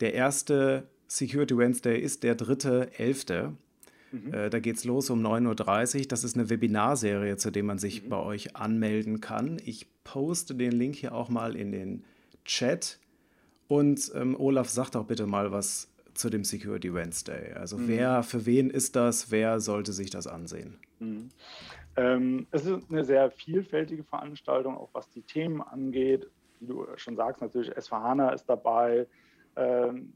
Der 0.00 0.14
erste 0.14 0.88
Security 1.06 1.56
Wednesday 1.56 1.98
ist 1.98 2.22
der 2.22 2.36
3.11. 2.36 3.52
Mhm. 4.12 4.34
Äh, 4.34 4.50
da 4.50 4.58
geht 4.58 4.76
es 4.76 4.84
los 4.84 5.10
um 5.10 5.24
9.30 5.24 6.00
Uhr. 6.00 6.06
Das 6.08 6.24
ist 6.24 6.36
eine 6.36 6.50
Webinarserie, 6.50 7.36
zu 7.36 7.50
der 7.50 7.62
man 7.62 7.78
sich 7.78 8.04
mhm. 8.04 8.08
bei 8.10 8.18
euch 8.18 8.56
anmelden 8.56 9.20
kann. 9.20 9.60
Ich 9.64 9.86
poste 10.04 10.54
den 10.54 10.72
Link 10.72 10.96
hier 10.96 11.14
auch 11.14 11.28
mal 11.28 11.56
in 11.56 11.72
den 11.72 12.04
Chat. 12.44 12.98
Und 13.68 14.12
ähm, 14.14 14.38
Olaf, 14.38 14.68
sag 14.68 14.90
doch 14.90 15.04
bitte 15.06 15.26
mal 15.26 15.52
was 15.52 15.88
zu 16.14 16.30
dem 16.30 16.44
Security 16.44 16.92
Wednesday. 16.92 17.52
Also 17.54 17.76
mhm. 17.76 17.88
wer, 17.88 18.22
für 18.22 18.46
wen 18.46 18.70
ist 18.70 18.96
das? 18.96 19.30
Wer 19.30 19.60
sollte 19.60 19.92
sich 19.92 20.10
das 20.10 20.26
ansehen? 20.26 20.78
Mhm. 21.00 21.28
Ähm, 21.96 22.46
es 22.50 22.66
ist 22.66 22.90
eine 22.90 23.04
sehr 23.04 23.30
vielfältige 23.30 24.02
Veranstaltung, 24.04 24.76
auch 24.76 24.90
was 24.92 25.08
die 25.10 25.22
Themen 25.22 25.62
angeht. 25.62 26.26
Wie 26.60 26.66
du 26.66 26.86
schon 26.96 27.16
sagst, 27.16 27.40
natürlich 27.40 27.72
S4HANA 27.72 28.34
ist 28.34 28.46
dabei. 28.46 29.06
Ähm, 29.56 30.12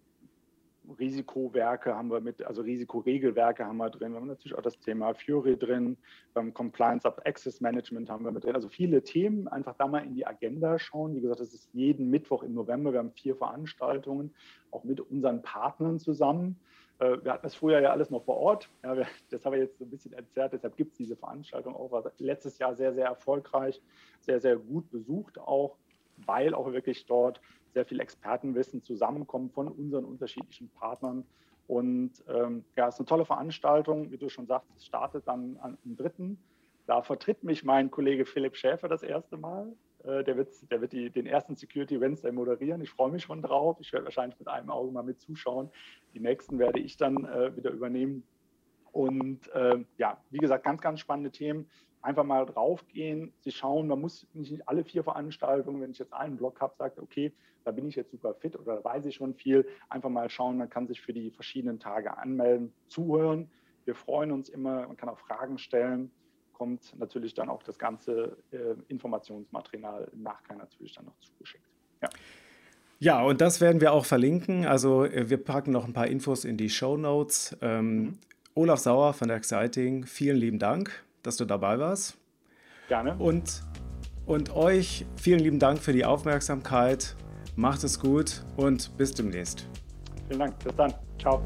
Risikowerke 0.98 1.94
haben 1.94 2.10
wir 2.10 2.20
mit, 2.20 2.42
also 2.42 2.62
Risikoregelwerke 2.62 3.64
haben 3.64 3.76
wir 3.78 3.90
drin. 3.90 4.12
Wir 4.12 4.20
haben 4.20 4.26
natürlich 4.26 4.56
auch 4.56 4.62
das 4.62 4.78
Thema 4.78 5.14
Fury 5.14 5.56
drin, 5.56 5.96
beim 6.34 6.54
Compliance 6.54 7.06
of 7.06 7.18
Access 7.26 7.60
Management 7.60 8.08
haben 8.10 8.24
wir 8.24 8.32
mit 8.32 8.44
drin. 8.44 8.54
Also 8.54 8.68
viele 8.68 9.02
Themen, 9.02 9.48
einfach 9.48 9.74
da 9.76 9.86
mal 9.86 10.04
in 10.04 10.14
die 10.14 10.26
Agenda 10.26 10.78
schauen. 10.78 11.14
Wie 11.14 11.20
gesagt, 11.20 11.40
das 11.40 11.54
ist 11.54 11.68
jeden 11.72 12.10
Mittwoch 12.10 12.42
im 12.42 12.54
November. 12.54 12.92
Wir 12.92 13.00
haben 13.00 13.12
vier 13.12 13.36
Veranstaltungen, 13.36 14.34
auch 14.70 14.84
mit 14.84 15.00
unseren 15.00 15.42
Partnern 15.42 15.98
zusammen. 15.98 16.58
Äh, 16.98 17.18
wir 17.22 17.32
hatten 17.32 17.44
das 17.44 17.54
früher 17.54 17.80
ja 17.80 17.90
alles 17.90 18.10
noch 18.10 18.24
vor 18.24 18.36
Ort. 18.36 18.68
Ja, 18.82 18.96
wir, 18.96 19.06
das 19.30 19.44
haben 19.44 19.52
wir 19.52 19.60
jetzt 19.60 19.78
so 19.78 19.84
ein 19.84 19.90
bisschen 19.90 20.12
erzerrt. 20.12 20.52
Deshalb 20.52 20.76
gibt 20.76 20.92
es 20.92 20.98
diese 20.98 21.16
Veranstaltung 21.16 21.74
auch. 21.74 21.90
War 21.90 22.10
letztes 22.18 22.58
Jahr 22.58 22.74
sehr, 22.74 22.92
sehr 22.92 23.06
erfolgreich, 23.06 23.80
sehr, 24.20 24.40
sehr 24.40 24.56
gut 24.56 24.90
besucht 24.90 25.38
auch, 25.38 25.76
weil 26.26 26.54
auch 26.54 26.72
wirklich 26.72 27.06
dort 27.06 27.40
sehr 27.78 27.86
viel 27.86 28.00
Expertenwissen 28.00 28.82
zusammenkommt 28.82 29.52
von 29.52 29.68
unseren 29.68 30.04
unterschiedlichen 30.04 30.68
Partnern. 30.70 31.24
Und 31.68 32.10
ähm, 32.26 32.64
ja, 32.76 32.88
es 32.88 32.94
ist 32.96 33.00
eine 33.00 33.06
tolle 33.06 33.24
Veranstaltung. 33.24 34.10
Wie 34.10 34.18
du 34.18 34.28
schon 34.28 34.46
sagst, 34.46 34.68
es 34.76 34.84
startet 34.84 35.28
dann 35.28 35.56
am 35.60 35.78
3. 35.84 36.36
Da 36.86 37.02
vertritt 37.02 37.44
mich 37.44 37.62
mein 37.62 37.92
Kollege 37.92 38.26
Philipp 38.26 38.56
Schäfer 38.56 38.88
das 38.88 39.04
erste 39.04 39.36
Mal. 39.36 39.76
Äh, 40.02 40.24
der 40.24 40.36
wird, 40.36 40.48
der 40.72 40.80
wird 40.80 40.92
die, 40.92 41.08
den 41.08 41.26
ersten 41.26 41.54
Security 41.54 42.00
Wednesday 42.00 42.32
moderieren. 42.32 42.80
Ich 42.80 42.90
freue 42.90 43.12
mich 43.12 43.22
schon 43.22 43.42
drauf. 43.42 43.76
Ich 43.78 43.92
werde 43.92 44.06
wahrscheinlich 44.06 44.40
mit 44.40 44.48
einem 44.48 44.70
Auge 44.70 44.90
mal 44.90 45.04
mit 45.04 45.20
zuschauen. 45.20 45.70
Die 46.14 46.20
nächsten 46.20 46.58
werde 46.58 46.80
ich 46.80 46.96
dann 46.96 47.26
äh, 47.26 47.54
wieder 47.54 47.70
übernehmen. 47.70 48.24
Und 48.90 49.46
äh, 49.52 49.84
ja, 49.98 50.18
wie 50.30 50.38
gesagt, 50.38 50.64
ganz, 50.64 50.80
ganz 50.80 50.98
spannende 50.98 51.30
Themen. 51.30 51.70
Einfach 52.00 52.24
mal 52.24 52.46
draufgehen, 52.46 53.32
sie 53.40 53.52
schauen. 53.52 53.88
Man 53.88 54.00
muss 54.00 54.26
nicht 54.32 54.68
alle 54.68 54.84
vier 54.84 55.04
Veranstaltungen, 55.04 55.80
wenn 55.80 55.90
ich 55.90 55.98
jetzt 55.98 56.12
einen 56.12 56.36
Blog 56.36 56.60
habe, 56.60 56.74
sagt, 56.76 56.98
okay, 56.98 57.32
da 57.64 57.70
bin 57.70 57.86
ich 57.86 57.96
jetzt 57.96 58.10
super 58.10 58.34
fit 58.34 58.58
oder 58.58 58.76
da 58.76 58.84
weiß 58.84 59.04
ich 59.06 59.16
schon 59.16 59.34
viel. 59.34 59.66
Einfach 59.88 60.08
mal 60.08 60.30
schauen, 60.30 60.58
man 60.58 60.70
kann 60.70 60.86
sich 60.86 61.00
für 61.00 61.12
die 61.12 61.30
verschiedenen 61.30 61.80
Tage 61.80 62.16
anmelden, 62.16 62.72
zuhören. 62.86 63.50
Wir 63.84 63.94
freuen 63.94 64.32
uns 64.32 64.48
immer, 64.48 64.86
man 64.86 64.96
kann 64.96 65.08
auch 65.08 65.18
Fragen 65.18 65.58
stellen 65.58 66.10
kommt 66.58 66.98
natürlich 66.98 67.34
dann 67.34 67.48
auch 67.48 67.62
das 67.62 67.78
ganze 67.78 68.36
äh, 68.50 68.74
Informationsmaterial 68.88 70.08
im 70.12 70.22
Nachgang 70.22 70.58
natürlich 70.58 70.92
dann 70.92 71.06
noch 71.06 71.18
zugeschickt. 71.20 71.64
Ja. 72.02 72.08
Ja, 73.00 73.22
und 73.22 73.40
das 73.40 73.60
werden 73.60 73.80
wir 73.80 73.92
auch 73.92 74.04
verlinken. 74.04 74.66
Also 74.66 75.04
äh, 75.04 75.30
wir 75.30 75.36
packen 75.36 75.70
noch 75.70 75.86
ein 75.86 75.92
paar 75.92 76.08
Infos 76.08 76.44
in 76.44 76.56
die 76.56 76.68
Show 76.68 76.96
Notes. 76.96 77.56
Ähm, 77.62 77.96
mhm. 77.96 78.18
Olaf 78.54 78.80
Sauer 78.80 79.12
von 79.12 79.28
der 79.28 79.36
Exciting, 79.36 80.04
vielen 80.04 80.36
lieben 80.36 80.58
Dank, 80.58 81.04
dass 81.28 81.36
du 81.36 81.44
dabei 81.44 81.78
warst. 81.78 82.16
Gerne. 82.88 83.14
Und, 83.18 83.62
und 84.24 84.56
euch 84.56 85.04
vielen 85.16 85.40
lieben 85.40 85.58
Dank 85.58 85.78
für 85.78 85.92
die 85.92 86.04
Aufmerksamkeit. 86.06 87.14
Macht 87.54 87.84
es 87.84 88.00
gut 88.00 88.42
und 88.56 88.96
bis 88.96 89.12
demnächst. 89.12 89.66
Vielen 90.26 90.40
Dank. 90.40 90.58
Bis 90.64 90.74
dann. 90.74 90.94
Ciao. 91.18 91.42